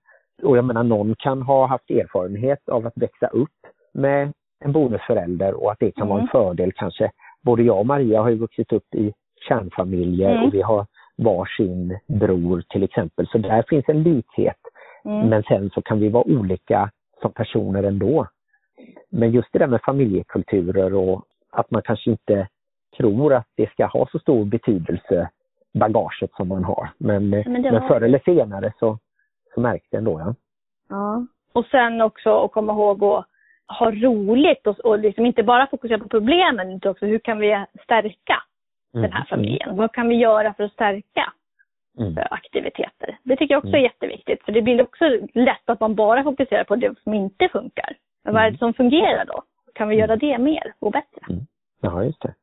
Och 0.44 0.58
jag 0.58 0.66
menar, 0.66 0.84
någon 0.84 1.16
kan 1.16 1.42
ha 1.42 1.66
haft 1.66 1.90
erfarenhet 1.90 2.70
av 2.70 2.88
att 2.88 2.94
växa 2.98 3.28
upp 3.28 3.52
med 3.96 4.34
en 4.60 4.72
bonusförälder 4.72 5.54
och 5.64 5.72
att 5.72 5.80
det 5.80 5.92
kan 5.92 6.08
vara 6.08 6.20
en 6.20 6.24
Mm. 6.26 6.32
fördel 6.32 6.72
kanske. 6.72 7.12
Både 7.42 7.64
jag 7.64 7.80
och 7.80 7.86
Maria 7.86 8.22
har 8.22 8.30
ju 8.30 8.36
vuxit 8.36 8.74
upp 8.74 8.96
i 8.96 9.14
kärnfamiljer 9.48 10.32
Mm. 10.32 10.44
och 10.44 10.54
vi 10.54 10.62
har 10.62 10.86
varsin 11.18 12.00
bror 12.08 12.64
till 12.70 12.84
exempel. 12.84 13.28
Så 13.28 13.38
där 13.38 13.64
finns 13.70 13.90
en 13.90 14.04
likhet. 14.04 14.58
Mm. 15.06 15.30
Men 15.30 15.44
sen 15.44 15.70
så 15.70 15.82
kan 15.82 16.00
vi 16.00 16.10
vara 16.10 16.24
olika 16.28 16.90
som 17.22 17.32
personer 17.32 17.84
ändå. 17.84 18.28
Men 19.10 19.32
just 19.32 19.48
det 19.52 19.60
där 19.60 19.68
med 19.68 19.82
familjekulturer 19.82 20.94
och 20.94 21.26
att 21.52 21.72
man 21.72 21.82
kanske 21.82 22.12
inte 22.12 22.48
tror 22.98 23.34
att 23.34 23.48
det 23.56 23.70
ska 23.72 23.86
ha 23.86 24.08
så 24.12 24.20
stor 24.20 24.46
betydelse, 24.46 25.30
bagaget 25.74 26.32
som 26.38 26.48
man 26.48 26.64
har. 26.64 26.90
Men, 26.98 27.34
eh, 27.34 27.44
Men 27.48 27.62
men 27.62 27.88
förr 27.88 28.02
eller 28.02 28.20
senare 28.26 28.74
så, 28.80 28.98
så 29.54 29.60
märks 29.62 29.90
det 29.92 29.98
ändå. 29.98 30.20
Ja. 30.20 30.36
Ja. 30.90 31.26
Och 31.54 31.66
sen 31.66 32.02
också 32.02 32.30
att 32.46 32.52
komma 32.52 32.74
ihåg 32.74 33.04
att 33.04 33.26
ha 33.68 33.92
roligt 33.92 34.68
och, 34.68 34.80
och 34.80 35.00
liksom 35.00 35.26
inte 35.26 35.44
bara 35.44 35.68
fokusera 35.68 36.00
på 36.00 36.10
problemen 36.10 36.72
utan 36.72 36.92
också 36.92 37.06
hur 37.06 37.20
kan 37.20 37.40
vi 37.40 37.66
stärka 37.84 38.44
den 38.94 39.12
här 39.12 39.26
familjen? 39.30 39.76
Vad 39.78 39.92
kan 39.94 40.08
vi 40.10 40.16
göra 40.16 40.54
för 40.54 40.64
att 40.64 40.72
stärka 40.74 41.34
Mm. 42.00 42.16
aktiviteter? 42.32 43.18
Det 43.24 43.36
tycker 43.36 43.54
jag 43.54 43.60
också 43.60 43.72
är 43.74 43.78
Mm. 43.78 43.84
jätteviktigt 43.84 44.44
för 44.44 44.52
det 44.52 44.62
blir 44.62 44.82
också 44.82 45.06
lätt 45.34 45.70
att 45.70 45.80
man 45.80 45.96
bara 45.96 46.24
fokuserar 46.24 46.64
på 46.64 46.76
det 46.76 46.96
som 47.04 47.14
inte 47.14 47.50
funkar. 47.50 47.96
Men 48.24 48.34
vad 48.34 48.44
är 48.44 48.48
Mm. 48.48 48.54
det 48.54 48.60
som 48.60 48.74
fungerar 48.74 49.26
då? 49.26 49.42
Kan 49.76 49.88
vi 49.90 49.96
göra 49.96 50.16
det 50.16 50.38
mer 50.38 50.74
och 50.80 50.92
bättre? 50.92 51.22
Ja, 51.82 52.04
just 52.04 52.22
det. 52.22 52.34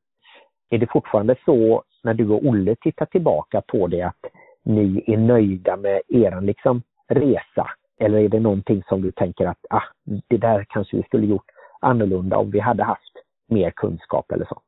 Är 0.70 0.78
det 0.78 0.86
fortfarande 0.90 1.36
så 1.44 1.82
när 2.02 2.14
du 2.14 2.28
och 2.28 2.44
Olle 2.46 2.76
tittar 2.76 3.06
tillbaka 3.06 3.60
på 3.66 3.86
det 3.86 4.02
att 4.02 4.24
ni 4.64 5.04
är 5.06 5.16
nöjda 5.16 5.76
med 5.76 6.00
er 6.08 6.40
liksom, 6.40 6.82
resa? 7.08 7.66
Eller 8.02 8.18
är 8.18 8.28
det 8.28 8.40
någonting 8.40 8.82
som 8.88 9.02
du 9.02 9.12
tänker 9.12 9.46
att 9.46 9.64
ah, 9.70 9.82
det 10.28 10.36
där 10.36 10.64
kanske 10.68 10.96
vi 10.96 11.02
skulle 11.02 11.26
gjort 11.26 11.46
annorlunda 11.80 12.36
om 12.36 12.50
vi 12.50 12.60
hade 12.60 12.84
haft 12.84 13.12
mer 13.48 13.70
kunskap 13.70 14.32
eller 14.32 14.44
så? 14.44 14.60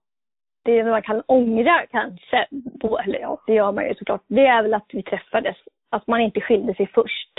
Det 0.64 0.84
man 0.84 1.02
kan 1.02 1.22
ångra 1.26 1.86
kanske, 1.90 2.46
på, 2.80 2.98
eller 2.98 3.18
ja, 3.20 3.38
det 3.46 3.54
gör 3.54 3.72
man 3.72 3.88
ju 3.88 3.94
såklart, 3.94 4.22
det 4.26 4.46
är 4.46 4.62
väl 4.62 4.74
att 4.74 4.90
vi 4.92 5.02
träffades. 5.02 5.56
Att 5.90 6.06
man 6.06 6.20
inte 6.20 6.40
skilde 6.40 6.74
sig 6.74 6.86
först. 6.94 7.30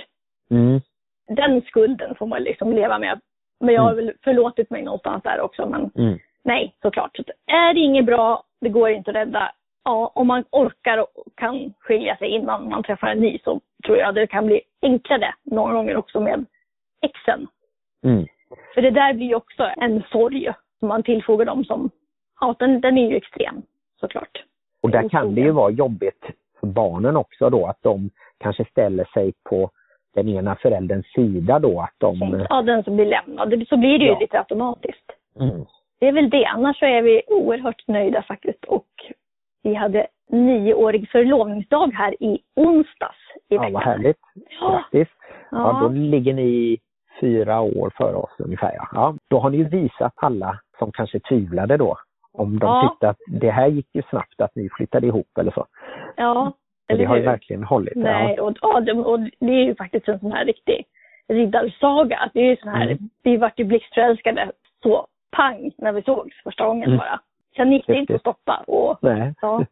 Mm. 0.49 0.81
den 1.27 1.61
skulden 1.61 2.15
får 2.15 2.25
man 2.27 2.43
liksom 2.43 2.73
leva 2.73 2.99
med. 2.99 3.19
Men 3.59 3.75
jag 3.75 3.81
har 3.81 3.91
Mm. 3.93 4.05
väl 4.05 4.13
förlåtit 4.23 4.69
mig 4.69 4.81
någonstans 4.83 5.23
där 5.23 5.41
också. 5.41 5.65
Men 5.69 5.91
Mm. 5.95 6.19
nej, 6.43 6.75
såklart. 6.81 7.15
Så 7.17 7.23
är 7.47 7.73
det 7.73 7.79
inget 7.79 8.05
bra, 8.05 8.43
det 8.61 8.69
går 8.69 8.89
inte 8.89 9.11
att 9.11 9.15
rädda. 9.15 9.51
Ja, 9.86 10.11
om 10.15 10.27
man 10.27 10.43
orkar 10.51 10.97
och 10.97 11.07
kan 11.36 11.73
skilja 11.79 12.17
sig 12.17 12.27
innan 12.29 12.69
man 12.69 12.83
träffar 12.83 13.07
en 13.07 13.19
ny 13.19 13.39
så 13.43 13.61
tror 13.86 13.97
jag 13.97 14.15
det 14.15 14.27
kan 14.27 14.45
bli 14.45 14.61
enklare 14.81 15.33
några 15.43 15.73
gånger 15.73 15.97
också 15.97 16.19
med 16.19 16.45
exen. 17.01 17.47
Mm. 18.03 18.25
För 18.73 18.81
det 18.81 18.91
där 18.91 19.13
blir 19.13 19.27
ju 19.27 19.36
också 19.36 19.69
en 19.77 20.03
sorg 20.11 20.53
som 20.79 20.88
man 20.88 21.03
tillfogar 21.03 21.45
dem 21.45 21.65
som, 21.65 21.89
ja 22.39 22.55
den, 22.59 22.81
den 22.81 22.97
är 22.97 23.09
ju 23.09 23.15
extrem 23.15 23.61
såklart. 23.99 24.43
Och 24.81 24.89
där 24.89 25.09
kan 25.09 25.36
det 25.36 25.41
ju 25.41 25.51
vara 25.51 25.71
jobbigt 25.71 26.25
för 26.59 26.67
barnen 26.67 27.17
också 27.17 27.49
då 27.49 27.65
att 27.65 27.81
de 27.81 28.09
kanske 28.38 28.65
ställer 28.65 29.05
sig 29.13 29.33
på 29.49 29.69
den 30.13 30.29
ena 30.29 30.55
förälderns 30.55 31.05
sida 31.15 31.59
då 31.59 31.81
att 31.81 31.93
de... 31.97 32.45
Ja, 32.49 32.61
den 32.61 32.83
som 32.83 32.95
blir 32.95 33.05
lämnad. 33.05 33.67
Så 33.69 33.77
blir 33.77 33.99
det 33.99 34.05
ju 34.05 34.11
Ja. 34.11 34.19
lite 34.19 34.39
automatiskt. 34.39 35.11
Mm. 35.39 35.65
Det 35.99 36.07
är 36.07 36.11
väl 36.11 36.29
det. 36.29 36.45
Annars 36.45 36.79
så 36.79 36.86
är 36.86 37.01
vi 37.01 37.21
oerhört 37.27 37.88
nöjda 37.88 38.21
faktiskt. 38.21 38.65
Och 38.65 38.88
vi 39.66 39.74
hade 39.76 40.07
nioårig 40.30 41.09
förlovningsdag 41.09 41.91
här 41.93 42.24
i 42.24 42.39
onsdags 42.55 43.18
i 43.49 43.55
Ja, 43.55 43.70
vad 43.74 43.84
härligt. 43.84 44.18
Grattis! 44.59 45.07
Ja, 45.51 45.78
då 45.82 45.86
ja. 45.86 45.89
ligger 45.89 46.34
ni 46.34 46.78
fyra 47.22 47.61
år 47.61 47.91
före 47.97 48.16
oss 48.16 48.36
ungefär. 48.39 48.72
Ja. 48.91 49.16
Då 49.30 49.39
har 49.39 49.49
ni 49.49 49.57
ju 49.57 49.63
visat 49.70 50.13
alla 50.16 50.59
som 50.80 50.91
kanske 50.91 51.20
tvivlade 51.20 51.78
då. 51.78 51.97
Om 52.34 52.59
de 52.59 52.66
Ja. 52.68 52.89
tyckte 52.89 53.09
att 53.09 53.18
det 53.28 53.51
här 53.51 53.68
gick 53.68 53.88
ju 53.93 54.01
snabbt 54.09 54.41
att 54.41 54.55
ni 54.55 54.70
flyttade 54.70 55.07
ihop 55.07 55.38
eller 55.39 55.51
så. 55.51 55.66
ja 56.16 56.47
Och 56.47 56.55
eller 56.91 56.99
det 56.99 57.05
har 57.05 57.16
ju 57.18 57.22
verkligen 57.24 57.63
hållit. 57.63 57.95
Nej, 57.95 58.39
och, 58.39 58.53
ja, 58.61 58.80
det, 58.80 58.93
och 58.93 59.20
det 59.20 59.45
är 59.53 59.63
ju 59.66 59.76
faktiskt 59.76 60.07
en 60.07 60.20
sån 60.20 60.32
här 60.32 60.45
riktig 60.45 60.86
riddarsaga. 61.28 62.30
Det 62.34 62.39
är 62.39 62.45
ju 62.49 62.55
sån 62.57 62.70
här, 62.70 62.86
Mm. 62.86 62.97
vi 63.24 63.38
vart 63.38 63.59
ju 63.59 63.63
blixtförälskade 63.63 64.51
så 64.84 65.07
pang 65.32 65.72
när 65.78 65.91
vi 65.91 66.01
sågs 66.01 66.36
första 66.43 66.68
gången 66.68 66.88
Mm. 66.89 66.97
bara. 66.97 67.20
Sen 67.55 67.71
gick 67.71 67.87
det 67.87 67.95
inte 67.95 68.15
att 68.15 68.21
stoppa 68.21 68.63
och 68.67 68.97
Ja. 69.01 69.09
Nej. 69.13 69.33
ja. 69.41 69.65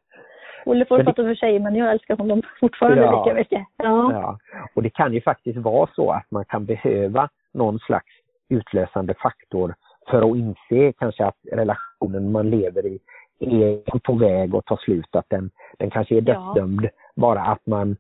Olle 0.66 0.86
får 0.86 0.98
det- 0.98 1.04
fatta 1.04 1.24
för 1.24 1.36
sig 1.36 1.60
men 1.60 1.76
jag 1.76 1.92
älskar 1.92 2.18
honom 2.18 2.42
fortfarande 2.60 3.02
Ja. 3.04 3.26
lika 3.26 3.36
mycket. 3.36 3.66
Ja. 3.78 4.12
Ja. 4.14 4.38
Och 4.76 4.84
det 4.84 4.90
kan 4.90 5.14
ju 5.14 5.22
faktiskt 5.22 5.58
vara 5.58 5.90
så 5.96 6.12
att 6.12 6.32
man 6.32 6.46
kan 6.46 6.66
behöva 6.66 7.30
någon 7.54 7.80
slags 7.80 8.12
utlösande 8.50 9.14
faktor 9.14 9.76
för 10.10 10.22
att 10.32 10.38
inse 10.38 10.94
kanske 10.98 11.26
att 11.26 11.38
relationen 11.52 12.32
man 12.32 12.50
lever 12.50 12.86
i 12.86 13.00
är 13.40 14.00
på 14.00 14.14
väg 14.14 14.56
att 14.56 14.66
ta 14.66 14.78
slut, 14.78 15.16
att 15.16 15.30
den, 15.30 15.50
den 15.80 15.90
kanske 15.90 16.16
är 16.18 16.22
Ja. 16.28 16.34
dödsdömd. 16.34 16.90
Bara 17.16 17.42
att 17.42 17.66
man 17.66 17.96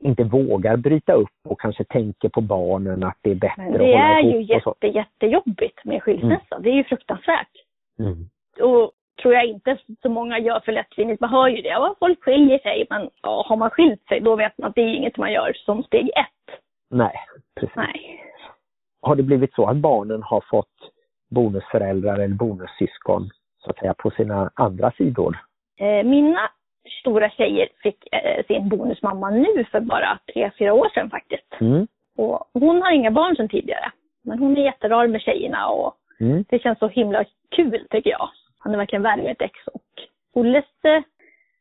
inte 0.00 0.24
vågar 0.24 0.76
bryta 0.76 1.12
upp 1.12 1.30
och 1.48 1.60
kanske 1.60 1.84
tänker 1.84 2.28
på 2.28 2.40
barnen 2.40 3.04
att 3.04 3.16
det 3.22 3.30
är 3.30 3.34
bättre 3.34 3.62
Men 3.62 3.72
att 3.72 3.78
det 3.78 3.84
hålla 3.84 4.18
är 4.18 4.20
ju 4.20 4.40
ihop 4.42 4.56
och 4.56 4.62
så. 4.62 4.86
jätte, 4.86 4.98
jättejobbigt 4.98 5.84
med 5.84 6.02
skilsmässa. 6.02 6.58
Det 6.58 6.68
är 6.70 6.74
ju 6.74 6.84
fruktansvärt. 6.84 7.48
Mm. 7.98 8.28
Och 8.60 8.90
tror 9.22 9.34
jag 9.34 9.44
inte 9.46 9.78
så 10.02 10.08
många 10.08 10.38
gör 10.38 10.60
för 10.60 10.72
lättvindigt. 10.72 11.20
Man 11.20 11.30
hör 11.30 11.48
ju 11.48 11.62
det. 11.62 11.68
Ja, 11.68 11.94
folk 11.98 12.24
skiljer 12.24 12.58
sig. 12.58 12.86
Men 12.90 13.10
ja, 13.22 13.44
har 13.48 13.56
man 13.56 13.70
skilt 13.70 14.06
sig 14.08 14.20
då 14.20 14.36
vet 14.36 14.58
man 14.58 14.68
att 14.68 14.74
det 14.74 14.80
är 14.80 14.94
inget 14.94 15.16
man 15.16 15.32
gör 15.32 15.52
som 15.54 15.82
steg 15.82 16.08
ett. 16.08 16.58
Nej, 16.90 17.14
precis. 17.60 17.76
Nej. 17.76 18.20
Har 19.02 19.16
det 19.16 19.22
blivit 19.22 19.54
så 19.54 19.66
att 19.66 19.76
barnen 19.76 20.22
har 20.22 20.44
fått 20.50 20.90
bonusföräldrar 21.30 22.14
eller 22.18 22.34
bonussyskon 22.34 23.30
så 23.64 23.70
att 23.70 23.78
säga 23.78 23.94
på 23.94 24.10
sina 24.10 24.50
andra 24.54 24.90
sidor? 24.90 25.38
Eh, 25.80 26.04
mina 26.06 26.50
stora 27.00 27.30
tjejer 27.30 27.68
fick 27.82 28.14
eh, 28.14 28.44
sin 28.46 28.68
bonusmamma 28.68 29.30
nu 29.30 29.64
för 29.64 29.80
bara 29.80 30.18
tre, 30.34 30.50
fyra 30.58 30.72
år 30.72 30.88
sedan 30.94 31.10
faktiskt. 31.10 31.60
Mm. 31.60 31.86
Och 32.16 32.48
hon 32.52 32.82
har 32.82 32.90
inga 32.90 33.10
barn 33.10 33.36
sedan 33.36 33.48
tidigare. 33.48 33.92
Men 34.24 34.38
hon 34.38 34.56
är 34.56 34.64
jätterar 34.64 35.06
med 35.06 35.20
tjejerna 35.20 35.68
och 35.68 35.96
Mm. 36.20 36.44
det 36.48 36.58
känns 36.58 36.78
så 36.78 36.88
himla 36.88 37.24
kul 37.50 37.86
tycker 37.90 38.10
jag. 38.10 38.28
Han 38.64 38.74
är 38.74 38.78
verkligen 38.78 39.02
värd 39.02 39.18
med 39.18 39.32
ett 39.32 39.42
ex. 39.42 39.66
Och 39.66 39.82
Olles 40.32 40.64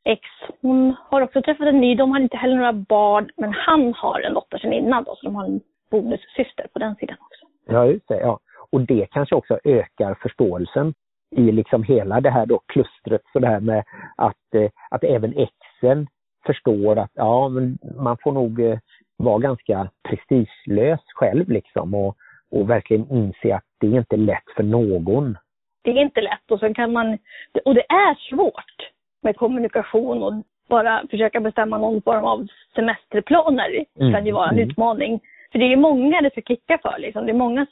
ex, 0.04 0.22
hon 0.62 0.96
har 1.00 1.22
också 1.22 1.42
träffat 1.42 1.68
en 1.68 1.82
ny. 1.82 1.96
De 1.96 2.12
har 2.12 2.20
inte 2.20 2.38
heller 2.38 2.56
några 2.56 2.74
barn, 2.74 3.30
men 3.38 3.54
han 3.54 3.94
har 3.94 4.22
en 4.22 4.34
dotter 4.34 4.58
sedan 4.58 4.74
innan 4.74 5.04
då, 5.04 5.16
så 5.16 5.26
de 5.26 5.36
har 5.36 5.46
en 5.46 5.62
bonussyster 5.92 6.68
på 6.74 6.80
den 6.80 6.96
sidan 6.96 7.18
också. 7.20 7.46
Ja, 7.66 7.86
just 7.86 8.08
det. 8.08 8.20
Ja. 8.20 8.40
Och 8.72 8.82
det 8.82 9.08
kanske 9.12 9.36
också 9.36 9.60
ökar 9.64 10.14
förståelsen 10.22 10.94
i 11.36 11.52
liksom 11.52 11.84
hela 11.84 12.22
det 12.22 12.30
här 12.30 12.46
då 12.46 12.62
klustret 12.66 13.22
så 13.34 13.40
det 13.40 13.48
här 13.48 13.60
med 13.60 13.84
att, 14.18 14.56
eh, 14.56 14.70
att 14.92 15.04
även 15.04 15.34
exen 15.38 16.08
förstår 16.46 17.00
att 17.00 17.12
ja, 17.14 17.50
men 17.50 17.78
man 17.98 18.18
får 18.24 18.32
nog 18.32 18.60
eh, 18.60 18.80
vara 19.18 19.40
ganska 19.40 19.90
prestigelös 20.10 21.00
själv 21.16 21.50
liksom 21.50 21.94
och, 21.94 22.18
och 22.52 22.70
verkligen 22.70 23.12
inse 23.12 23.56
att 23.56 23.64
det 23.80 23.88
är 23.88 23.98
inte 23.98 24.18
lätt 24.18 24.50
för 24.56 24.64
någon. 24.64 25.38
Det 25.84 25.92
är 25.92 26.02
inte 26.02 26.22
lätt 26.22 26.52
och 26.52 26.60
sen 26.60 26.74
kan 26.74 26.92
man, 26.94 27.18
och 27.66 27.76
det 27.76 27.86
är 27.90 28.30
svårt 28.30 28.90
med 29.22 29.36
kommunikation 29.36 30.24
och 30.24 30.34
bara 30.70 31.04
försöka 31.12 31.40
bestämma 31.40 31.78
någon 31.78 32.02
form 32.02 32.24
av 32.26 32.48
semesterplaner 32.76 33.86
Mm, 34.00 34.14
kan 34.14 34.26
ju 34.26 34.32
vara 34.32 34.50
en 34.50 34.56
mm. 34.58 34.70
utmaning. 34.70 35.20
För 35.52 35.60
det 35.60 35.66
är 35.74 35.78
många 35.78 36.22
det 36.22 36.30
ska 36.32 36.42
klicka 36.42 36.78
för 36.82 36.96
liksom. 37.00 37.26
Det 37.26 37.32
är 37.32 37.34
många, 37.46 37.66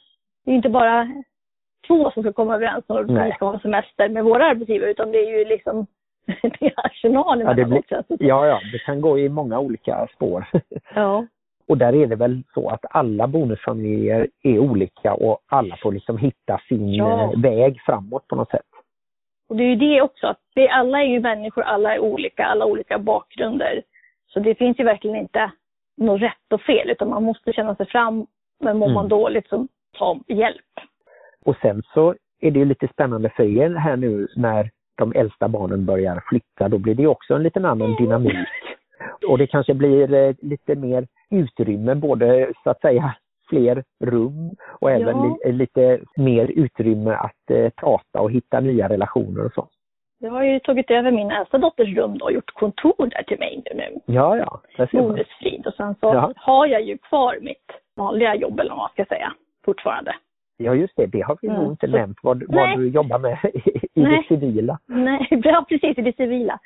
det 0.44 0.50
är 0.50 0.54
inte 0.54 0.68
bara 0.68 1.08
två 1.86 2.10
som 2.10 2.22
ska 2.22 2.32
komma 2.32 2.54
överens 2.54 2.84
om 2.86 2.96
att 2.96 3.26
vi 3.26 3.32
ska 3.32 3.46
ha 3.46 3.58
semester 3.60 4.08
med 4.08 4.24
våra 4.24 4.44
arbetsgivare 4.46 4.90
utan 4.90 5.12
det 5.12 5.18
är 5.18 5.38
ju 5.38 5.44
liksom 5.44 5.86
det 6.42 6.66
är 6.66 6.86
arsenalen 6.86 7.46
Ja, 7.46 7.54
det 7.54 7.64
blir- 7.64 7.82
det. 7.88 8.24
Ja, 8.26 8.46
ja, 8.46 8.60
det 8.72 8.78
kan 8.78 9.00
gå 9.00 9.18
i 9.18 9.28
många 9.28 9.58
olika 9.58 10.06
spår. 10.14 10.44
ja. 10.94 11.26
Och 11.68 11.78
där 11.78 11.94
är 11.94 12.06
det 12.06 12.16
väl 12.16 12.42
så 12.54 12.68
att 12.68 12.84
alla 12.90 13.26
bonusfamiljer 13.26 14.28
är 14.42 14.58
olika 14.58 15.14
och 15.14 15.38
alla 15.46 15.76
får 15.76 15.92
liksom 15.92 16.18
hitta 16.18 16.60
sin 16.68 16.94
Ja. 16.94 17.22
eh, 17.32 17.40
väg 17.40 17.80
framåt 17.86 18.28
på 18.28 18.36
något 18.36 18.50
sätt. 18.50 18.66
Och 19.48 19.56
det 19.56 19.62
är 19.64 19.68
ju 19.68 19.76
det 19.76 20.02
också, 20.02 20.26
att 20.26 20.40
vi 20.54 20.68
alla 20.68 20.98
är 21.02 21.06
ju 21.06 21.20
människor, 21.20 21.62
alla 21.62 21.94
är 21.94 21.98
olika, 21.98 22.44
alla 22.44 22.64
har 22.64 22.70
olika 22.70 22.98
bakgrunder. 22.98 23.82
Så 24.28 24.40
det 24.40 24.54
finns 24.54 24.80
ju 24.80 24.84
verkligen 24.84 25.16
inte 25.16 25.50
något 25.96 26.20
rätt 26.22 26.52
och 26.52 26.60
fel, 26.60 26.90
utan 26.90 27.08
man 27.08 27.22
måste 27.22 27.52
känna 27.52 27.74
sig 27.74 27.86
fram. 27.86 28.26
Men 28.60 28.78
mår 28.78 28.88
man 28.88 28.96
Mm. 29.06 29.08
dåligt 29.08 29.48
så 29.48 29.66
ta 29.98 30.18
hjälp. 30.28 30.60
Och 31.44 31.56
sen 31.62 31.82
så 31.94 32.14
är 32.40 32.50
det 32.50 32.58
ju 32.58 32.64
lite 32.64 32.88
spännande 32.88 33.30
för 33.30 33.44
er 33.58 33.74
här 33.74 33.96
nu 33.96 34.28
när 34.36 34.70
de 34.94 35.12
äldsta 35.12 35.48
barnen 35.48 35.84
börjar 35.86 36.22
flytta. 36.28 36.68
Då 36.68 36.78
blir 36.78 36.94
det 36.94 37.06
också 37.06 37.34
en 37.34 37.42
liten 37.42 37.64
annan 37.64 37.94
dynamik. 37.94 38.36
Och 39.28 39.38
det 39.38 39.46
kanske 39.46 39.74
blir 39.74 40.14
eh, 40.14 40.34
lite 40.42 40.74
mer 40.74 41.06
utrymme, 41.32 41.94
både 41.94 42.52
så 42.64 42.70
att 42.70 42.80
säga 42.80 43.14
fler 43.48 43.84
rum 44.04 44.50
och 44.80 44.90
även 44.90 45.16
Ja. 45.16 45.36
li- 45.44 45.52
lite 45.52 46.00
mer 46.16 46.46
utrymme 46.50 47.10
att 47.14 47.50
eh, 47.50 47.70
prata 47.70 48.20
och 48.20 48.30
hitta 48.30 48.60
nya 48.60 48.88
relationer 48.88 49.44
och 49.46 49.52
så. 49.54 49.68
Jag 50.18 50.30
har 50.30 50.42
ju 50.44 50.58
tagit 50.58 50.90
över 50.90 51.10
min 51.10 51.30
äldsta 51.30 51.58
dotters 51.58 51.96
rum 51.96 52.18
då 52.18 52.24
och 52.24 52.32
gjort 52.32 52.50
kontor 52.54 53.06
där 53.06 53.22
till 53.22 53.38
mig 53.38 53.62
nu. 53.66 53.76
nu. 53.76 54.14
Ja, 54.14 54.36
ja. 54.36 54.86
Bonusfrid. 54.92 55.66
Och 55.66 55.74
sen 55.74 55.94
så 55.94 56.06
Ja. 56.06 56.32
har 56.36 56.66
jag 56.66 56.82
ju 56.82 56.98
kvar 56.98 57.38
mitt 57.40 57.66
vanliga 57.96 58.34
jobb 58.34 58.60
eller 58.60 58.70
vad 58.70 58.78
man 58.78 58.88
ska 58.92 59.04
säga 59.04 59.32
fortfarande. 59.64 60.14
Ja, 60.56 60.74
just 60.74 60.96
det. 60.96 61.06
Det 61.06 61.20
har 61.20 61.38
vi 61.42 61.48
Mm. 61.48 61.60
nog 61.62 61.72
inte 61.72 61.86
Så- 61.86 61.92
nämnt 61.96 62.18
vad, 62.22 62.36
Nej. 62.38 62.46
vad 62.48 62.78
du 62.78 62.88
jobbar 62.88 63.18
med 63.18 63.38
i, 63.54 64.00
i 64.00 64.02
det 64.04 64.24
civila. 64.28 64.78
Nej, 64.86 65.26
ja 65.44 65.64
precis 65.68 65.98
i 65.98 66.02
det 66.02 66.16
civila. 66.16 66.58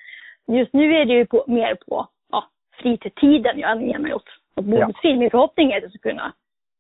Just 0.49 0.73
nu 0.73 0.95
är 0.97 1.05
det 1.05 1.13
ju 1.15 1.27
på, 1.27 1.45
mer 1.47 1.75
på 1.89 2.07
ja, 2.33 2.45
fritiden 2.83 3.59
jag 3.59 3.71
ägnar 3.83 3.99
mig 3.99 4.15
åt. 4.15 4.29
Och 4.57 4.65
bonusfrid, 4.65 5.19
min 5.19 5.31
förhoppning 5.31 5.73
är 5.73 5.77
att 5.77 5.83
jag 5.83 5.91
ska 5.93 6.09
kunna 6.11 6.33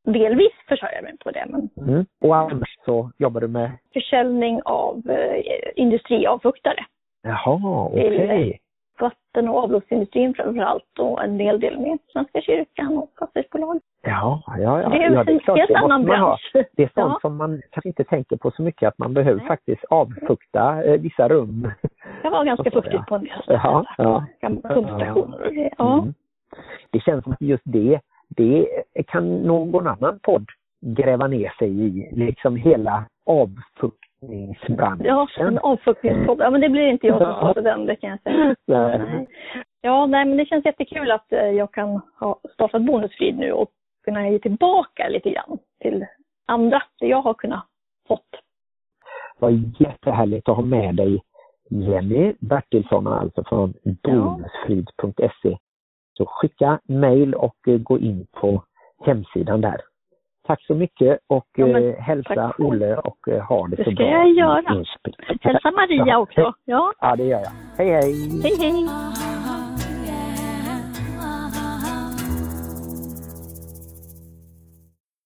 delvis 0.04 0.52
försörja 0.68 1.02
mig 1.02 1.16
på 1.24 1.30
det. 1.30 1.44
Men 1.48 1.68
Mm. 1.88 2.06
Och 2.20 2.36
annars 2.36 2.76
så 2.84 3.10
jobbar 3.18 3.40
du 3.40 3.48
med... 3.48 3.70
försäljning 3.92 4.60
av 4.64 5.02
eh, 5.10 5.42
industriavfuktare. 5.76 6.84
Jaha, 7.22 7.90
Till- 7.90 8.06
okej. 8.14 8.60
Vatten 9.00 9.48
och 9.48 9.62
avloppsindustrin 9.64 10.34
framför 10.34 10.62
allt 10.62 10.98
och 10.98 11.24
en 11.24 11.38
del 11.38 11.60
del 11.60 11.78
med 11.78 11.98
Svenska 12.12 12.40
kyrkan 12.40 12.98
och 12.98 13.14
pappersbolag. 13.18 13.80
Ja, 14.02 14.42
ja, 14.46 14.82
ja. 14.82 14.88
det 14.88 14.96
är 14.96 15.10
ja, 15.10 15.24
en 15.26 15.38
klart, 15.40 15.58
helt 15.58 15.68
det 15.68 15.74
måste 15.74 15.84
annan 15.84 16.06
man 16.06 16.18
ha. 16.20 16.26
bransch. 16.26 16.66
Det 16.76 16.82
är 16.82 16.86
sånt 16.94 17.12
Ja. 17.12 17.18
som 17.22 17.36
man 17.36 17.62
kanske 17.70 17.88
inte 17.88 18.04
tänker 18.04 18.36
på 18.36 18.50
så 18.50 18.62
mycket 18.62 18.88
att 18.88 18.98
man 18.98 19.14
behöver 19.14 19.38
Nej. 19.38 19.46
faktiskt 19.48 19.84
avfukta 19.84 20.84
eh, 20.84 21.00
vissa 21.00 21.28
rum. 21.28 21.70
Det 21.82 22.22
kan 22.22 22.32
vara 22.32 22.44
ganska 22.44 22.62
Så, 22.70 22.76
ja. 22.78 22.82
fuktigt 22.82 23.06
på 23.06 23.14
en 23.14 23.20
del 23.24 23.42
Ja, 23.46 23.84
ja. 23.98 24.24
Gamla 24.40 24.68
pumpstationer 24.68 25.40
och 25.46 25.52
grejer. 25.54 25.72
Ja. 25.78 25.98
Mm. 25.98 26.14
Det 26.90 27.00
känns 27.00 27.24
som 27.24 27.32
att 27.32 27.40
just 27.40 27.62
det, 27.66 28.00
det 28.28 28.66
kan 29.06 29.36
någon 29.42 29.86
annan 29.86 30.18
podd 30.22 30.46
gräva 30.80 31.26
ner 31.26 31.52
sig 31.58 31.86
i, 31.86 32.08
liksom 32.12 32.56
hela 32.56 33.04
avfuktningsbranschen. 33.26 35.06
Ja, 35.06 35.28
en 35.38 35.58
avfuktningspodd. 35.58 36.40
Ja, 36.40 36.50
men 36.50 36.60
det 36.60 36.68
blir 36.68 36.86
inte 36.86 37.06
jag 37.06 37.18
som 37.18 37.28
Ja. 37.28 37.40
pratar 37.40 37.62
den, 37.62 37.86
det 37.86 37.96
kan 37.96 38.10
jag 38.10 38.20
säga. 38.20 38.54
Nej. 38.66 38.98
Nej. 38.98 39.26
Ja, 39.80 40.06
nej, 40.06 40.24
men 40.24 40.36
det 40.36 40.46
känns 40.46 40.64
jättekul 40.64 41.10
att 41.10 41.32
eh, 41.32 41.50
jag 41.50 41.72
kan 41.72 42.00
ha 42.20 42.40
startat 42.54 42.82
Bonusfrid 42.82 43.38
nu 43.38 43.52
och 43.52 43.68
kunna 44.04 44.28
ge 44.28 44.38
tillbaka 44.38 45.08
lite 45.08 45.30
grann 45.30 45.58
till 45.80 46.06
andra, 46.46 46.82
det 47.00 47.06
jag 47.06 47.22
har 47.22 47.34
kunnat 47.34 47.64
fått. 48.08 48.28
Var 49.38 49.50
jättehärligt 49.80 50.48
att 50.48 50.56
ha 50.56 50.64
med 50.64 50.94
dig 50.94 51.22
Jenny 51.70 52.34
Bertilsson 52.40 53.06
alltså 53.06 53.44
från 53.44 53.74
bonusfrid.se. 54.02 55.58
Så 56.16 56.26
skicka 56.26 56.80
mail 56.88 57.34
och 57.34 57.56
eh, 57.68 57.78
gå 57.78 57.98
in 57.98 58.26
på 58.40 58.62
hemsidan 59.06 59.60
där. 59.60 59.80
Tack 60.46 60.62
så 60.66 60.74
mycket 60.74 61.18
och 61.26 61.46
Ja, 61.56 61.66
men 61.66 61.88
eh, 61.88 61.94
hälsa 62.00 62.34
tack. 62.34 62.60
Olle 62.60 62.96
och 62.96 63.28
eh, 63.28 63.42
ha 63.44 63.66
det, 63.68 63.76
Det 63.76 63.84
så 63.84 63.90
ska 63.90 63.96
bra. 64.04 64.10
jag 64.10 64.28
i 64.28 64.32
göra. 64.32 64.60
inspel- 64.60 65.38
Hälsa 65.40 65.70
Maria 65.70 66.04
Ja. 66.06 66.18
också. 66.18 66.52
Ja, 66.64 66.92
Ja, 67.00 67.16
det 67.16 67.24
gör 67.24 67.38
jag. 67.40 67.52
Hej 67.76 67.88
hej! 67.90 68.40
hej 68.42 68.56
hej! 68.60 68.86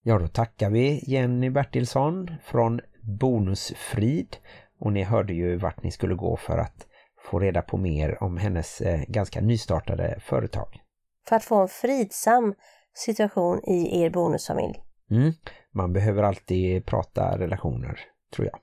Ja, 0.02 0.18
då 0.18 0.26
tackar 0.26 0.70
vi 0.70 1.00
Jenny 1.06 1.50
Bertilsson 1.50 2.30
från 2.44 2.80
Bonusfrid 3.20 4.36
och 4.80 4.92
ni 4.92 5.02
hörde 5.02 5.32
ju 5.32 5.56
vart 5.56 5.82
ni 5.82 5.90
skulle 5.90 6.14
gå 6.14 6.36
för 6.36 6.58
att 6.58 6.86
få 7.22 7.38
reda 7.38 7.62
på 7.62 7.76
mer 7.76 8.22
om 8.22 8.36
hennes 8.36 8.80
eh, 8.80 9.00
ganska 9.08 9.40
nystartade 9.40 10.20
företag. 10.20 10.82
För 11.28 11.36
att 11.36 11.44
få 11.44 11.56
en 11.56 11.68
fridsam 11.68 12.54
situation 12.94 13.60
i 13.64 14.02
er 14.02 14.10
bonusfamilj. 14.10 14.82
Mm. 15.10 15.32
Man 15.72 15.92
behöver 15.92 16.22
alltid 16.22 16.86
prata 16.86 17.38
relationer, 17.38 18.00
tror 18.34 18.46
jag. 18.46 18.58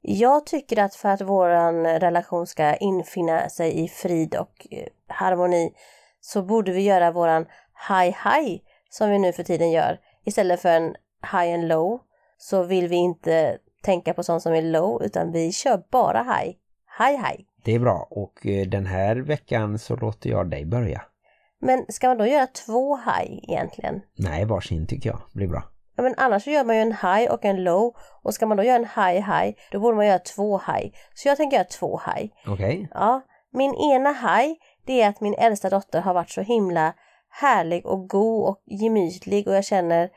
Jag 0.00 0.46
tycker 0.46 0.78
att 0.78 0.94
för 0.94 1.08
att 1.08 1.20
våran 1.20 1.86
relation 1.86 2.46
ska 2.46 2.76
infinna 2.76 3.48
sig 3.48 3.84
i 3.84 3.88
frid 3.88 4.34
och 4.34 4.66
eh, 4.70 4.86
harmoni 5.06 5.72
så 6.20 6.42
borde 6.42 6.72
vi 6.72 6.80
göra 6.80 7.12
våran 7.12 7.46
high 7.88 8.16
high 8.24 8.60
som 8.90 9.10
vi 9.10 9.18
nu 9.18 9.32
för 9.32 9.42
tiden 9.42 9.70
gör. 9.70 10.00
Istället 10.24 10.60
för 10.60 10.68
en 10.68 10.94
high 11.32 11.54
and 11.54 11.68
low 11.68 12.00
så 12.38 12.62
vill 12.62 12.88
vi 12.88 12.96
inte 12.96 13.58
tänka 13.82 14.14
på 14.14 14.22
sånt 14.22 14.42
som 14.42 14.54
är 14.54 14.62
low 14.62 15.02
utan 15.02 15.32
vi 15.32 15.52
kör 15.52 15.82
bara 15.90 16.22
high. 16.22 16.56
High 16.98 17.26
high. 17.26 17.47
Det 17.64 17.74
är 17.74 17.78
bra 17.78 18.08
och 18.10 18.46
eh, 18.46 18.66
den 18.66 18.86
här 18.86 19.16
veckan 19.16 19.78
så 19.78 19.96
låter 19.96 20.30
jag 20.30 20.50
dig 20.50 20.64
börja. 20.64 21.02
Men 21.60 21.84
ska 21.88 22.08
man 22.08 22.18
då 22.18 22.26
göra 22.26 22.46
två 22.46 22.96
high 22.96 23.40
egentligen? 23.42 24.00
Nej, 24.18 24.44
varsin 24.44 24.86
tycker 24.86 25.10
jag 25.10 25.20
blir 25.32 25.48
bra. 25.48 25.62
Ja, 25.96 26.02
men 26.02 26.14
annars 26.16 26.44
så 26.44 26.50
gör 26.50 26.64
man 26.64 26.76
ju 26.76 26.82
en 26.82 26.92
high 26.92 27.32
och 27.32 27.44
en 27.44 27.64
low 27.64 27.96
och 28.22 28.34
ska 28.34 28.46
man 28.46 28.56
då 28.56 28.62
göra 28.62 28.76
en 28.76 28.84
high 28.84 29.30
high 29.32 29.54
då 29.72 29.80
borde 29.80 29.96
man 29.96 30.06
göra 30.06 30.18
två 30.18 30.58
high. 30.58 30.94
Så 31.14 31.28
jag 31.28 31.36
tänker 31.36 31.56
göra 31.56 31.64
två 31.64 32.00
high. 32.06 32.30
Okej? 32.46 32.88
Ja, 32.94 33.20
min 33.52 33.74
ena 33.74 34.12
high 34.12 34.54
det 34.86 35.02
är 35.02 35.08
att 35.08 35.20
min 35.20 35.34
äldsta 35.34 35.70
dotter 35.70 36.00
har 36.00 36.14
varit 36.14 36.30
så 36.30 36.40
himla 36.40 36.94
härlig 37.30 37.86
och 37.86 38.08
god 38.08 38.48
och 38.48 38.62
gemytlig 38.66 39.48
och 39.48 39.54
jag 39.54 39.64
känner 39.64 40.10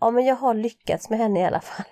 ja 0.00 0.10
men 0.10 0.24
jag 0.24 0.36
har 0.36 0.54
lyckats 0.54 1.10
med 1.10 1.18
henne 1.18 1.40
i 1.40 1.44
alla 1.44 1.60
fall. 1.60 1.86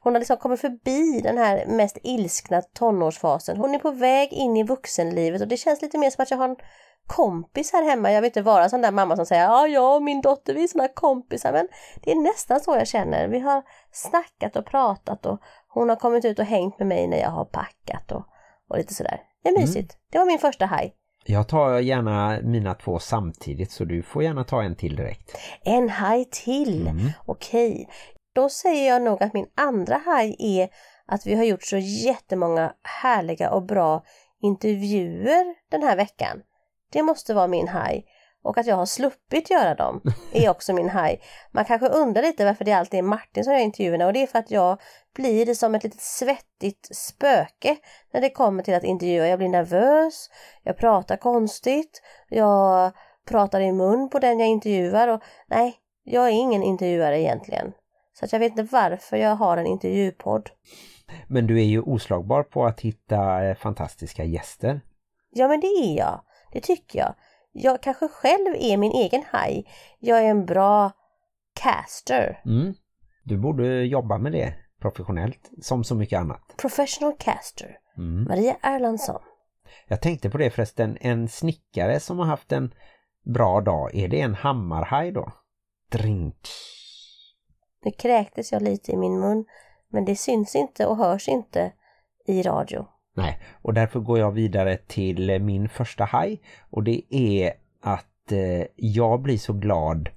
Hon 0.00 0.14
har 0.14 0.20
liksom 0.20 0.36
kommit 0.36 0.60
förbi 0.60 1.20
den 1.20 1.38
här 1.38 1.66
mest 1.66 1.98
ilskna 2.02 2.62
tonårsfasen. 2.62 3.56
Hon 3.56 3.74
är 3.74 3.78
på 3.78 3.90
väg 3.90 4.32
in 4.32 4.56
i 4.56 4.62
vuxenlivet 4.62 5.42
och 5.42 5.48
det 5.48 5.56
känns 5.56 5.82
lite 5.82 5.98
mer 5.98 6.10
som 6.10 6.22
att 6.22 6.30
jag 6.30 6.38
har 6.38 6.48
en 6.48 6.56
kompis 7.06 7.72
här 7.72 7.82
hemma. 7.82 8.12
Jag 8.12 8.20
vill 8.20 8.28
inte 8.28 8.42
vara 8.42 8.68
sån 8.68 8.82
där 8.82 8.90
mamma 8.90 9.16
som 9.16 9.26
säger 9.26 9.44
ja, 9.44 9.66
jag 9.66 9.96
och 9.96 10.02
min 10.02 10.20
dotter 10.20 10.54
vi 10.54 10.64
är 10.64 10.68
såna 10.68 10.88
kompisar 10.88 11.52
men 11.52 11.68
det 12.02 12.12
är 12.12 12.22
nästan 12.22 12.60
så 12.60 12.76
jag 12.76 12.88
känner. 12.88 13.28
Vi 13.28 13.38
har 13.38 13.62
snackat 13.92 14.56
och 14.56 14.66
pratat 14.66 15.26
och 15.26 15.40
hon 15.68 15.88
har 15.88 15.96
kommit 15.96 16.24
ut 16.24 16.38
och 16.38 16.44
hängt 16.44 16.78
med 16.78 16.88
mig 16.88 17.06
när 17.06 17.18
jag 17.18 17.30
har 17.30 17.44
packat 17.44 18.12
och, 18.12 18.24
och 18.68 18.78
lite 18.78 18.94
sådär. 18.94 19.20
Det 19.42 19.48
är 19.48 19.60
mysigt. 19.60 19.96
Det 20.10 20.18
var 20.18 20.26
min 20.26 20.38
första 20.38 20.66
haj. 20.66 20.94
Jag 21.26 21.48
tar 21.48 21.78
gärna 21.78 22.40
mina 22.42 22.74
två 22.74 22.98
samtidigt 22.98 23.72
så 23.72 23.84
du 23.84 24.02
får 24.02 24.22
gärna 24.22 24.44
ta 24.44 24.62
en 24.62 24.76
till 24.76 24.96
direkt. 24.96 25.36
En 25.64 25.88
haj 25.88 26.24
till. 26.24 26.86
Mm. 26.86 27.10
Okej. 27.26 27.88
Då 28.32 28.48
säger 28.48 28.88
jag 28.88 29.02
nog 29.02 29.22
att 29.22 29.34
min 29.34 29.46
andra 29.54 29.96
haj 30.06 30.36
är 30.38 30.68
att 31.06 31.26
vi 31.26 31.34
har 31.34 31.44
gjort 31.44 31.62
så 31.62 31.76
jättemånga 31.76 32.72
härliga 32.82 33.50
och 33.50 33.62
bra 33.62 34.04
intervjuer 34.42 35.54
den 35.70 35.82
här 35.82 35.96
veckan. 35.96 36.42
Det 36.92 37.02
måste 37.02 37.34
vara 37.34 37.46
min 37.46 37.68
haj. 37.68 38.06
Och 38.44 38.58
att 38.58 38.66
jag 38.66 38.76
har 38.76 38.86
sluppit 38.86 39.50
göra 39.50 39.74
dem 39.74 40.02
är 40.32 40.50
också 40.50 40.72
min 40.72 40.88
haj. 40.88 41.20
Man 41.50 41.64
kanske 41.64 41.88
undrar 41.88 42.22
lite 42.22 42.44
varför 42.44 42.64
det 42.64 42.72
alltid 42.72 42.98
är 42.98 43.02
Martin 43.02 43.44
som 43.44 43.52
gör 43.52 43.60
intervjuerna 43.60 44.06
och 44.06 44.12
det 44.12 44.22
är 44.22 44.26
för 44.26 44.38
att 44.38 44.50
jag 44.50 44.80
blir 45.14 45.54
som 45.54 45.74
ett 45.74 45.84
litet 45.84 46.00
svettigt 46.00 46.96
spöke 46.96 47.76
när 48.12 48.20
det 48.20 48.30
kommer 48.30 48.62
till 48.62 48.74
att 48.74 48.84
intervjua. 48.84 49.28
Jag 49.28 49.38
blir 49.38 49.48
nervös, 49.48 50.30
jag 50.62 50.76
pratar 50.76 51.16
konstigt, 51.16 52.02
jag 52.28 52.92
pratar 53.28 53.60
i 53.60 53.72
mun 53.72 54.10
på 54.10 54.18
den 54.18 54.38
jag 54.38 54.48
intervjuar 54.48 55.08
och 55.08 55.22
nej, 55.46 55.74
jag 56.04 56.24
är 56.24 56.32
ingen 56.32 56.62
intervjuare 56.62 57.20
egentligen. 57.20 57.72
Så 58.12 58.24
att 58.24 58.32
jag 58.32 58.40
vet 58.40 58.50
inte 58.50 58.72
varför 58.72 59.16
jag 59.16 59.36
har 59.36 59.56
en 59.56 59.66
intervjupodd. 59.66 60.50
Men 61.26 61.46
du 61.46 61.58
är 61.60 61.64
ju 61.64 61.80
oslagbar 61.80 62.42
på 62.42 62.66
att 62.66 62.80
hitta 62.80 63.44
eh, 63.44 63.54
fantastiska 63.56 64.24
gäster. 64.24 64.80
Ja 65.30 65.48
men 65.48 65.60
det 65.60 65.66
är 65.66 65.98
jag, 65.98 66.20
det 66.52 66.60
tycker 66.60 66.98
jag. 66.98 67.14
Jag 67.52 67.82
kanske 67.82 68.08
själv 68.08 68.54
är 68.58 68.76
min 68.76 68.92
egen 68.92 69.22
haj. 69.30 69.66
Jag 69.98 70.18
är 70.18 70.30
en 70.30 70.46
bra 70.46 70.90
caster. 71.54 72.42
Mm. 72.44 72.74
Du 73.24 73.38
borde 73.38 73.84
jobba 73.84 74.18
med 74.18 74.32
det 74.32 74.54
professionellt, 74.80 75.50
som 75.62 75.84
så 75.84 75.94
mycket 75.94 76.18
annat. 76.18 76.56
Professional 76.56 77.12
caster. 77.18 77.78
Mm. 77.96 78.24
Maria 78.24 78.56
Erlandsson. 78.62 79.22
Jag 79.88 80.00
tänkte 80.00 80.30
på 80.30 80.38
det 80.38 80.50
förresten, 80.50 80.98
en 81.00 81.28
snickare 81.28 82.00
som 82.00 82.18
har 82.18 82.26
haft 82.26 82.52
en 82.52 82.74
bra 83.24 83.60
dag, 83.60 83.94
är 83.94 84.08
det 84.08 84.20
en 84.20 84.34
hammarhaj 84.34 85.12
då? 85.12 85.32
Drink. 85.90 86.48
Nu 87.84 87.90
kräktes 87.90 88.52
jag 88.52 88.62
lite 88.62 88.92
i 88.92 88.96
min 88.96 89.20
mun, 89.20 89.44
men 89.88 90.04
det 90.04 90.16
syns 90.16 90.54
inte 90.54 90.86
och 90.86 90.96
hörs 90.96 91.28
inte 91.28 91.72
i 92.26 92.42
radio. 92.42 92.86
Nej, 93.14 93.38
och 93.62 93.74
därför 93.74 94.00
går 94.00 94.18
jag 94.18 94.32
vidare 94.32 94.76
till 94.76 95.40
min 95.40 95.68
första 95.68 96.04
haj 96.04 96.42
och 96.70 96.82
det 96.82 97.02
är 97.14 97.52
att 97.80 98.32
eh, 98.32 98.66
jag 98.76 99.22
blir 99.22 99.38
så 99.38 99.52
glad 99.52 100.08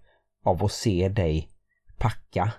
av 0.44 0.64
att 0.64 0.72
se 0.72 1.10
dig 1.10 1.50
packa 1.98 2.52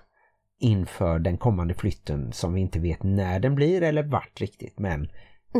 inför 0.59 1.19
den 1.19 1.37
kommande 1.37 1.73
flytten 1.73 2.33
som 2.33 2.53
vi 2.53 2.61
inte 2.61 2.79
vet 2.79 3.03
när 3.03 3.39
den 3.39 3.55
blir 3.55 3.83
eller 3.83 4.03
vart 4.03 4.41
riktigt 4.41 4.79
men 4.79 5.11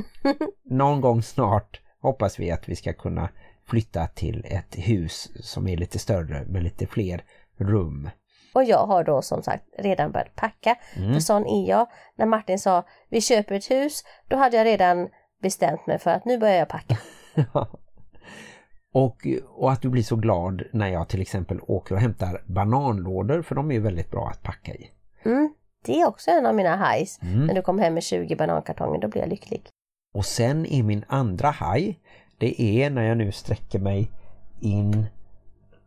någon 0.66 1.02
gång 1.02 1.22
snart 1.22 1.82
hoppas 2.02 2.40
vi 2.40 2.52
att 2.52 2.70
vi 2.70 2.76
ska 2.76 2.94
kunna 2.94 3.30
flytta 3.66 4.08
till 4.08 4.46
ett 4.46 4.76
hus 4.76 5.32
som 5.40 5.68
är 5.68 5.78
lite 5.78 6.00
större 6.00 6.46
med 6.46 6.64
lite 6.64 6.88
fler 6.88 7.24
rum. 7.58 8.10
Och 8.58 8.64
jag 8.64 8.88
har 8.88 9.04
då 9.04 9.22
som 9.22 9.44
sagt 9.44 9.64
redan 9.78 10.12
börjat 10.12 10.36
packa. 10.36 10.76
För 10.94 11.20
sån 11.20 11.46
är 11.48 11.70
jag. 11.70 11.88
När 12.16 12.26
Martin 12.26 12.60
sa 12.60 12.84
vi 13.10 13.22
köper 13.22 13.56
ett 13.56 13.72
hus, 13.72 14.04
då 14.28 14.38
hade 14.38 14.58
jag 14.58 14.66
redan 14.66 15.10
bestämt 15.42 15.88
mig 15.88 16.00
för 16.00 16.12
att 16.12 16.26
nu 16.26 16.38
börjar 16.38 16.56
jag 16.56 16.68
packa. 16.68 16.98
och, 18.94 19.28
och 19.50 19.72
att 19.72 19.82
du 19.82 19.90
blir 19.90 20.04
så 20.04 20.16
glad 20.16 20.64
när 20.74 20.88
jag 20.88 21.08
till 21.08 21.22
exempel 21.22 21.60
åker 21.62 21.96
och 21.96 22.02
hämtar 22.02 22.44
bananlådor 22.46 23.42
för 23.42 23.56
de 23.56 23.72
är 23.72 23.80
väldigt 23.80 24.12
bra 24.12 24.28
att 24.28 24.44
packa 24.44 24.72
i. 24.74 24.92
Mm, 25.26 25.54
det 25.86 26.02
är 26.02 26.08
också 26.08 26.32
en 26.32 26.46
av 26.46 26.56
mina 26.56 26.92
highs. 26.92 27.20
Mm. 27.22 27.48
När 27.48 27.54
du 27.54 27.62
kommer 27.62 27.84
hem 27.84 27.94
med 27.94 28.04
20 28.04 28.36
banankartonger, 28.36 29.02
då 29.02 29.08
blir 29.08 29.22
jag 29.22 29.30
lycklig. 29.30 29.70
Och 30.14 30.26
sen 30.26 30.66
är 30.66 30.84
min 30.84 31.06
andra 31.08 31.50
haj, 31.50 32.00
det 32.38 32.62
är 32.62 32.90
när 32.90 33.04
jag 33.04 33.18
nu 33.18 33.32
sträcker 33.32 33.80
mig 33.80 34.12
in 34.60 35.06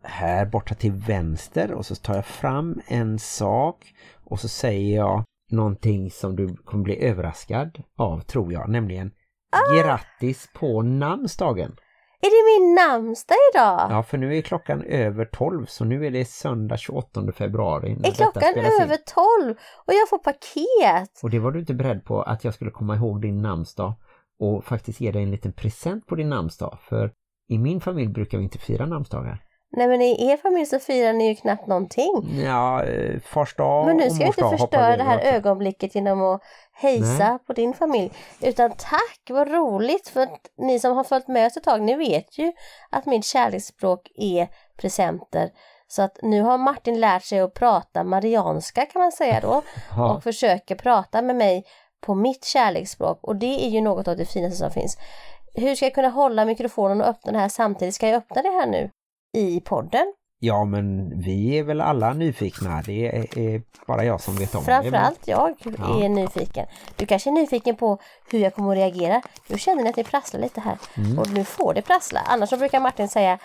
här 0.03 0.45
borta 0.45 0.75
till 0.75 0.91
vänster 0.91 1.71
och 1.71 1.85
så 1.85 1.95
tar 1.95 2.15
jag 2.15 2.25
fram 2.25 2.81
en 2.87 3.19
sak 3.19 3.93
och 4.23 4.39
så 4.39 4.47
säger 4.47 4.95
jag 4.95 5.23
någonting 5.51 6.11
som 6.11 6.35
du 6.35 6.55
kommer 6.55 6.83
bli 6.83 7.03
överraskad 7.03 7.83
av 7.97 8.19
tror 8.19 8.53
jag, 8.53 8.69
nämligen 8.69 9.11
grattis 9.77 10.49
på 10.53 10.81
namnsdagen. 10.81 11.75
Är 12.23 12.29
det 12.29 12.61
min 12.61 12.75
namnsdag 12.75 13.37
idag? 13.53 13.87
Ja, 13.89 14.03
för 14.03 14.17
nu 14.17 14.37
är 14.37 14.41
klockan 14.41 14.81
över 14.81 15.25
12 15.25 15.65
så 15.65 15.85
nu 15.85 16.05
är 16.05 16.11
det 16.11 16.25
söndag 16.25 16.77
28 16.77 17.31
februari. 17.31 17.97
är 18.03 18.11
klockan 18.11 18.53
över 18.81 18.97
12 19.45 19.55
och 19.87 19.93
jag 19.93 20.09
får 20.09 20.17
paket? 20.17 21.19
Och 21.23 21.29
det 21.29 21.39
var 21.39 21.51
du 21.51 21.59
inte 21.59 21.73
beredd 21.73 22.05
på 22.05 22.21
att 22.21 22.43
jag 22.43 22.53
skulle 22.53 22.71
komma 22.71 22.95
ihåg 22.95 23.21
din 23.21 23.41
namnsdag 23.41 23.93
och 24.39 24.63
faktiskt 24.63 25.01
ge 25.01 25.11
dig 25.11 25.23
en 25.23 25.31
liten 25.31 25.53
present 25.53 26.07
på 26.07 26.15
din 26.15 26.29
namnsdag. 26.29 26.77
För 26.81 27.11
i 27.49 27.57
min 27.57 27.81
familj 27.81 28.07
brukar 28.07 28.37
vi 28.37 28.43
inte 28.43 28.57
fira 28.57 28.85
namnsdagar. 28.85 29.43
Nej 29.73 29.87
men 29.87 30.01
i 30.01 30.31
er 30.31 30.37
familj 30.37 30.65
så 30.65 30.79
firar 30.79 31.13
ni 31.13 31.27
ju 31.27 31.35
knappt 31.35 31.67
någonting. 31.67 32.41
Ja, 32.45 32.83
eh, 32.83 33.19
fars 33.19 33.55
dag 33.55 33.85
Men 33.85 33.97
nu 33.97 34.09
ska 34.09 34.19
jag 34.19 34.27
inte 34.27 34.57
förstöra 34.57 34.97
det 34.97 35.03
här 35.03 35.17
också. 35.17 35.27
ögonblicket 35.27 35.95
genom 35.95 36.21
att 36.21 36.41
hejsa 36.73 37.39
på 37.47 37.53
din 37.53 37.73
familj. 37.73 38.11
Utan 38.41 38.71
tack, 38.71 39.21
vad 39.29 39.51
roligt! 39.51 40.07
För 40.07 40.21
att 40.21 40.39
ni 40.57 40.79
som 40.79 40.95
har 40.95 41.03
följt 41.03 41.27
med 41.27 41.47
oss 41.47 41.57
ett 41.57 41.63
tag, 41.63 41.81
ni 41.81 41.95
vet 41.95 42.37
ju 42.37 42.51
att 42.89 43.05
mitt 43.05 43.25
kärleksspråk 43.25 44.11
är 44.15 44.47
presenter. 44.77 45.49
Så 45.87 46.01
att 46.01 46.19
nu 46.21 46.41
har 46.41 46.57
Martin 46.57 46.99
lärt 46.99 47.23
sig 47.23 47.39
att 47.39 47.53
prata 47.53 48.03
marianska 48.03 48.85
kan 48.85 49.01
man 49.01 49.11
säga 49.11 49.39
då. 49.41 49.61
Ja. 49.95 50.13
Och 50.13 50.23
försöker 50.23 50.75
prata 50.75 51.21
med 51.21 51.35
mig 51.35 51.63
på 52.01 52.15
mitt 52.15 52.45
kärleksspråk. 52.45 53.19
Och 53.23 53.35
det 53.35 53.65
är 53.65 53.69
ju 53.69 53.81
något 53.81 54.07
av 54.07 54.17
det 54.17 54.25
finaste 54.25 54.57
som 54.57 54.71
finns. 54.71 54.97
Hur 55.53 55.75
ska 55.75 55.85
jag 55.85 55.93
kunna 55.95 56.09
hålla 56.09 56.45
mikrofonen 56.45 57.01
och 57.01 57.07
öppna 57.07 57.31
det 57.31 57.37
här 57.39 57.49
samtidigt? 57.49 57.95
Ska 57.95 58.07
jag 58.07 58.15
öppna 58.17 58.41
det 58.41 58.49
här 58.49 58.67
nu? 58.67 58.89
I 59.37 59.59
podden? 59.61 60.13
Ja, 60.39 60.65
men 60.65 61.19
vi 61.21 61.57
är 61.59 61.63
väl 61.63 61.81
alla 61.81 62.13
nyfikna. 62.13 62.81
Det 62.85 63.05
är, 63.35 63.61
bara 63.87 64.03
jag 64.03 64.21
som 64.21 64.35
vet 64.35 64.55
om 64.55 64.59
det. 64.61 64.65
Framförallt 64.65 65.19
jag 65.27 65.55
Ja. 65.77 66.03
är 66.03 66.09
nyfiken. 66.09 66.67
Du 66.95 67.05
kanske 67.05 67.29
är 67.29 67.31
nyfiken 67.31 67.75
på 67.75 67.97
hur 68.31 68.39
jag 68.39 68.55
kommer 68.55 68.71
att 68.71 68.77
reagera. 68.77 69.21
Nu 69.47 69.57
känner 69.57 69.83
ni 69.83 69.89
att 69.89 69.95
det 69.95 70.03
prasslar 70.03 70.41
lite 70.41 70.61
här. 70.61 70.77
Mm. 70.97 71.19
Och 71.19 71.29
nu 71.33 71.43
får 71.43 71.73
det 71.73 71.81
prassla. 71.81 72.19
Annars 72.25 72.49
så 72.49 72.57
brukar 72.57 72.79
Martin 72.79 73.09
säga 73.09 73.37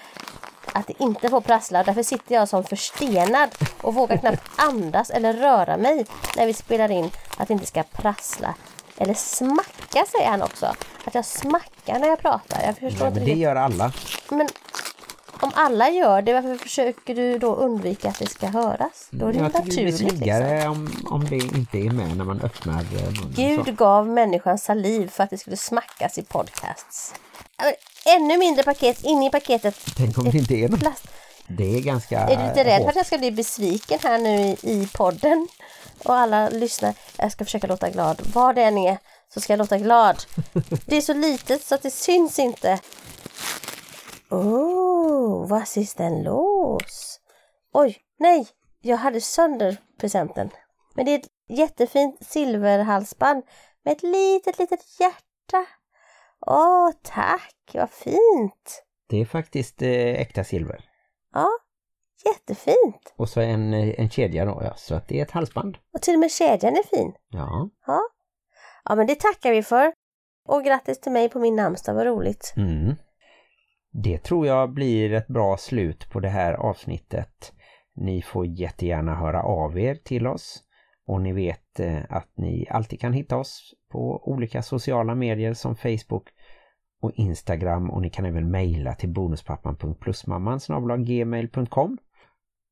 att 0.72 0.86
det 0.86 1.02
inte 1.02 1.28
får 1.28 1.40
prassla. 1.40 1.82
Därför 1.82 2.02
sitter 2.02 2.34
jag 2.34 2.48
som 2.48 2.64
förstenad 2.64 3.48
och 3.82 3.94
vågar 3.94 4.16
knappt 4.16 4.42
andas 4.56 5.10
eller 5.10 5.32
röra 5.32 5.76
mig 5.76 6.06
när 6.36 6.46
vi 6.46 6.52
spelar 6.54 6.90
in. 6.90 7.10
Att 7.38 7.48
det 7.48 7.54
inte 7.54 7.66
ska 7.66 7.82
prassla. 7.82 8.54
Eller 8.98 9.14
smacka 9.14 10.04
säger 10.12 10.28
han 10.30 10.42
också. 10.42 10.66
Att 11.04 11.14
jag 11.14 11.24
smackar 11.24 11.98
när 11.98 12.08
jag 12.08 12.18
pratar. 12.18 12.62
Jag 12.66 12.74
förstår 12.78 12.98
Nej, 13.04 13.08
inte 13.08 13.20
det 13.20 13.26
riktigt. 13.26 13.38
gör 13.42 13.56
alla. 13.56 13.92
Men 14.28 14.48
om 15.40 15.50
alla 15.54 15.90
gör 15.90 16.22
det, 16.22 16.32
varför 16.32 16.56
försöker 16.56 17.14
du 17.14 17.38
då 17.38 17.54
undvika 17.54 18.08
att 18.08 18.18
det 18.18 18.26
ska 18.26 18.46
höras? 18.46 19.08
Då 19.10 19.26
är 19.26 19.32
det 19.32 19.38
ju 19.38 19.44
jag 19.44 19.52
tycker 19.52 19.84
det 19.84 19.92
blir 19.92 19.92
naturligt. 19.92 20.20
Liksom. 20.20 20.70
om, 20.70 21.06
om 21.10 21.24
det 21.24 21.36
inte 21.36 21.78
är 21.78 21.90
med 21.90 22.16
när 22.16 22.24
man 22.24 22.40
öppnar 22.40 22.80
eh, 22.80 23.02
munnen. 23.02 23.14
så. 23.34 23.42
Gud 23.42 23.76
gav 23.76 24.08
människan 24.08 24.58
saliv 24.58 25.08
för 25.08 25.24
att 25.24 25.30
det 25.30 25.38
skulle 25.38 25.56
smackas 25.56 26.18
i 26.18 26.22
podcasts. 26.22 27.14
Men 27.58 27.72
Ännu 28.16 28.38
mindre 28.38 28.62
paket, 28.62 29.04
inne 29.04 29.26
i 29.26 29.30
paketet. 29.30 29.74
Tänk 29.96 30.18
om 30.18 30.24
det 30.24 30.38
inte 30.38 30.54
är 30.54 30.68
något. 30.68 30.80
Plast. 30.80 31.08
Det 31.48 31.76
är 31.76 31.80
ganska 31.80 32.20
Är 32.20 32.36
du 32.36 32.48
lite 32.48 32.64
rädd 32.64 32.82
för 32.82 32.88
att 32.88 32.96
jag 32.96 33.06
ska 33.06 33.18
bli 33.18 33.32
besviken 33.32 33.98
här 34.02 34.18
nu 34.18 34.40
i, 34.40 34.56
i 34.62 34.88
podden? 34.94 35.48
Och 36.04 36.14
alla 36.14 36.48
lyssnar. 36.48 36.94
Jag 37.16 37.32
ska 37.32 37.44
försöka 37.44 37.66
låta 37.66 37.90
glad. 37.90 38.20
Var 38.32 38.54
det 38.54 38.62
än 38.62 38.78
är 38.78 38.98
så 39.34 39.40
ska 39.40 39.52
jag 39.52 39.58
låta 39.58 39.78
glad. 39.78 40.24
Det 40.86 40.96
är 40.96 41.00
så 41.00 41.14
litet 41.14 41.62
så 41.64 41.74
att 41.74 41.82
det 41.82 41.90
syns 41.90 42.38
inte. 42.38 42.78
Oh, 44.30 44.75
vad 45.28 45.68
sist 45.68 46.00
en 46.00 46.22
lås? 46.22 47.20
Oj, 47.72 47.96
nej, 48.18 48.48
jag 48.80 48.96
hade 48.96 49.20
sönder 49.20 49.76
presenten. 50.00 50.50
Men 50.94 51.04
det 51.04 51.10
är 51.14 51.18
ett 51.18 51.28
jättefint 51.48 52.26
silverhalsband 52.26 53.42
med 53.84 53.92
ett 53.92 54.02
litet, 54.02 54.58
litet 54.58 55.00
hjärta. 55.00 55.66
Åh, 56.46 56.90
tack, 57.02 57.70
vad 57.74 57.90
fint! 57.90 58.84
Det 59.08 59.20
är 59.20 59.24
faktiskt 59.24 59.82
eh, 59.82 60.20
äkta 60.20 60.44
silver. 60.44 60.84
Ja, 61.32 61.48
jättefint! 62.24 63.14
Och 63.16 63.28
så 63.28 63.40
en, 63.40 63.74
eh, 63.74 64.00
en 64.00 64.10
kedja 64.10 64.44
då, 64.44 64.60
ja. 64.64 64.74
Så 64.76 64.94
att 64.94 65.08
det 65.08 65.18
är 65.18 65.22
ett 65.22 65.30
halsband. 65.30 65.78
Och 65.94 66.02
till 66.02 66.14
och 66.14 66.20
med 66.20 66.30
kedjan 66.30 66.76
är 66.76 66.96
fin. 66.96 67.14
Ja. 67.28 67.70
Ja, 68.84 68.94
men 68.94 69.06
det 69.06 69.20
tackar 69.20 69.52
vi 69.52 69.62
för. 69.62 69.92
Och 70.48 70.64
grattis 70.64 71.00
till 71.00 71.12
mig 71.12 71.28
på 71.28 71.38
min 71.38 71.56
namnsdag, 71.56 71.94
vad 71.94 72.06
roligt. 72.06 72.54
Mm. 72.56 72.94
Det 74.02 74.18
tror 74.18 74.46
jag 74.46 74.72
blir 74.72 75.12
ett 75.12 75.28
bra 75.28 75.56
slut 75.56 76.10
på 76.10 76.20
det 76.20 76.28
här 76.28 76.52
avsnittet. 76.52 77.52
Ni 77.94 78.22
får 78.22 78.46
jättegärna 78.46 79.14
höra 79.14 79.42
av 79.42 79.78
er 79.78 79.94
till 79.94 80.26
oss. 80.26 80.62
Och 81.06 81.20
ni 81.20 81.32
vet 81.32 81.80
eh, 81.80 81.98
att 82.08 82.28
ni 82.36 82.66
alltid 82.70 83.00
kan 83.00 83.12
hitta 83.12 83.36
oss 83.36 83.74
på 83.90 84.28
olika 84.28 84.62
sociala 84.62 85.14
medier 85.14 85.54
som 85.54 85.76
Facebook 85.76 86.28
och 87.02 87.12
Instagram. 87.14 87.90
Och 87.90 88.02
ni 88.02 88.10
kan 88.10 88.24
även 88.24 88.50
mejla 88.50 88.94
till 88.94 89.08
bonuspappan.plusmamman.gmail.com 89.08 91.98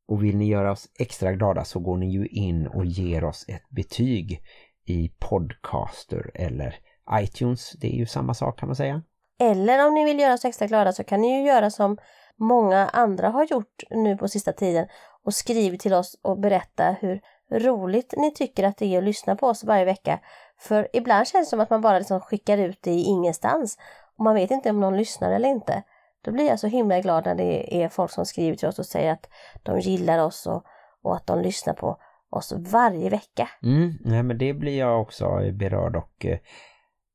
Och 0.09 0.25
vill 0.25 0.37
ni 0.37 0.49
göra 0.49 0.72
oss 0.72 0.89
extra 0.99 1.33
glada 1.33 1.64
så 1.64 1.81
går 1.81 1.97
ni 1.97 2.11
ju 2.11 2.27
in 2.27 2.66
och 2.66 2.85
ger 2.85 3.25
oss 3.25 3.45
ett 3.49 3.70
betyg 3.70 4.43
i 4.87 5.09
Podcaster 5.18 6.31
eller 6.35 6.77
iTunes. 7.12 7.72
Det 7.81 7.87
är 7.87 7.97
ju 7.97 8.07
samma 8.07 8.35
sak 8.35 8.59
kan 8.59 8.68
man 8.68 8.77
säga. 8.77 9.03
Eller 9.39 9.87
om 9.87 9.95
ni 9.95 10.05
vill 10.05 10.18
göra 10.18 10.35
oss 10.35 10.45
extra 10.45 10.66
glada 10.66 10.93
så 10.93 11.05
kan 11.05 11.20
ni 11.20 11.39
ju 11.39 11.47
göra 11.47 11.70
som 11.70 11.99
många 12.37 12.89
andra 12.89 13.28
har 13.28 13.45
gjort 13.45 13.82
nu 13.91 14.16
på 14.16 14.28
sista 14.28 14.53
tiden 14.53 14.87
och 15.24 15.35
skrivit 15.35 15.80
till 15.80 15.95
oss 15.95 16.18
och 16.22 16.39
berätta 16.39 16.97
hur 17.01 17.20
roligt 17.51 18.14
ni 18.16 18.35
tycker 18.35 18.64
att 18.64 18.76
det 18.76 18.95
är 18.95 18.99
att 18.99 19.05
lyssna 19.05 19.37
på 19.37 19.47
oss 19.47 19.64
varje 19.64 19.85
vecka. 19.85 20.20
För 20.59 20.89
ibland 20.93 21.26
känns 21.26 21.47
det 21.47 21.51
som 21.51 21.61
att 21.61 21.70
man 21.70 21.80
bara 21.80 21.99
liksom 21.99 22.20
skickar 22.20 22.59
ut 22.59 22.78
det 22.82 22.91
i 22.91 23.03
ingenstans 23.03 23.78
och 24.16 24.24
man 24.24 24.35
vet 24.35 24.51
inte 24.51 24.70
om 24.70 24.80
någon 24.80 24.97
lyssnar 24.97 25.32
eller 25.32 25.49
inte. 25.49 25.82
Då 26.24 26.32
blir 26.32 26.47
jag 26.47 26.61
så 26.61 26.66
himla 26.66 27.01
glad 27.01 27.26
när 27.26 27.35
det 27.35 27.82
är 27.82 27.89
folk 27.89 28.11
som 28.11 28.26
skriver 28.26 28.57
till 28.57 28.68
oss 28.68 28.78
och 28.78 28.87
säger 28.87 29.12
att 29.12 29.28
de 29.62 29.80
gillar 29.80 30.18
oss 30.18 30.47
och, 30.47 30.64
och 31.03 31.16
att 31.16 31.26
de 31.26 31.41
lyssnar 31.41 31.74
på 31.74 31.97
oss 32.30 32.53
varje 32.53 33.11
vecka. 33.11 33.49
Mm, 33.62 33.93
nej 34.05 34.22
men 34.22 34.39
det 34.39 34.55
blir 34.55 34.78
jag 34.78 35.01
också 35.01 35.41
berörd 35.53 35.97
och 35.97 36.26
eh, 36.26 36.39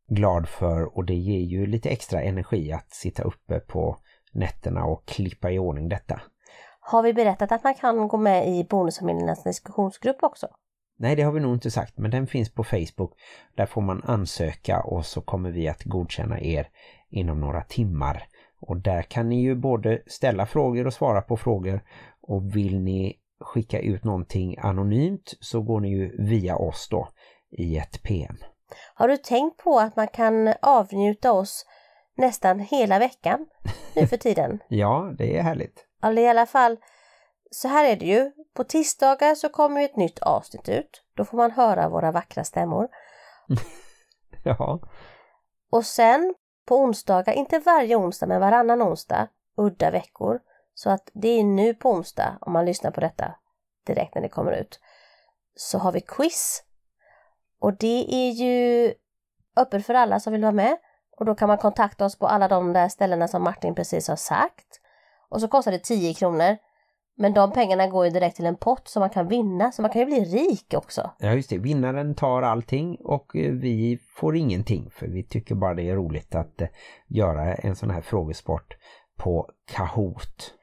glad 0.10 0.50
för 0.50 0.98
och 0.98 1.06
det 1.06 1.16
ger 1.16 1.40
ju 1.40 1.66
lite 1.66 1.90
extra 1.90 2.22
energi 2.22 2.72
att 2.72 2.92
sitta 2.92 3.24
uppe 3.24 3.60
på 3.60 3.98
nätterna 4.34 4.86
och 4.86 5.06
klippa 5.06 5.52
i 5.52 5.60
ordning 5.60 5.90
detta. 5.90 6.22
Har 6.80 7.04
vi 7.04 7.14
berättat 7.14 7.52
att 7.52 7.64
man 7.64 7.76
kan 7.76 8.08
gå 8.08 8.18
med 8.18 8.48
i 8.50 8.64
Bonusfamiljernas 8.70 9.44
diskussionsgrupp 9.44 10.24
också? 10.24 10.48
Nej 10.98 11.16
det 11.16 11.22
har 11.22 11.32
vi 11.32 11.40
nog 11.40 11.54
inte 11.54 11.72
sagt 11.72 11.98
men 11.98 12.12
den 12.12 12.28
finns 12.28 12.54
på 12.54 12.64
Facebook. 12.64 13.14
Där 13.56 13.66
får 13.66 13.82
man 13.82 14.04
ansöka 14.04 14.82
och 14.82 15.06
så 15.06 15.22
kommer 15.22 15.52
vi 15.52 15.68
att 15.68 15.84
godkänna 15.84 16.42
er 16.42 16.68
inom 17.10 17.40
några 17.40 17.62
timmar. 17.62 18.24
Och 18.62 18.78
där 18.78 19.02
kan 19.02 19.30
ni 19.30 19.42
ju 19.42 19.56
både 19.56 20.02
ställa 20.08 20.46
frågor 20.46 20.88
och 20.88 20.94
svara 20.94 21.22
på 21.22 21.38
frågor 21.38 21.84
och 22.22 22.56
vill 22.56 22.80
ni 22.80 23.16
skicka 23.40 23.80
ut 23.80 24.04
någonting 24.04 24.56
anonymt 24.60 25.34
så 25.40 25.62
går 25.62 25.80
ni 25.80 25.90
ju 25.90 26.26
via 26.26 26.56
oss 26.56 26.88
då 26.92 27.10
i 27.52 27.78
ett 27.78 28.04
PM. 28.04 28.38
Har 28.94 29.08
du 29.08 29.18
tänkt 29.18 29.58
på 29.58 29.80
att 29.80 29.96
man 29.96 30.08
kan 30.08 30.54
avnjuta 30.62 31.32
oss 31.32 31.66
nästan 32.18 32.60
hela 32.60 33.00
veckan 33.00 33.46
nu 33.96 34.08
för 34.08 34.18
tiden? 34.18 34.60
Ja, 34.68 35.14
det 35.18 35.38
är 35.38 35.42
härligt. 35.44 35.86
Eller 36.04 36.22
i 36.22 36.28
alla 36.28 36.46
fall, 36.46 36.78
så 37.52 37.68
här 37.68 37.86
är 37.86 37.96
det 37.96 38.06
ju. 38.06 38.32
På 38.54 38.64
tisdagar 38.64 39.36
så 39.36 39.50
kommer 39.50 39.82
ju 39.82 39.86
ett 39.86 39.96
nytt 39.96 40.20
avsnitt 40.20 40.70
ut. 40.70 41.04
Då 41.14 41.26
får 41.26 41.38
man 41.38 41.52
höra 41.52 41.90
våra 41.90 42.12
vackra 42.12 42.44
stämmor. 42.44 42.88
Ja, 44.44 44.80
Och 45.72 45.86
sen 45.86 46.36
på 46.68 46.78
onsdagar, 46.78 47.34
inte 47.34 47.60
varje 47.60 47.96
onsdag 47.96 48.28
men 48.28 48.42
varannan 48.42 48.82
onsdag, 48.84 49.28
udda 49.58 49.92
veckor. 49.92 50.40
Så 50.74 50.90
att 50.90 51.10
det 51.14 51.28
är 51.28 51.44
nu 51.44 51.74
på 51.74 51.90
onsdag 51.92 52.38
om 52.42 52.54
man 52.54 52.66
lyssnar 52.66 52.92
på 52.92 53.02
detta 53.02 53.36
direkt 53.88 54.16
när 54.16 54.22
det 54.22 54.30
kommer 54.30 54.52
ut. 54.52 54.80
Så 55.56 55.78
har 55.78 55.92
vi 55.92 56.02
quiz. 56.02 56.64
Och 57.60 57.78
det 57.78 58.06
är 58.14 58.32
ju 58.32 58.94
öppet 59.58 59.86
för 59.86 59.94
alla 59.94 60.20
som 60.20 60.34
vill 60.34 60.42
vara 60.42 60.52
med. 60.52 60.78
Och 61.18 61.26
då 61.26 61.36
kan 61.36 61.48
man 61.48 61.58
kontakta 61.58 62.06
oss 62.06 62.20
på 62.20 62.28
alla 62.28 62.48
de 62.48 62.74
där 62.74 62.90
ställena 62.90 63.28
som 63.28 63.44
Martin 63.44 63.76
precis 63.76 64.08
har 64.08 64.16
sagt. 64.16 64.82
Och 65.30 65.42
så 65.42 65.48
kostar 65.48 65.72
det 65.72 65.80
10 65.80 66.14
kronor. 66.14 66.58
Men 67.18 67.34
de 67.34 67.52
pengarna 67.52 67.88
går 67.88 68.06
ju 68.06 68.12
direkt 68.12 68.36
till 68.36 68.46
en 68.46 68.56
pott 68.56 68.88
som 68.88 69.00
man 69.00 69.10
kan 69.10 69.28
vinna, 69.28 69.72
så 69.72 69.82
man 69.82 69.92
kan 69.92 70.02
ju 70.02 70.06
bli 70.06 70.20
rik 70.20 70.74
också. 70.74 71.12
ja 71.20 71.34
just 71.34 71.50
det. 71.50 71.58
Vinnaren 71.58 72.16
tar 72.16 72.42
allting 72.42 72.98
och 73.00 73.36
eh, 73.36 73.52
vi 73.52 74.00
får 74.16 74.36
ingenting 74.36 74.90
för 74.92 75.08
vi 75.08 75.24
tycker 75.24 75.56
bara 75.56 75.74
det 75.74 75.90
är 75.90 75.96
roligt 75.96 76.36
att 76.36 76.62
eh, 76.62 76.68
göra 77.08 77.54
en 77.54 77.76
sån 77.76 77.90
här 77.90 78.02
frågesport 78.02 78.78
på 79.18 79.50
Kahoot. 79.72 80.54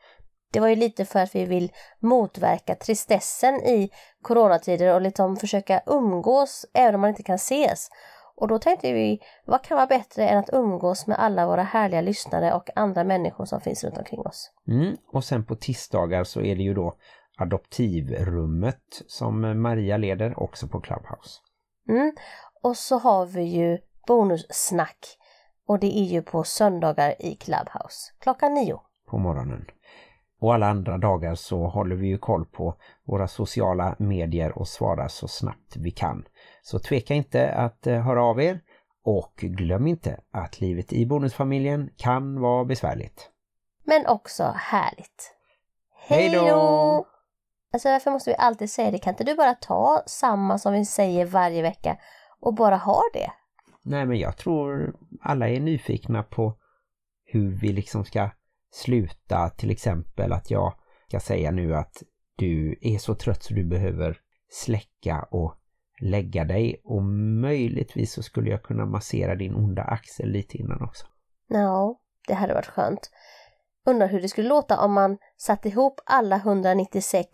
Det 0.53 0.61
var 0.61 0.68
ju 0.68 0.76
lite 0.76 1.05
för 1.05 1.20
att 1.20 1.34
vi 1.34 1.44
vill 1.44 1.72
motverka 2.01 2.74
tristessen 2.74 3.55
i 3.55 3.90
coronatider 4.22 4.94
och 4.94 5.01
liksom 5.01 5.36
försöka 5.36 5.82
umgås 5.86 6.66
även 6.74 6.94
om 6.94 7.01
man 7.01 7.11
inte 7.11 7.22
kan 7.22 7.34
ses. 7.34 7.88
Och 8.36 8.49
då 8.49 8.59
tänkte 8.59 8.92
vi, 8.92 9.20
vad 9.44 9.62
kan 9.62 9.76
vara 9.76 9.86
bättre 9.86 10.28
än 10.28 10.38
att 10.38 10.51
umgås 10.53 11.07
med 11.07 11.18
alla 11.18 11.47
våra 11.47 11.62
härliga 11.62 12.01
lyssnare 12.01 12.53
och 12.53 12.70
andra 12.74 13.05
människor 13.05 13.44
som 13.44 13.61
finns 13.61 13.84
runt 13.84 13.99
omkring 13.99 14.20
oss. 14.20 14.51
Mm. 14.68 14.97
Och 15.12 15.24
sen 15.24 15.44
på 15.44 15.57
tisdagar 15.57 16.24
så 16.24 16.40
är 16.40 16.57
det 16.57 16.62
ju 16.62 16.74
då 16.74 16.94
adoptivrummet 17.38 19.03
som 19.07 19.62
Maria 19.62 19.97
leder 19.97 20.42
också 20.42 20.68
på 20.68 20.80
Clubhouse. 20.80 21.40
Mm. 21.88 22.12
Och 22.62 22.76
så 22.76 22.99
har 22.99 23.26
vi 23.26 23.42
ju 23.42 23.78
bonussnack 24.07 24.99
och 25.66 25.78
det 25.78 25.99
är 25.99 26.05
ju 26.05 26.22
på 26.22 26.44
söndagar 26.44 27.22
i 27.22 27.34
Clubhouse 27.34 28.12
klockan 28.18 28.55
nio. 28.55 28.80
på 29.07 29.18
morgonen. 29.18 29.66
Och 30.41 30.55
alla 30.55 30.66
andra 30.66 30.99
dagar 30.99 31.34
så 31.34 31.66
håller 31.66 31.97
vi 31.97 32.07
ju 32.07 32.18
koll 32.18 32.45
på 32.45 32.74
våra 33.05 33.28
sociala 33.28 33.97
medier 33.99 34.59
och 34.59 34.68
svarar 34.68 35.09
så 35.09 35.28
snabbt 35.28 35.76
vi 35.76 35.91
kan. 35.91 36.24
Så 36.62 36.78
tveka 36.78 37.14
inte 37.14 37.53
att 37.53 37.87
eh, 37.87 38.01
höra 38.01 38.24
av 38.24 38.41
er 38.41 38.61
och 39.05 39.34
glöm 39.37 39.87
inte 39.87 40.20
att 40.30 40.61
livet 40.61 40.93
i 40.93 41.07
bonusfamiljen 41.07 41.91
kan 41.97 42.41
vara 42.41 42.64
besvärligt. 42.64 43.30
Men 43.84 44.07
också 44.07 44.53
härligt. 44.57 45.32
Hej 46.09 46.30
då! 46.30 47.07
Alltså 47.72 47.89
varför 47.89 48.11
måste 48.11 48.30
vi 48.30 48.37
alltid 48.37 48.70
säga 48.70 48.91
det? 48.91 48.99
Kan 48.99 49.12
inte 49.12 49.24
du 49.24 49.34
bara 49.34 49.55
ta 49.55 50.03
samma 50.07 50.59
som 50.59 50.72
vi 50.72 50.84
säger 50.84 51.26
varje 51.26 51.62
vecka 51.62 51.97
och 52.41 52.55
bara 52.55 52.76
ha 52.76 53.03
det? 53.12 53.30
Nej 53.82 54.07
men 54.07 54.18
jag 54.18 54.37
tror 54.37 54.97
alla 55.20 55.49
är 55.49 55.61
nyfikna 55.61 56.22
på 56.22 56.55
hur 57.24 57.51
vi 57.51 57.72
liksom 57.72 58.05
ska 58.05 58.30
sluta. 58.76 59.50
Till 59.50 59.70
exempel 59.70 60.32
att 60.32 60.50
jag 60.50 60.74
ska 61.08 61.20
säga 61.20 61.50
nu 61.50 61.74
att 61.74 62.02
du 62.36 62.78
är 62.80 62.98
så 62.98 63.14
trött 63.14 63.42
så 63.42 63.54
du 63.54 63.64
behöver 63.64 64.18
släcka 64.48 65.28
och 65.30 65.54
lägga 66.00 66.44
dig. 66.44 66.80
Och 66.84 67.02
möjligtvis 67.42 68.12
så 68.12 68.22
skulle 68.22 68.50
jag 68.50 68.62
kunna 68.62 68.86
massera 68.86 69.34
din 69.34 69.54
onda 69.54 69.82
axel 69.82 70.28
lite 70.28 70.56
innan 70.56 70.82
också. 70.82 71.06
Ja, 71.48 72.00
det 72.28 72.34
hade 72.34 72.54
varit 72.54 72.66
skönt. 72.66 73.10
Undrar 73.86 74.08
hur 74.08 74.20
det 74.20 74.28
skulle 74.28 74.48
låta 74.48 74.80
om 74.80 74.92
man 74.92 75.18
satte 75.36 75.68
ihop 75.68 76.00
alla 76.06 76.36
196 76.36 77.28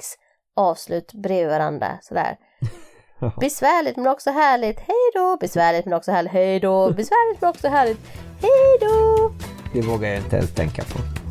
avslut 0.57 1.12
bredvid 1.12 1.51
varandra 1.51 1.99
sådär. 2.03 2.36
Besvärligt 3.40 3.97
men 3.97 4.07
också 4.07 4.30
härligt, 4.30 4.80
hej 4.80 5.11
då! 5.14 5.36
Besvärligt 5.40 5.84
men 5.84 5.95
också 5.95 6.12
härligt, 6.12 6.32
hej 6.32 6.61
då! 6.61 6.93
Besvärligt 6.93 7.40
men 7.40 7.51
också 7.51 7.68
härligt, 7.68 8.07
hej 8.40 8.78
då! 8.80 9.32
Det 9.74 9.86
vågar 9.86 10.09
jag 10.09 10.18
inte 10.18 10.36
ens 10.36 10.55
tänka 10.55 10.82
på. 10.82 11.22